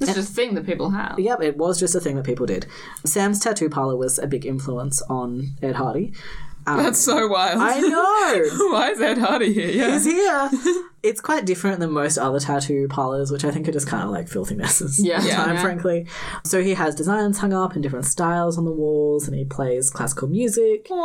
[0.00, 1.18] It's just a thing that people have.
[1.18, 2.64] Yep, it was just a thing that people did.
[3.04, 6.14] Sam's tattoo parlor was a big influence on Ed Hardy.
[6.64, 7.58] That's so wild.
[7.60, 8.68] I know!
[8.72, 9.68] Why is Ed Hardy here?
[9.70, 9.92] Yeah.
[9.92, 10.50] He's here.
[11.02, 14.10] It's quite different than most other tattoo parlors, which I think are just kind of
[14.10, 15.02] like filthy messes.
[15.02, 15.16] Yeah.
[15.16, 15.36] at the Yeah.
[15.36, 15.62] time, Yeah.
[15.62, 16.06] frankly.
[16.44, 19.90] So he has designs hung up in different styles on the walls, and he plays
[19.90, 20.88] classical music.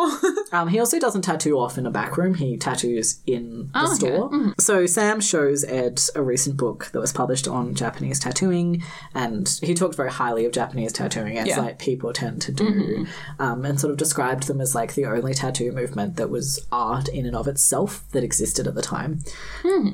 [0.52, 2.36] Um, he also doesn't tattoo off in a back room.
[2.36, 3.96] He tattoos in the Oh, okay.
[3.96, 4.54] store.
[4.60, 8.82] So Sam shows Ed a recent book that was published on Japanese tattooing,
[9.14, 11.60] and he talked very highly of Japanese tattooing as Yeah.
[11.60, 13.06] like people tend to do,
[13.40, 17.10] um, and sort of described them as like the only tattoo movement that was art
[17.10, 19.20] in and of itself that existed at the time.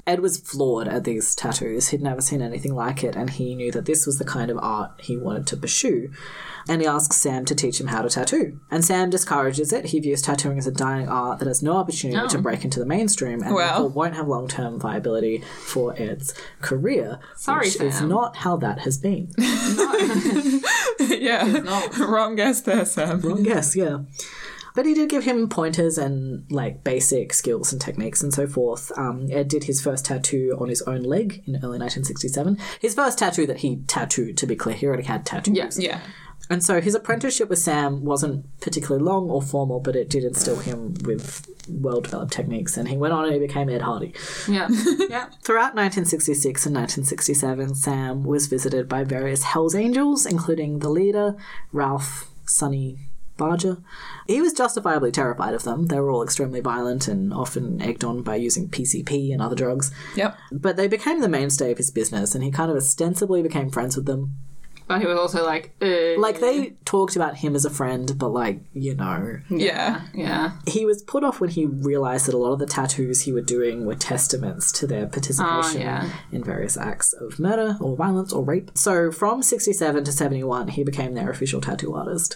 [0.08, 1.90] Ed was floored at these tattoos.
[1.90, 4.58] He'd never seen anything like it, and he knew that this was the kind of
[4.62, 6.12] art he wanted to pursue.
[6.68, 8.60] And he asks Sam to teach him how to tattoo.
[8.70, 9.86] And Sam discourages it.
[9.86, 12.42] He views tattooing as a dying art that has no opportunity to oh.
[12.42, 13.68] break into the mainstream and Wow.
[13.68, 17.20] therefore won't have long term viability for Ed's career.
[17.36, 19.32] Sorry, which is not how that has been.
[21.00, 21.88] yeah.
[22.00, 23.22] Wrong guess there, Sam.
[23.22, 24.00] Wrong guess, yeah.
[24.74, 28.92] But he did give him pointers and like basic skills and techniques and so forth.
[28.98, 32.58] Um, Ed did his first tattoo on his own leg in early 1967.
[32.80, 35.56] His first tattoo that he tattooed, to be clear, he already had tattoos.
[35.56, 35.80] Yes.
[35.80, 36.00] Yeah.
[36.50, 40.58] And so his apprenticeship with Sam wasn't particularly long or formal, but it did instill
[40.58, 44.14] him with well developed techniques, and he went on and he became Ed Hardy.
[44.48, 44.68] Yeah.
[45.10, 45.30] yeah.
[45.44, 51.38] Throughout 1966 and 1967, Sam was visited by various Hells Angels, including the leader,
[51.72, 52.98] Ralph Sonny
[53.42, 53.78] Barger.
[54.28, 55.88] He was justifiably terrified of them.
[55.88, 59.92] They were all extremely violent and often egged on by using PCP and other drugs.
[60.16, 60.38] Yep.
[60.52, 63.96] But they became the mainstay of his business, and he kind of ostensibly became friends
[63.96, 64.36] with them.
[64.88, 68.28] But he was also like, uh, Like, they talked about him as a friend, but,
[68.30, 69.40] like, you know.
[69.50, 70.02] Yeah.
[70.14, 70.52] yeah.
[70.68, 73.42] He was put off when he realized that a lot of the tattoos he were
[73.56, 76.10] doing were testaments to their participation Oh, yeah.
[76.32, 78.70] in various acts of murder or violence or rape.
[78.76, 82.36] So from 67 to 71, he became their official tattoo artist.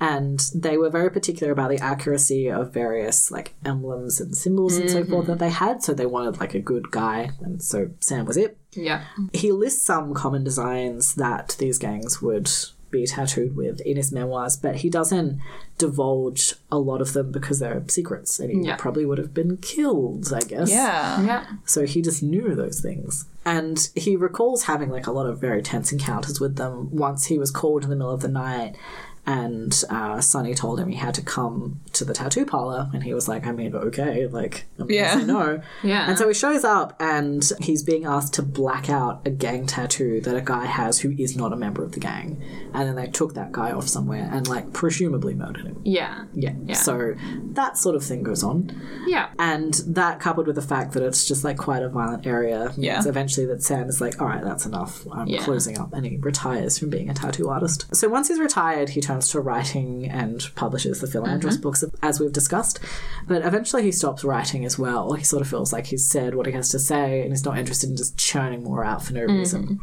[0.00, 4.90] And they were very particular about the accuracy of various like emblems and symbols and
[4.90, 5.12] so mm-hmm.
[5.12, 5.82] forth that they had.
[5.82, 8.56] So they wanted like a good guy, and so Sam was it.
[8.72, 9.04] Yeah.
[9.32, 12.50] He lists some common designs that these gangs would
[12.90, 15.40] be tattooed with in his memoirs, but he doesn't
[15.78, 18.76] divulge a lot of them because they're secrets and he Yeah.
[18.76, 20.70] probably would have been killed, I guess.
[20.70, 21.22] Yeah.
[21.22, 21.46] Yeah.
[21.64, 23.26] So he just knew those things.
[23.44, 26.90] And he recalls having like a lot of very tense encounters with them.
[26.90, 28.76] Once he was called in the middle of the night
[29.26, 33.14] And uh, Sonny told him he had to come to the tattoo parlor, and he
[33.14, 35.14] was like, "I mean, okay, like, I'm Yeah.
[35.24, 36.08] no." Yeah.
[36.08, 40.20] And so he shows up, and he's being asked to black out a gang tattoo
[40.22, 42.42] that a guy has who is not a member of the gang,
[42.74, 45.80] and then they took that guy off somewhere and like presumably murdered him.
[45.84, 46.24] Yeah.
[46.34, 46.54] Yeah.
[46.64, 46.74] Yeah.
[46.74, 47.14] So
[47.52, 48.70] that sort of thing goes on.
[49.06, 49.28] Yeah.
[49.38, 53.02] And that coupled with the fact that it's just like quite a violent area Yeah.
[53.06, 55.06] eventually that Sam is like, all right, that's enough.
[55.12, 55.42] I'm Yeah.
[55.44, 55.92] closing up.
[55.92, 57.86] And he retires from being a tattoo artist.
[57.94, 61.62] So once he's retired, he turns to writing and publishes the Phil Andros Mm-hmm.
[61.62, 62.78] books, as we've discussed.
[63.26, 65.12] But eventually he stops writing as well.
[65.14, 67.58] He sort of feels like he's said what he has to say and he's not
[67.58, 69.38] interested in just churning more out for no Mm-hmm.
[69.38, 69.80] reason.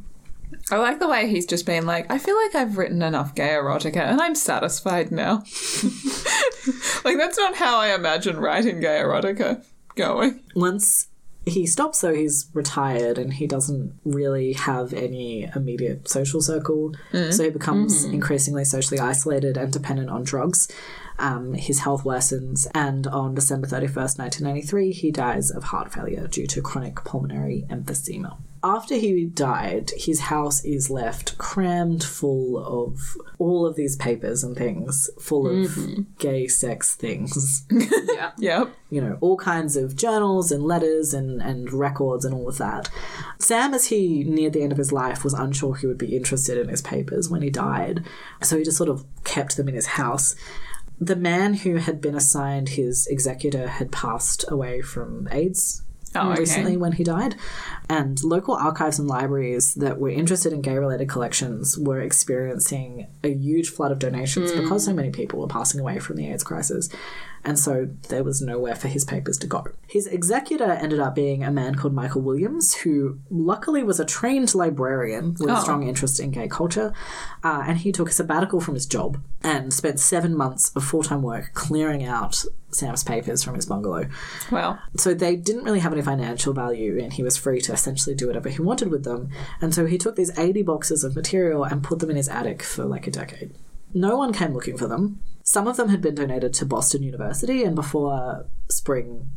[0.72, 3.49] I like the way he's just been like, I feel like I've written enough gay
[3.49, 5.36] erotica and I'm satisfied now.
[7.06, 9.64] like, that's not how I imagine writing gay erotica
[9.95, 10.41] going.
[10.56, 11.08] Once
[11.48, 16.94] he stops, though, he's retired and he doesn't really have any immediate social circle.
[17.32, 20.68] So he becomes increasingly socially isolated and dependent on drugs.
[21.19, 26.45] Um, his health worsens, and on December 31st, 1993, he dies of heart failure due
[26.48, 28.38] to chronic pulmonary emphysema.
[28.68, 34.57] After he died, his house is left crammed full of all of these papers and
[34.57, 36.02] things, full of mm-hmm.
[36.19, 38.31] gay sex things Yeah.
[38.38, 38.76] Yep.
[38.89, 42.89] you know, all kinds of journals and letters and, and records and all of that.
[43.39, 46.57] Sam, as he neared the end of his life, was unsure he would be interested
[46.57, 48.06] in his papers when he died,
[48.41, 50.35] so he just sort of kept them in his house.
[50.99, 55.84] The man who had been assigned his executor had passed away from AIDS
[56.16, 56.40] Oh, okay.
[56.40, 57.36] recently when he died.
[57.90, 63.34] And local archives and libraries that were interested in gay related collections were experiencing a
[63.34, 64.62] huge flood of donations hmm.
[64.62, 66.90] because so many people were passing away from the AIDS crisis.
[67.48, 69.64] And so there was nowhere for his papers to go.
[69.88, 74.53] His executor ended up being a man called Michael Williams, who luckily was a trained
[74.53, 76.91] librarian with a strong interest in gay culture.
[77.45, 81.03] Uh, and he took a sabbatical from his job and spent seven months of full
[81.03, 84.10] time work clearing out Sam's papers from his bungalow.
[84.52, 88.14] Well, So they didn't really have any financial value, and he was free to essentially
[88.14, 89.30] do whatever he wanted with them.
[89.61, 92.61] And so he took these 80 boxes of material and put them in his attic
[92.61, 93.53] for like a decade.
[93.93, 95.22] No one came looking for them.
[95.43, 99.30] Some of them had been donated to Boston University, and before Spring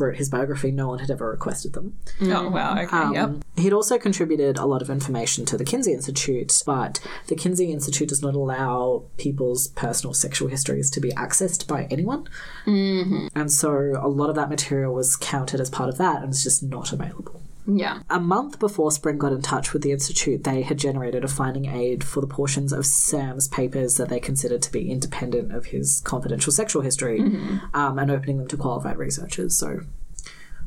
[0.00, 1.98] wrote his biography, no one had ever requested them.
[2.22, 2.78] oh, wow.
[2.78, 2.96] Okay.
[2.96, 3.30] Um, yep.
[3.56, 8.08] He'd also contributed a lot of information to the Kinsey Institute, but the Kinsey Institute
[8.08, 12.28] does not allow people's personal sexual histories to be accessed by anyone.
[12.66, 13.28] Mm-hmm.
[13.34, 16.42] And so a lot of that material was counted as part of that and it's
[16.42, 17.42] just not available.
[17.66, 18.00] Yeah.
[18.10, 21.66] A month before Spring got in touch with the Institute, they had generated a finding
[21.66, 26.00] aid for the portions of Sam's papers that they considered to be independent of his
[26.04, 27.20] confidential sexual history
[27.74, 29.56] um, and opening them to qualified researchers.
[29.58, 29.80] So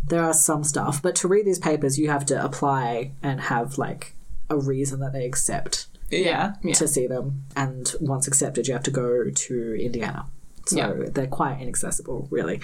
[0.06, 3.78] there are some stuff, but to read these papers, you have to apply and have
[3.78, 4.16] like
[4.50, 6.54] a reason that they accept Yeah.
[6.64, 6.74] Yeah.
[6.74, 7.44] to see them.
[7.56, 10.26] And once accepted, you have to go to Indiana.
[10.70, 11.10] So Yeah.
[11.12, 12.60] they're quite inaccessible, really.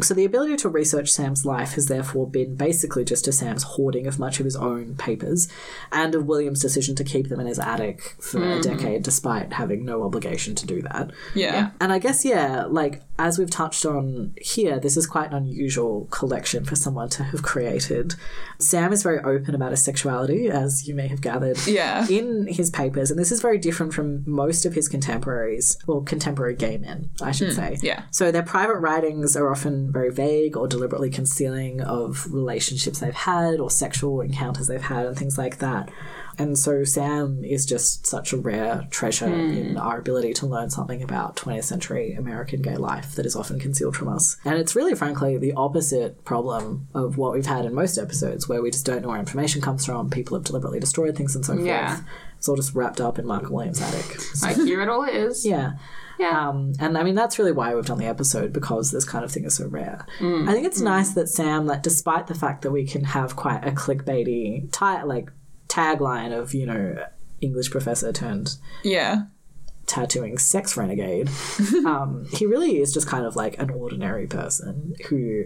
[0.00, 4.06] So the ability to research Sam's life has therefore been basically just to Sam's hoarding
[4.06, 5.48] of much of his own papers
[5.90, 8.62] and of William's decision to keep them in his attic for a mm.
[8.62, 11.10] decade despite having no obligation to do that.
[11.34, 11.70] Yeah.
[11.80, 16.06] And I guess, yeah, like as we've touched on here, this is quite an unusual
[16.10, 18.14] collection for someone to have created.
[18.58, 22.06] Sam is very open about his sexuality, as you may have gathered Yeah.
[22.08, 26.54] in his papers, and this is very different from most of his contemporaries, or contemporary
[26.54, 27.78] gay men, I should Hmm, say.
[27.82, 28.04] yeah.
[28.10, 33.60] So their private writings are often very vague or deliberately concealing of relationships they've had
[33.60, 35.90] or sexual encounters they've had and things like that.
[36.38, 39.78] And so Sam is just such a rare treasure in hmm.
[39.78, 43.96] our ability to learn something about 20th century American gay life that is often concealed
[43.96, 44.36] from us.
[44.44, 48.62] And it's really, frankly, the opposite problem of what we've had in most episodes, where
[48.62, 51.54] we just don't know where information comes from, people have deliberately destroyed things and so
[51.54, 51.96] Yeah.
[51.96, 52.08] forth.
[52.38, 54.20] It's all just wrapped up in Michael Williams' attic.
[54.20, 55.46] So- Like, here it all is.
[55.46, 55.72] yeah.
[56.18, 56.48] Yeah.
[56.48, 59.30] Um, and I mean, that's really why we've done the episode because this kind of
[59.32, 60.06] thing is so rare.
[60.20, 63.64] I think it's nice that Sam, like, despite the fact that we can have quite
[63.66, 65.30] a clickbaity, ti- like,
[65.68, 66.96] tagline of, you know,
[67.40, 69.22] English professor turned Yeah.
[69.86, 71.28] tattooing sex renegade,
[71.86, 75.44] um, he really is just kind of like an ordinary person who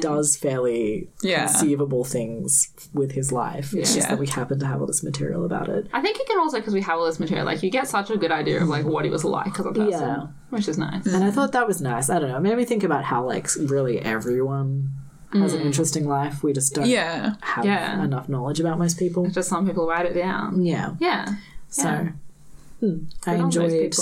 [0.00, 1.46] does fairly Yeah.
[1.46, 3.74] conceivable things with his life.
[3.74, 5.86] It's just that we happen to have all this material about it.
[5.92, 8.10] I think it can also because we have all this material, like you get such
[8.10, 10.26] a good idea of like what he was like as a person, Yeah.
[10.50, 11.06] which is nice.
[11.06, 12.10] And I thought that was nice.
[12.10, 12.36] I don't know.
[12.36, 14.90] It made me think about how like really everyone
[15.32, 16.42] has an interesting life.
[16.42, 17.34] We just don't Yeah.
[17.42, 18.02] have Yeah.
[18.02, 19.26] enough knowledge about most people.
[19.28, 20.64] Just some people write it down.
[20.64, 20.94] Yeah.
[21.00, 21.26] Yeah.
[21.68, 22.08] So Yeah.
[22.80, 22.96] hmm,
[23.26, 23.92] I enjoyed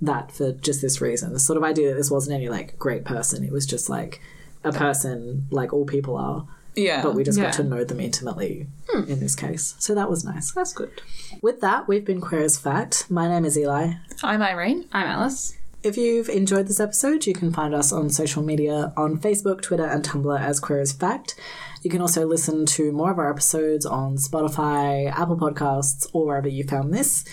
[0.00, 1.32] that for just this reason.
[1.32, 3.44] The sort of idea that this wasn't any like great person.
[3.44, 4.20] It was just like
[4.64, 7.02] a person like all people are, Yeah.
[7.02, 7.44] but we just Yeah.
[7.44, 9.10] got to know them intimately hmm.
[9.10, 9.74] in this case.
[9.78, 10.52] So that was nice.
[10.52, 11.02] That's good.
[11.40, 13.10] With that, we've been Queer as Fact.
[13.10, 13.94] My name is Eli.
[14.22, 14.86] I'm Irene.
[14.92, 15.56] I'm Alice.
[15.82, 19.84] If you've enjoyed this episode, you can find us on social media on Facebook, Twitter,
[19.84, 21.34] and Tumblr as Queer as Fact.
[21.82, 26.46] You can also listen to more of our episodes on Spotify, Apple Podcasts, or wherever
[26.46, 27.24] you found this.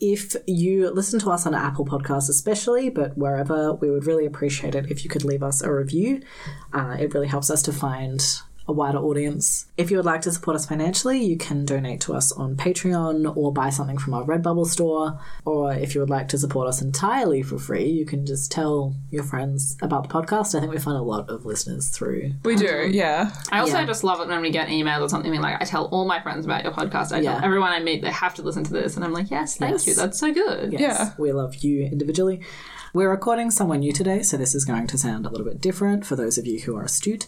[0.00, 4.74] If you listen to us on Apple Podcasts, especially, but wherever, we would really appreciate
[4.74, 6.22] it if you could leave us a review.
[6.72, 8.22] Uh, it really helps us to find
[8.68, 9.66] a wider audience.
[9.76, 13.36] If you would like to support us financially, you can donate to us on Patreon
[13.36, 15.20] or buy something from our Redbubble store.
[15.44, 18.94] Or if you would like to support us entirely for free, you can just tell
[19.10, 20.54] your friends about the podcast.
[20.56, 22.32] I think we find a lot of listeners through.
[22.44, 23.30] We do, yeah.
[23.52, 23.86] I also Yeah.
[23.86, 25.32] just love it when we get emails or something.
[25.40, 27.12] Like I tell all my friends about your podcast.
[27.12, 27.34] I Yeah.
[27.36, 29.72] tell everyone I meet they have to listen to this, and I'm like, yes, thank
[29.72, 29.86] Yes.
[29.86, 29.94] you.
[29.94, 30.72] That's so good.
[30.72, 31.10] Yes, Yeah.
[31.18, 32.40] we love you individually.
[32.92, 36.06] We're recording somewhere new today, so this is going to sound a little bit different
[36.06, 37.26] for those of you who are astute.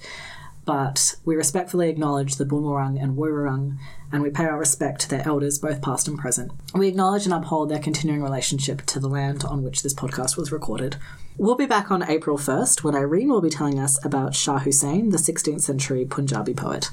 [0.68, 3.78] But we respectfully acknowledge the Boonwurrung and Woiwurrung,
[4.12, 6.52] and we pay our respect to their elders, both past and present.
[6.74, 10.52] We acknowledge and uphold their continuing relationship to the land on which this podcast was
[10.52, 10.96] recorded.
[11.38, 15.08] We'll be back on April 1st when Irene will be telling us about Shah Hussain,
[15.08, 16.90] the 16th century Punjabi poet.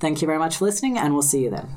[0.00, 1.68] Thank you very much for listening, and we'll see you then.